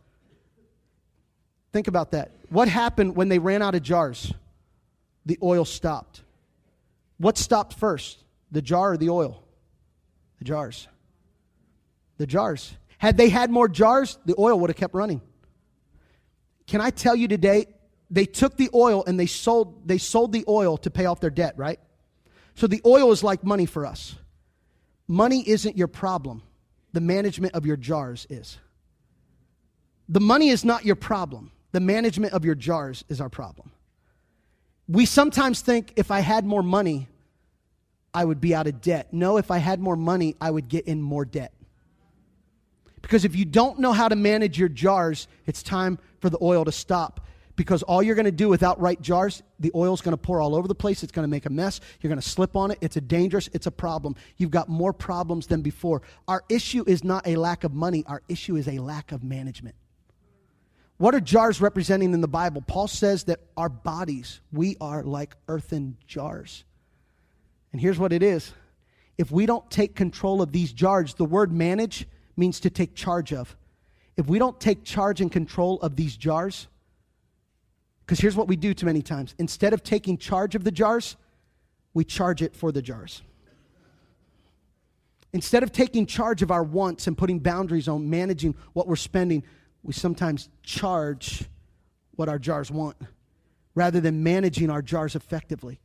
Think 1.72 1.88
about 1.88 2.12
that. 2.12 2.32
What 2.50 2.68
happened 2.70 3.16
when 3.16 3.30
they 3.30 3.38
ran 3.38 3.62
out 3.62 3.76
of 3.76 3.84
jars? 3.84 4.34
The 5.26 5.38
oil 5.44 5.66
stopped. 5.66 6.24
What 7.18 7.38
stopped 7.38 7.78
first? 7.78 8.24
The 8.52 8.62
jar 8.62 8.94
or 8.94 8.98
the 8.98 9.10
oil? 9.10 9.44
The 10.40 10.46
jars. 10.46 10.88
The 12.18 12.26
jars. 12.26 12.74
Had 12.98 13.18
they 13.18 13.30
had 13.30 13.52
more 13.52 13.68
jars, 13.68 14.18
the 14.26 14.36
oil 14.40 14.60
would 14.60 14.70
have 14.70 14.78
kept 14.78 14.94
running. 14.94 15.22
Can 16.68 16.82
I 16.82 16.90
tell 16.90 17.16
you 17.16 17.28
today, 17.28 17.68
they 18.16 18.26
took 18.26 18.56
the 18.56 18.70
oil 18.74 19.04
and 19.06 19.20
they 19.20 19.26
sold, 19.26 19.86
they 19.86 19.98
sold 19.98 20.32
the 20.32 20.46
oil 20.48 20.78
to 20.78 20.90
pay 20.90 21.06
off 21.06 21.20
their 21.20 21.30
debt, 21.30 21.54
right? 21.58 21.82
So 22.56 22.66
the 22.66 22.82
oil 22.86 23.12
is 23.12 23.26
like 23.26 23.44
money 23.44 23.66
for 23.66 23.86
us. 23.86 24.16
Money 25.06 25.48
isn't 25.48 25.78
your 25.78 25.90
problem, 25.90 26.42
the 26.94 27.02
management 27.02 27.56
of 27.56 27.66
your 27.66 27.76
jars 27.76 28.26
is. 28.30 28.58
The 30.08 30.22
money 30.22 30.48
is 30.48 30.64
not 30.64 30.86
your 30.86 30.96
problem, 30.96 31.52
the 31.74 31.82
management 31.82 32.32
of 32.32 32.46
your 32.46 32.56
jars 32.56 33.04
is 33.10 33.20
our 33.20 33.28
problem. 33.28 33.72
We 34.88 35.06
sometimes 35.06 35.60
think 35.60 35.92
if 35.98 36.10
I 36.10 36.22
had 36.22 36.46
more 36.46 36.64
money, 36.64 37.10
I 38.14 38.24
would 38.24 38.40
be 38.40 38.56
out 38.56 38.66
of 38.66 38.80
debt. 38.80 39.12
No, 39.12 39.36
if 39.36 39.52
I 39.52 39.58
had 39.58 39.82
more 39.82 39.98
money, 39.98 40.38
I 40.40 40.52
would 40.52 40.70
get 40.70 40.88
in 40.88 41.02
more 41.02 41.26
debt. 41.26 41.52
Because 43.02 43.26
if 43.26 43.36
you 43.36 43.44
don't 43.44 43.78
know 43.78 43.92
how 43.92 44.08
to 44.08 44.16
manage 44.16 44.58
your 44.58 44.70
jars, 44.70 45.28
it's 45.46 45.62
time 45.62 46.00
for 46.22 46.30
the 46.30 46.38
oil 46.42 46.64
to 46.64 46.72
stop. 46.72 47.20
Because 47.56 47.84
all 47.84 48.04
you're 48.04 48.16
going 48.16 48.26
to 48.26 48.32
do 48.32 48.50
without 48.50 48.80
right 48.82 49.02
jars, 49.02 49.42
the 49.60 49.72
oil's 49.74 50.02
going 50.02 50.12
to 50.14 50.18
pour 50.18 50.42
all 50.42 50.56
over 50.56 50.68
the 50.68 50.76
place. 50.76 51.04
It's 51.04 51.12
going 51.12 51.24
to 51.24 51.30
make 51.30 51.46
a 51.46 51.50
mess. 51.50 51.80
You're 52.02 52.10
going 52.10 52.22
to 52.22 52.28
slip 52.28 52.56
on 52.56 52.72
it. 52.72 52.78
It's 52.82 52.98
a 52.98 53.02
dangerous, 53.02 53.50
it's 53.54 53.66
a 53.66 53.72
problem. 53.72 54.16
You've 54.38 54.52
got 54.52 54.68
more 54.68 54.92
problems 54.92 55.48
than 55.48 55.62
before. 55.62 56.02
Our 56.28 56.44
issue 56.50 56.84
is 56.86 57.04
not 57.04 57.26
a 57.28 57.38
lack 57.38 57.64
of 57.64 57.74
money, 57.74 58.04
our 58.08 58.22
issue 58.28 58.58
is 58.58 58.68
a 58.68 58.80
lack 58.80 59.12
of 59.12 59.24
management. 59.24 59.76
What 60.98 61.14
are 61.14 61.20
jars 61.20 61.60
representing 61.60 62.14
in 62.14 62.22
the 62.22 62.28
Bible? 62.28 62.62
Paul 62.62 62.88
says 62.88 63.26
that 63.26 63.42
our 63.58 63.68
bodies, 63.70 64.40
we 64.52 64.78
are 64.80 65.04
like 65.04 65.36
earthen 65.48 65.98
jars. 66.08 66.64
And 67.74 67.82
here's 67.82 68.00
what 68.00 68.14
it 68.14 68.24
is 68.24 68.54
if 69.18 69.32
we 69.32 69.46
don't 69.46 69.70
take 69.70 69.96
control 69.96 70.42
of 70.42 70.52
these 70.52 70.72
jars, 70.74 71.14
the 71.14 71.26
word 71.26 71.52
manage 71.52 72.08
means 72.38 72.60
to 72.62 72.70
take 72.70 72.96
charge 72.96 73.34
of. 73.34 73.56
If 74.18 74.28
we 74.28 74.40
don't 74.40 74.60
take 74.60 74.84
charge 74.84 75.20
and 75.20 75.32
control 75.32 75.82
of 75.82 75.96
these 75.96 76.16
jars, 76.16 76.68
because 78.06 78.20
here's 78.20 78.36
what 78.36 78.48
we 78.48 78.56
do 78.56 78.74
too 78.74 78.86
many 78.86 79.02
times 79.02 79.34
instead 79.40 79.74
of 79.74 79.84
taking 79.84 80.18
charge 80.18 80.56
of 80.56 80.64
the 80.64 80.72
jars, 80.72 81.16
we 81.94 82.04
charge 82.04 82.42
it 82.42 82.56
for 82.56 82.72
the 82.72 82.82
jars. 82.82 83.22
Instead 85.34 85.64
of 85.64 85.72
taking 85.72 86.06
charge 86.06 86.42
of 86.42 86.52
our 86.52 86.64
wants 86.64 87.08
and 87.08 87.18
putting 87.18 87.40
boundaries 87.40 87.88
on 87.88 88.10
managing 88.10 88.56
what 88.74 88.88
we're 88.88 88.96
spending, 88.96 89.44
we 89.84 89.92
sometimes 89.92 90.50
charge 90.64 91.44
what 92.16 92.30
our 92.30 92.40
jars 92.40 92.72
want 92.72 92.96
rather 93.74 94.00
than 94.00 94.24
managing 94.24 94.70
our 94.70 94.82
jars 94.82 95.16
effectively. 95.16 95.80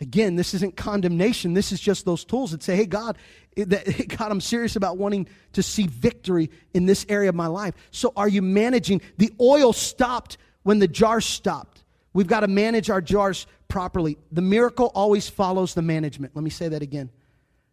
Again, 0.00 0.36
this 0.36 0.52
isn't 0.52 0.76
condemnation. 0.76 1.54
This 1.54 1.72
is 1.72 1.80
just 1.80 2.04
those 2.04 2.24
tools 2.24 2.50
that 2.50 2.62
say, 2.62 2.76
hey, 2.76 2.84
God, 2.84 3.16
God, 3.56 4.30
I'm 4.30 4.40
serious 4.40 4.76
about 4.76 4.98
wanting 4.98 5.28
to 5.52 5.62
see 5.62 5.86
victory 5.86 6.50
in 6.74 6.84
this 6.84 7.06
area 7.08 7.30
of 7.30 7.34
my 7.34 7.46
life. 7.46 7.74
So 7.90 8.12
are 8.16 8.28
you 8.28 8.42
managing? 8.42 9.00
The 9.16 9.32
oil 9.40 9.72
stopped 9.72 10.36
when 10.64 10.80
the 10.80 10.88
jar 10.88 11.20
stopped. 11.20 11.84
We've 12.12 12.26
got 12.26 12.40
to 12.40 12.48
manage 12.48 12.90
our 12.90 13.00
jars 13.00 13.46
properly. 13.68 14.18
The 14.32 14.42
miracle 14.42 14.90
always 14.94 15.28
follows 15.28 15.74
the 15.74 15.82
management. 15.82 16.34
Let 16.34 16.42
me 16.42 16.50
say 16.50 16.68
that 16.68 16.82
again. 16.82 17.10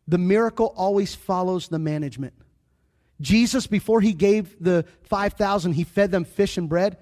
The 0.07 0.17
miracle 0.17 0.73
always 0.77 1.15
follows 1.15 1.67
the 1.67 1.79
management. 1.79 2.33
Jesus, 3.19 3.67
before 3.67 4.01
he 4.01 4.13
gave 4.13 4.55
the 4.59 4.85
5,000, 5.03 5.73
he 5.73 5.83
fed 5.83 6.11
them 6.11 6.25
fish 6.25 6.57
and 6.57 6.67
bread. 6.67 6.97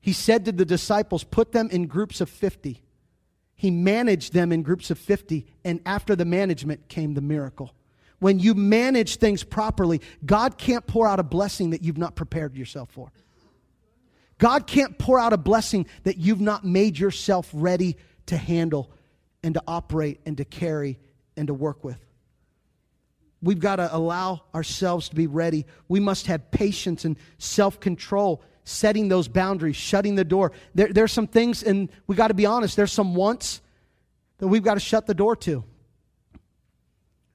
He 0.00 0.12
said 0.12 0.44
to 0.46 0.52
the 0.52 0.64
disciples, 0.64 1.24
put 1.24 1.52
them 1.52 1.68
in 1.70 1.86
groups 1.86 2.20
of 2.20 2.28
50. 2.28 2.82
He 3.56 3.70
managed 3.70 4.32
them 4.32 4.52
in 4.52 4.62
groups 4.62 4.90
of 4.90 4.98
50, 4.98 5.46
and 5.64 5.80
after 5.84 6.14
the 6.14 6.24
management 6.24 6.88
came 6.88 7.14
the 7.14 7.20
miracle. 7.20 7.74
When 8.18 8.38
you 8.38 8.54
manage 8.54 9.16
things 9.16 9.42
properly, 9.42 10.02
God 10.24 10.58
can't 10.58 10.86
pour 10.86 11.06
out 11.06 11.20
a 11.20 11.22
blessing 11.22 11.70
that 11.70 11.82
you've 11.82 11.98
not 11.98 12.16
prepared 12.16 12.54
yourself 12.54 12.90
for. 12.90 13.12
God 14.40 14.66
can't 14.66 14.98
pour 14.98 15.20
out 15.20 15.34
a 15.34 15.36
blessing 15.36 15.86
that 16.04 16.16
you've 16.16 16.40
not 16.40 16.64
made 16.64 16.98
yourself 16.98 17.48
ready 17.52 17.96
to 18.26 18.38
handle 18.38 18.90
and 19.42 19.54
to 19.54 19.62
operate 19.68 20.18
and 20.24 20.38
to 20.38 20.46
carry 20.46 20.98
and 21.36 21.46
to 21.46 21.54
work 21.54 21.84
with. 21.84 21.98
We've 23.42 23.60
got 23.60 23.76
to 23.76 23.94
allow 23.94 24.42
ourselves 24.54 25.10
to 25.10 25.14
be 25.14 25.26
ready. 25.26 25.66
We 25.88 26.00
must 26.00 26.26
have 26.26 26.50
patience 26.50 27.04
and 27.04 27.16
self 27.38 27.80
control 27.80 28.42
setting 28.64 29.08
those 29.08 29.28
boundaries, 29.28 29.76
shutting 29.76 30.14
the 30.14 30.24
door. 30.24 30.52
There, 30.74 30.88
there's 30.88 31.12
some 31.12 31.26
things, 31.26 31.62
and 31.62 31.90
we 32.06 32.16
got 32.16 32.28
to 32.28 32.34
be 32.34 32.46
honest, 32.46 32.76
there's 32.76 32.92
some 32.92 33.14
wants 33.14 33.60
that 34.38 34.48
we've 34.48 34.62
got 34.62 34.74
to 34.74 34.80
shut 34.80 35.06
the 35.06 35.14
door 35.14 35.36
to. 35.36 35.64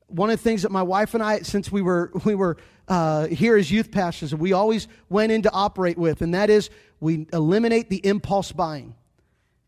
One 0.08 0.30
of 0.30 0.38
the 0.38 0.44
things 0.44 0.62
that 0.62 0.72
my 0.72 0.84
wife 0.84 1.14
and 1.14 1.24
I, 1.24 1.40
since 1.40 1.72
we 1.72 1.82
were, 1.82 2.12
we 2.26 2.36
were 2.36 2.58
uh, 2.88 3.28
here 3.28 3.58
as 3.58 3.72
youth 3.72 3.92
pastors, 3.92 4.34
we 4.36 4.54
always 4.54 4.88
went 5.10 5.32
in 5.32 5.42
to 5.44 5.52
operate 5.52 5.98
with, 5.98 6.22
and 6.22 6.34
that 6.34 6.50
is 6.50 6.70
we 7.00 7.28
eliminate 7.34 7.90
the 7.90 8.06
impulse 8.06 8.52
buying. 8.52 8.96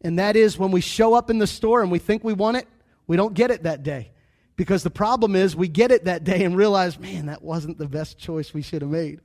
And 0.02 0.20
that 0.20 0.36
is 0.36 0.58
when 0.58 0.72
we 0.72 0.82
show 0.82 1.14
up 1.14 1.30
in 1.30 1.40
the 1.40 1.48
store 1.48 1.82
and 1.82 1.92
we 1.92 2.00
think 2.00 2.24
we 2.24 2.34
want 2.34 2.58
it, 2.58 2.68
we 3.08 3.18
don't 3.18 3.34
get 3.34 3.52
it 3.52 3.64
that 3.64 3.84
day. 3.84 4.12
Because 4.56 4.84
the 4.84 4.90
problem 4.90 5.36
is 5.36 5.56
we 5.56 5.68
get 5.68 5.92
it 5.92 6.06
that 6.06 6.24
day 6.24 6.44
and 6.44 6.56
realize, 6.56 7.00
man, 7.00 7.28
that 7.28 7.44
wasn't 7.44 7.78
the 7.78 7.88
best 7.88 8.18
choice 8.18 8.54
we 8.54 8.62
should 8.62 8.82
have 8.82 8.92
made. 8.92 9.22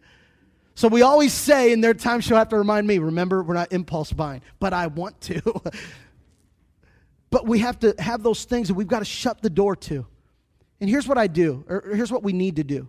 So 0.75 0.89
we 0.89 1.03
always 1.03 1.33
say, 1.33 1.73
and 1.73 1.83
there 1.83 1.91
are 1.91 1.95
times 1.95 2.25
she'll 2.25 2.37
have 2.37 2.49
to 2.51 2.59
remind 2.59 2.87
me, 2.87 2.99
remember, 2.99 3.43
we're 3.43 3.55
not 3.55 3.73
impulse 3.73 4.13
buying, 4.13 4.43
but 4.59 4.73
I 4.73 4.87
want 4.87 5.21
to. 5.23 5.43
but 7.31 7.47
we 7.47 7.59
have 7.61 7.79
to 7.81 7.95
have 7.99 8.23
those 8.23 8.45
things 8.45 8.69
that 8.69 8.75
we've 8.75 8.87
got 8.87 9.01
to 9.01 9.05
shut 9.05 9.43
the 9.43 9.51
door 9.51 9.77
to. 9.77 10.07
And 10.83 10.91
here's 10.91 11.07
what 11.07 11.17
I 11.17 11.29
do, 11.29 11.65
or 11.69 11.93
here's 11.95 12.11
what 12.11 12.25
we 12.25 12.33
need 12.33 12.57
to 12.57 12.65
do. 12.65 12.89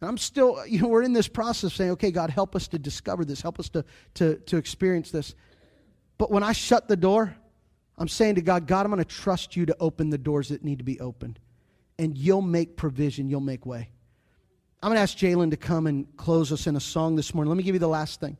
And 0.00 0.10
I'm 0.10 0.18
still, 0.18 0.60
you 0.66 0.82
know, 0.82 0.88
we're 0.88 1.04
in 1.04 1.12
this 1.12 1.28
process 1.28 1.72
saying, 1.74 1.92
okay, 1.92 2.10
God, 2.10 2.28
help 2.28 2.56
us 2.56 2.66
to 2.68 2.78
discover 2.78 3.24
this, 3.24 3.40
help 3.40 3.60
us 3.60 3.68
to, 3.68 3.84
to, 4.14 4.34
to 4.38 4.56
experience 4.56 5.12
this. 5.12 5.36
But 6.18 6.32
when 6.32 6.42
I 6.42 6.50
shut 6.50 6.88
the 6.88 6.96
door, 6.96 7.36
I'm 7.96 8.08
saying 8.08 8.34
to 8.34 8.42
God, 8.42 8.66
God, 8.66 8.84
I'm 8.84 8.90
going 8.90 8.98
to 8.98 9.04
trust 9.04 9.54
you 9.54 9.64
to 9.66 9.76
open 9.78 10.10
the 10.10 10.18
doors 10.18 10.48
that 10.48 10.64
need 10.64 10.78
to 10.78 10.84
be 10.84 10.98
opened. 10.98 11.38
And 12.00 12.18
you'll 12.18 12.42
make 12.42 12.76
provision, 12.76 13.30
you'll 13.30 13.40
make 13.40 13.64
way. 13.64 13.88
I'm 14.82 14.88
going 14.88 14.96
to 14.96 15.02
ask 15.02 15.16
Jalen 15.16 15.50
to 15.52 15.56
come 15.56 15.86
and 15.86 16.16
close 16.16 16.50
us 16.50 16.66
in 16.66 16.74
a 16.74 16.80
song 16.80 17.14
this 17.14 17.32
morning. 17.32 17.48
Let 17.48 17.58
me 17.58 17.62
give 17.62 17.76
you 17.76 17.80
the 17.80 17.86
last 17.86 18.18
thing. 18.18 18.38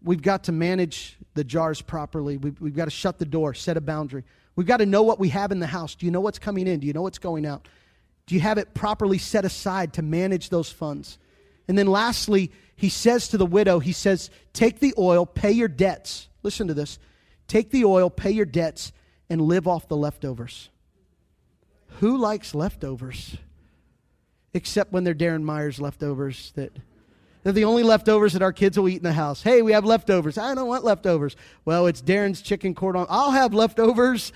We've 0.00 0.22
got 0.22 0.44
to 0.44 0.52
manage 0.52 1.18
the 1.34 1.42
jars 1.42 1.82
properly. 1.82 2.36
We've, 2.36 2.60
we've 2.60 2.76
got 2.76 2.84
to 2.84 2.92
shut 2.92 3.18
the 3.18 3.26
door, 3.26 3.52
set 3.52 3.76
a 3.76 3.80
boundary. 3.80 4.22
We've 4.54 4.66
got 4.66 4.78
to 4.78 4.86
know 4.86 5.02
what 5.02 5.18
we 5.18 5.30
have 5.30 5.52
in 5.52 5.60
the 5.60 5.66
house. 5.66 5.94
Do 5.94 6.06
you 6.06 6.12
know 6.12 6.20
what's 6.20 6.38
coming 6.38 6.66
in? 6.66 6.80
Do 6.80 6.86
you 6.86 6.92
know 6.92 7.02
what's 7.02 7.18
going 7.18 7.46
out? 7.46 7.68
Do 8.26 8.34
you 8.34 8.40
have 8.40 8.58
it 8.58 8.74
properly 8.74 9.18
set 9.18 9.44
aside 9.44 9.94
to 9.94 10.02
manage 10.02 10.50
those 10.50 10.70
funds? 10.70 11.18
And 11.68 11.78
then 11.78 11.86
lastly, 11.86 12.52
he 12.76 12.88
says 12.88 13.28
to 13.28 13.38
the 13.38 13.46
widow, 13.46 13.78
he 13.78 13.92
says, 13.92 14.30
Take 14.52 14.80
the 14.80 14.94
oil, 14.98 15.26
pay 15.26 15.52
your 15.52 15.68
debts. 15.68 16.28
Listen 16.42 16.68
to 16.68 16.74
this. 16.74 16.98
Take 17.48 17.70
the 17.70 17.84
oil, 17.84 18.10
pay 18.10 18.30
your 18.30 18.46
debts, 18.46 18.92
and 19.30 19.40
live 19.40 19.66
off 19.66 19.88
the 19.88 19.96
leftovers. 19.96 20.68
Who 22.00 22.16
likes 22.16 22.54
leftovers? 22.54 23.36
except 24.54 24.92
when 24.92 25.04
they're 25.04 25.14
Darren 25.14 25.42
Myers 25.42 25.80
leftovers 25.80 26.52
that 26.56 26.72
they're 27.42 27.52
the 27.52 27.64
only 27.64 27.82
leftovers 27.82 28.34
that 28.34 28.42
our 28.42 28.52
kids 28.52 28.78
will 28.78 28.88
eat 28.88 28.96
in 28.96 29.02
the 29.02 29.12
house. 29.12 29.42
Hey, 29.42 29.62
we 29.62 29.72
have 29.72 29.84
leftovers. 29.84 30.38
I 30.38 30.54
don't 30.54 30.68
want 30.68 30.84
leftovers. 30.84 31.36
Well, 31.64 31.86
it's 31.86 32.00
Darren's 32.00 32.40
chicken 32.42 32.74
cordon. 32.74 33.06
I'll 33.08 33.32
have 33.32 33.52
leftovers. 33.52 34.32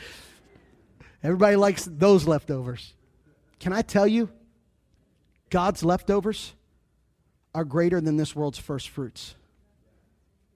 Everybody 1.23 1.57
likes 1.57 1.89
those 1.91 2.27
leftovers. 2.27 2.95
Can 3.61 3.73
I 3.73 3.83
tell 3.83 4.07
you, 4.07 4.29
God's 5.51 5.85
leftovers 5.85 6.55
are 7.55 7.65
greater 7.65 8.01
than 8.01 8.17
this 8.17 8.35
world's 8.37 8.59
first 8.59 8.89
fruits. 8.89 9.35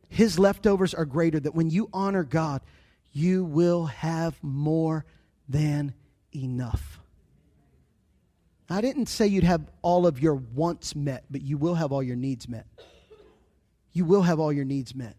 His 0.09 0.39
leftovers 0.39 0.93
are 0.93 1.05
greater 1.05 1.39
that 1.41 1.55
when 1.55 1.71
you 1.71 1.89
honor 1.93 2.25
God, 2.25 2.63
you 3.13 3.45
will 3.45 3.87
have 3.87 4.37
more 4.43 5.05
than 5.49 5.95
enough. 6.35 7.00
I 8.71 8.81
didn't 8.81 9.07
say 9.07 9.27
you'd 9.27 9.43
have 9.43 9.63
all 9.83 10.07
of 10.07 10.23
your 10.23 10.35
wants 10.37 10.95
met, 10.95 11.25
but 11.29 11.43
you 11.43 11.59
will 11.59 11.75
have 11.75 11.91
all 11.91 12.03
your 12.03 12.15
needs 12.15 12.49
met. 12.49 12.67
You 13.93 14.05
will 14.05 14.23
have 14.23 14.39
all 14.39 14.53
your 14.53 14.65
needs 14.65 14.95
met. 14.95 15.17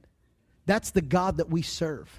That's 0.66 0.91
the 0.91 1.02
God 1.02 1.38
that 1.38 1.49
we 1.49 1.62
serve, 1.62 2.10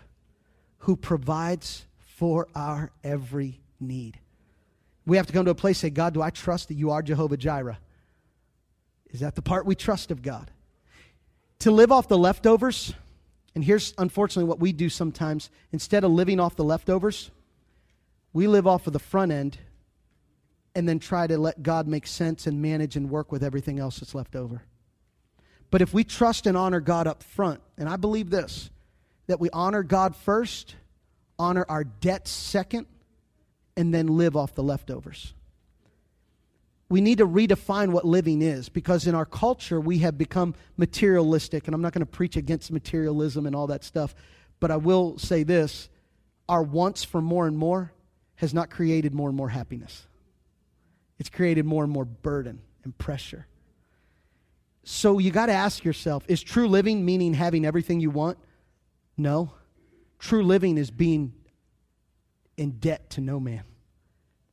who 0.79 0.95
provides 0.95 1.87
for 2.17 2.49
our 2.55 2.93
every 3.03 3.61
need. 3.81 4.19
We 5.07 5.17
have 5.17 5.27
to 5.27 5.33
come 5.33 5.47
to 5.47 5.53
a 5.53 5.55
place 5.55 5.79
say, 5.79 5.89
God, 5.89 6.13
do 6.13 6.21
I 6.21 6.29
trust 6.29 6.69
that 6.69 6.75
you 6.75 6.91
are 6.91 7.01
Jehovah 7.01 7.39
Jireh? 7.39 7.79
Is 9.11 9.21
that 9.21 9.35
the 9.35 9.43
part 9.43 9.65
we 9.65 9.75
trust 9.75 10.11
of 10.11 10.21
God? 10.21 10.51
To 11.61 11.71
live 11.71 11.91
off 11.91 12.09
the 12.09 12.19
leftovers, 12.19 12.93
and 13.55 13.65
here's 13.65 13.95
unfortunately 13.97 14.49
what 14.49 14.61
we 14.61 14.73
do 14.73 14.91
sometimes 14.91 15.49
instead 15.73 16.05
of 16.05 16.11
living 16.11 16.41
off 16.41 16.57
the 16.57 16.65
leftovers, 16.65 17.31
we 18.35 18.47
live 18.47 18.67
off 18.67 18.87
of 18.87 18.93
the 18.93 18.99
front 18.99 19.33
end 19.33 19.59
and 20.75 20.89
then 20.89 20.99
try 20.99 21.27
to 21.27 21.39
let 21.39 21.63
God 21.63 21.87
make 21.87 22.07
sense 22.07 22.47
and 22.47 22.63
manage 22.63 22.97
and 22.97 23.11
work 23.11 23.31
with 23.31 23.45
everything 23.45 23.79
else 23.79 23.99
that's 23.99 24.15
left 24.15 24.35
over. 24.35 24.63
But 25.71 25.83
if 25.83 25.95
we 25.95 26.05
trust 26.05 26.47
and 26.47 26.57
honor 26.57 26.81
God 26.81 27.07
up 27.07 27.23
front, 27.23 27.61
and 27.79 27.89
I 27.89 27.97
believe 27.97 28.31
this, 28.31 28.71
that 29.27 29.41
we 29.41 29.49
honor 29.51 29.83
God 29.83 30.15
first, 30.15 30.77
honor 31.39 31.65
our 31.69 31.85
debts 31.85 32.31
second, 32.31 32.87
and 33.77 33.93
then 33.93 34.07
live 34.07 34.37
off 34.37 34.55
the 34.55 34.63
leftovers. 34.63 35.33
We 36.89 37.01
need 37.01 37.19
to 37.19 37.27
redefine 37.27 37.89
what 37.89 38.05
living 38.05 38.43
is 38.43 38.69
because 38.69 39.07
in 39.07 39.15
our 39.15 39.25
culture 39.25 39.81
we 39.81 39.99
have 40.01 40.19
become 40.19 40.55
materialistic, 40.77 41.67
and 41.67 41.75
I'm 41.75 41.81
not 41.81 41.95
going 41.95 42.05
to 42.05 42.07
preach 42.07 42.37
against 42.37 42.71
materialism 42.71 43.47
and 43.47 43.57
all 43.57 43.69
that 43.69 43.83
stuff, 43.83 44.15
but 44.61 44.71
I 44.71 44.77
will 44.77 45.19
say 45.19 45.43
this 45.43 45.89
our 46.49 46.63
wants 46.63 47.03
for 47.03 47.23
more 47.23 47.47
and 47.47 47.57
more 47.57 47.93
has 48.35 48.53
not 48.53 48.69
created 48.69 49.15
more 49.15 49.29
and 49.29 49.37
more 49.37 49.49
happiness. 49.49 50.07
It's 51.19 51.29
created 51.29 51.65
more 51.65 51.85
and 51.85 51.93
more 51.93 52.05
burden 52.05 52.61
and 52.85 52.97
pressure. 52.97 53.47
So 54.85 55.19
you 55.19 55.31
got 55.31 55.47
to 55.47 55.53
ask 55.53 55.85
yourself 55.85 56.25
is 56.29 56.43
true 56.43 56.69
living 56.69 57.05
meaning 57.05 57.35
having 57.35 57.65
everything 57.65 58.01
you 58.01 58.11
want? 58.11 58.39
No. 59.17 59.53
True 60.19 60.43
living 60.43 60.79
is 60.79 60.91
being 60.91 61.33
in 62.57 62.73
debt 62.73 63.11
to 63.11 63.21
no 63.21 63.39
man. 63.41 63.65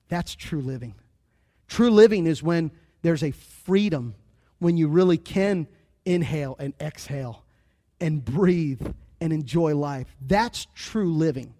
That's 0.07 0.35
true 0.35 0.61
living. 0.61 0.95
True 1.67 1.91
living 1.91 2.25
is 2.25 2.41
when 2.41 2.71
there's 3.01 3.23
a 3.23 3.31
freedom, 3.31 4.15
when 4.57 4.77
you 4.77 4.87
really 4.87 5.17
can 5.17 5.67
inhale 6.05 6.55
and 6.59 6.73
exhale 6.81 7.43
and 8.01 8.23
breathe 8.23 8.81
and 9.21 9.31
enjoy 9.31 9.75
life. 9.75 10.07
That's 10.25 10.67
true 10.73 11.13
living. 11.13 11.53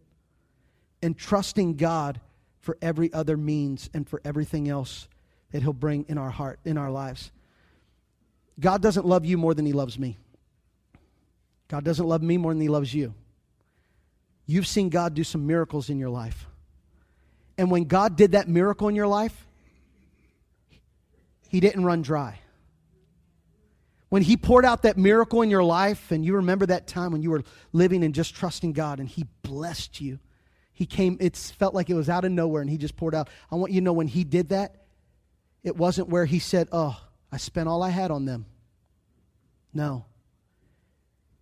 And 1.02 1.18
trusting 1.18 1.76
God 1.76 2.20
for 2.62 2.78
every 2.82 3.12
other 3.14 3.38
means 3.38 3.89
and 3.93 4.07
for 4.07 4.22
everything 4.24 4.70
else 4.70 5.07
that 5.51 5.62
He'll 5.62 5.74
bring 5.74 6.05
in 6.07 6.18
our 6.18 6.30
heart, 6.30 6.60
in 6.66 6.78
our 6.78 6.91
lives. 6.91 7.32
God 8.60 8.82
doesn't 8.82 9.05
love 9.05 9.26
you 9.26 9.38
more 9.38 9.53
than 9.53 9.66
He 9.66 9.74
loves 9.74 9.97
me. 9.97 10.18
God 11.68 11.84
doesn't 11.84 12.05
love 12.05 12.22
me 12.22 12.38
more 12.38 12.53
than 12.53 12.62
He 12.62 12.68
loves 12.68 12.93
you. 12.93 13.14
You've 14.45 14.68
seen 14.68 14.89
God 14.89 15.14
do 15.14 15.24
some 15.24 15.45
miracles 15.45 15.89
in 15.89 15.99
your 15.99 16.10
life. 16.10 16.47
And 17.57 17.70
when 17.70 17.84
God 17.84 18.16
did 18.16 18.32
that 18.32 18.47
miracle 18.47 18.88
in 18.88 18.95
your 18.95 19.07
life, 19.07 19.45
He 21.49 21.60
didn't 21.60 21.86
run 21.86 22.01
dry. 22.01 22.39
When 24.10 24.24
He 24.24 24.38
poured 24.38 24.66
out 24.66 24.84
that 24.84 24.97
miracle 24.97 25.41
in 25.43 25.49
your 25.49 25.64
life, 25.64 26.12
and 26.12 26.26
you 26.26 26.38
remember 26.38 26.66
that 26.66 26.88
time 26.88 27.12
when 27.12 27.22
you 27.22 27.30
were 27.30 27.43
living 27.74 28.03
and 28.03 28.16
just 28.16 28.36
trusting 28.36 28.74
God, 28.74 28.99
and 28.99 29.07
He 29.07 29.26
blessed 29.43 30.01
you. 30.01 30.20
He 30.80 30.86
came, 30.86 31.17
it 31.19 31.36
felt 31.36 31.75
like 31.75 31.89
it 31.89 31.93
was 31.93 32.07
out 32.07 32.23
of 32.23 32.32
nowhere, 32.32 32.61
and 32.61 32.69
He 32.69 32.77
just 32.77 32.95
poured 32.95 33.13
out. 33.13 33.30
I 33.51 33.55
want 33.55 33.73
you 33.73 33.82
to 33.82 33.84
know 33.84 33.91
when 33.91 34.07
He 34.07 34.23
did 34.23 34.49
that, 34.49 34.77
it 35.61 35.75
wasn't 35.75 36.07
where 36.07 36.23
He 36.25 36.39
said, 36.39 36.69
Oh, 36.71 36.97
I 37.32 37.36
spent 37.36 37.67
all 37.67 37.84
I 37.84 37.89
had 37.89 38.11
on 38.11 38.23
them. 38.23 38.45
No. 39.73 40.05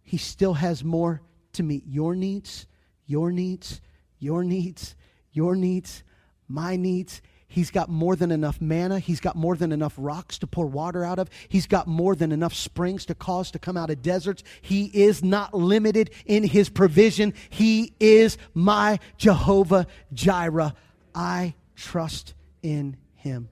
He 0.01 0.17
still 0.17 0.55
has 0.55 0.83
more 0.83 1.21
to 1.53 1.63
meet 1.63 1.83
your 1.85 2.15
needs 2.15 2.65
your 3.07 3.31
needs, 3.31 3.81
your 4.19 4.43
needs, 4.43 4.95
your 5.31 5.55
needs, 5.55 6.03
my 6.47 6.75
needs. 6.75 7.21
He's 7.49 7.71
got 7.71 7.89
more 7.89 8.15
than 8.15 8.29
enough 8.31 8.59
manna. 8.59 8.99
He's 8.99 9.21
got 9.21 9.35
more 9.35 9.55
than 9.55 9.71
enough 9.71 9.93
rocks 9.97 10.37
to 10.39 10.47
pour 10.47 10.67
water 10.67 11.03
out 11.03 11.17
of. 11.17 11.29
He's 11.47 11.65
got 11.65 11.87
more 11.87 12.13
than 12.13 12.31
enough 12.31 12.53
springs 12.53 13.05
to 13.05 13.15
cause 13.15 13.51
to 13.51 13.59
come 13.59 13.77
out 13.77 13.89
of 13.89 14.01
deserts. 14.01 14.43
He 14.61 14.85
is 14.85 15.23
not 15.23 15.53
limited 15.53 16.11
in 16.25 16.43
his 16.43 16.69
provision. 16.69 17.33
He 17.49 17.93
is 17.99 18.37
my 18.53 18.99
Jehovah 19.17 19.87
Jireh. 20.13 20.73
I 21.15 21.55
trust 21.75 22.33
in 22.61 22.97
him. 23.15 23.49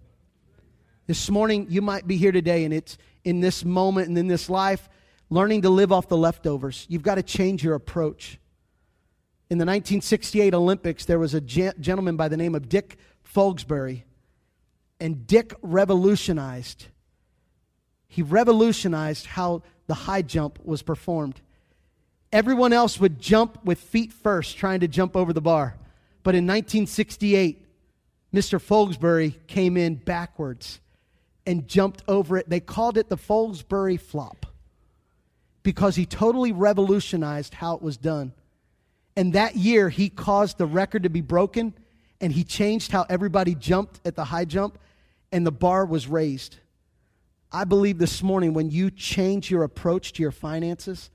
This 1.07 1.29
morning, 1.29 1.67
you 1.69 1.81
might 1.81 2.05
be 2.05 2.17
here 2.17 2.31
today, 2.31 2.65
and 2.65 2.73
it's 2.73 2.97
in 3.23 3.39
this 3.39 3.63
moment 3.63 4.09
and 4.09 4.17
in 4.17 4.27
this 4.27 4.49
life, 4.49 4.89
learning 5.29 5.61
to 5.61 5.69
live 5.69 5.91
off 5.91 6.09
the 6.09 6.17
leftovers. 6.17 6.85
You've 6.89 7.01
got 7.01 7.15
to 7.15 7.23
change 7.23 7.63
your 7.63 7.75
approach. 7.75 8.39
In 9.49 9.57
the 9.59 9.65
1968 9.65 10.53
Olympics, 10.53 11.05
there 11.05 11.19
was 11.19 11.33
a 11.33 11.41
gentleman 11.41 12.17
by 12.17 12.27
the 12.27 12.37
name 12.37 12.55
of 12.55 12.67
Dick 12.67 12.97
Fosbury, 13.33 14.03
and 14.99 15.27
Dick 15.27 15.53
revolutionized. 15.61 16.87
He 18.07 18.21
revolutionized 18.21 19.25
how 19.25 19.63
the 19.87 19.93
high 19.93 20.21
jump 20.21 20.59
was 20.63 20.81
performed. 20.81 21.41
Everyone 22.31 22.73
else 22.73 22.99
would 22.99 23.19
jump 23.19 23.63
with 23.63 23.79
feet 23.79 24.11
first, 24.11 24.57
trying 24.57 24.79
to 24.81 24.87
jump 24.87 25.15
over 25.15 25.33
the 25.33 25.41
bar. 25.41 25.75
But 26.23 26.35
in 26.35 26.45
1968, 26.45 27.63
Mr. 28.33 28.59
Fosbury 28.59 29.35
came 29.47 29.77
in 29.77 29.95
backwards 29.95 30.79
and 31.45 31.67
jumped 31.67 32.03
over 32.07 32.37
it. 32.37 32.49
They 32.49 32.59
called 32.59 32.97
it 32.97 33.09
the 33.09 33.17
Fosbury 33.17 33.99
flop 33.99 34.45
because 35.63 35.95
he 35.95 36.05
totally 36.05 36.51
revolutionized 36.51 37.53
how 37.53 37.75
it 37.75 37.81
was 37.81 37.97
done. 37.97 38.33
And 39.15 39.33
that 39.33 39.55
year, 39.55 39.89
he 39.89 40.09
caused 40.09 40.57
the 40.57 40.65
record 40.65 41.03
to 41.03 41.09
be 41.09 41.21
broken 41.21 41.73
and 42.21 42.31
he 42.31 42.43
changed 42.43 42.91
how 42.91 43.05
everybody 43.09 43.55
jumped 43.55 43.99
at 44.05 44.15
the 44.15 44.25
high 44.25 44.45
jump 44.45 44.79
and 45.31 45.45
the 45.45 45.51
bar 45.51 45.85
was 45.85 46.07
raised. 46.07 46.57
I 47.51 47.63
believe 47.63 47.97
this 47.97 48.23
morning 48.23 48.53
when 48.53 48.69
you 48.69 48.91
change 48.91 49.49
your 49.49 49.63
approach 49.63 50.13
to 50.13 50.21
your 50.21 50.31
finances, 50.31 51.09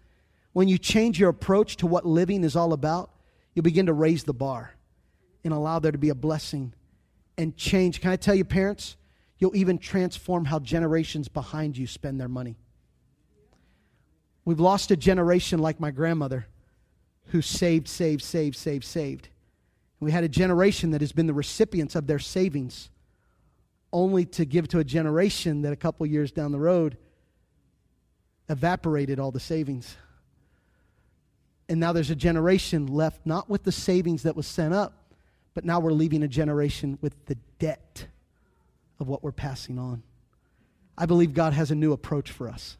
when 0.52 0.68
you 0.68 0.78
change 0.78 1.18
your 1.18 1.28
approach 1.28 1.76
to 1.78 1.86
what 1.86 2.06
living 2.06 2.44
is 2.44 2.56
all 2.56 2.72
about, 2.72 3.10
you'll 3.54 3.62
begin 3.62 3.86
to 3.86 3.92
raise 3.92 4.24
the 4.24 4.34
bar 4.34 4.72
and 5.44 5.52
allow 5.52 5.78
there 5.78 5.92
to 5.92 5.98
be 5.98 6.10
a 6.10 6.14
blessing 6.14 6.72
and 7.38 7.56
change. 7.56 8.00
Can 8.00 8.10
I 8.10 8.16
tell 8.16 8.34
you, 8.34 8.44
parents? 8.44 8.96
You'll 9.38 9.56
even 9.56 9.78
transform 9.78 10.44
how 10.44 10.58
generations 10.58 11.28
behind 11.28 11.76
you 11.76 11.86
spend 11.86 12.20
their 12.20 12.28
money. 12.28 12.56
We've 14.44 14.60
lost 14.60 14.90
a 14.90 14.96
generation 14.96 15.60
like 15.60 15.80
my 15.80 15.90
grandmother 15.90 16.46
who 17.26 17.40
saved, 17.40 17.88
saved, 17.88 18.22
saved, 18.22 18.56
saved, 18.56 18.84
saved. 18.84 19.28
We 20.00 20.10
had 20.10 20.24
a 20.24 20.28
generation 20.28 20.90
that 20.92 21.02
has 21.02 21.12
been 21.12 21.26
the 21.26 21.34
recipients 21.34 21.94
of 21.94 22.06
their 22.06 22.18
savings, 22.18 22.88
only 23.92 24.24
to 24.24 24.46
give 24.46 24.66
to 24.68 24.78
a 24.78 24.84
generation 24.84 25.62
that 25.62 25.72
a 25.72 25.76
couple 25.76 26.06
years 26.06 26.32
down 26.32 26.52
the 26.52 26.58
road 26.58 26.96
evaporated 28.48 29.20
all 29.20 29.30
the 29.30 29.40
savings. 29.40 29.96
And 31.68 31.78
now 31.78 31.92
there's 31.92 32.10
a 32.10 32.16
generation 32.16 32.86
left 32.86 33.24
not 33.26 33.48
with 33.48 33.62
the 33.62 33.72
savings 33.72 34.24
that 34.24 34.34
was 34.34 34.46
sent 34.46 34.74
up, 34.74 35.14
but 35.54 35.64
now 35.64 35.80
we're 35.80 35.92
leaving 35.92 36.22
a 36.22 36.28
generation 36.28 36.98
with 37.00 37.26
the 37.26 37.36
debt 37.58 38.06
of 38.98 39.06
what 39.06 39.22
we're 39.22 39.32
passing 39.32 39.78
on. 39.78 40.02
I 40.96 41.06
believe 41.06 41.34
God 41.34 41.52
has 41.52 41.70
a 41.70 41.74
new 41.74 41.92
approach 41.92 42.30
for 42.30 42.48
us. 42.48 42.76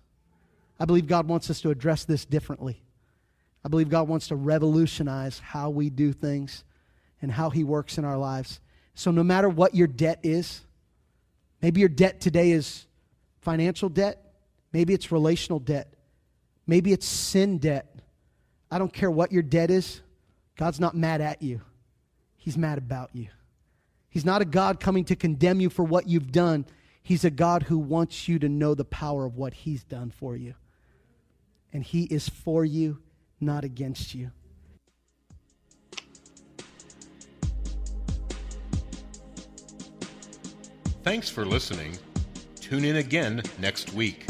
I 0.78 0.86
believe 0.86 1.06
God 1.06 1.28
wants 1.28 1.50
us 1.50 1.60
to 1.60 1.70
address 1.70 2.04
this 2.04 2.24
differently. 2.24 2.82
I 3.64 3.68
believe 3.68 3.90
God 3.90 4.08
wants 4.08 4.28
to 4.28 4.36
revolutionize 4.36 5.38
how 5.38 5.70
we 5.70 5.90
do 5.90 6.12
things 6.12 6.64
and 7.22 7.30
how 7.32 7.50
He 7.50 7.64
works 7.64 7.98
in 7.98 8.04
our 8.04 8.18
lives. 8.18 8.60
So, 8.94 9.10
no 9.10 9.22
matter 9.22 9.48
what 9.48 9.74
your 9.74 9.86
debt 9.86 10.20
is, 10.22 10.60
maybe 11.62 11.80
your 11.80 11.88
debt 11.88 12.20
today 12.20 12.52
is 12.52 12.86
financial 13.40 13.88
debt, 13.88 14.34
maybe 14.72 14.94
it's 14.94 15.10
relational 15.12 15.58
debt, 15.58 15.92
maybe 16.66 16.92
it's 16.92 17.06
sin 17.06 17.58
debt. 17.58 17.86
I 18.70 18.78
don't 18.78 18.92
care 18.92 19.10
what 19.10 19.32
your 19.32 19.42
debt 19.42 19.70
is, 19.70 20.00
God's 20.56 20.80
not 20.80 20.94
mad 20.94 21.20
at 21.20 21.42
you, 21.42 21.60
He's 22.36 22.56
mad 22.56 22.78
about 22.78 23.10
you. 23.14 23.28
He's 24.10 24.24
not 24.24 24.42
a 24.42 24.44
God 24.44 24.80
coming 24.80 25.04
to 25.04 25.16
condemn 25.16 25.60
you 25.60 25.70
for 25.70 25.84
what 25.84 26.08
you've 26.08 26.32
done. 26.32 26.66
He's 27.02 27.24
a 27.24 27.30
God 27.30 27.62
who 27.62 27.78
wants 27.78 28.28
you 28.28 28.40
to 28.40 28.48
know 28.48 28.74
the 28.74 28.84
power 28.84 29.24
of 29.24 29.36
what 29.36 29.54
He's 29.54 29.84
done 29.84 30.10
for 30.10 30.36
you. 30.36 30.54
And 31.72 31.84
He 31.84 32.02
is 32.02 32.28
for 32.28 32.64
you 32.64 32.98
not 33.40 33.64
against 33.64 34.14
you. 34.14 34.32
Thanks 41.02 41.30
for 41.30 41.46
listening. 41.46 41.96
Tune 42.60 42.84
in 42.84 42.96
again 42.96 43.42
next 43.58 43.94
week. 43.94 44.29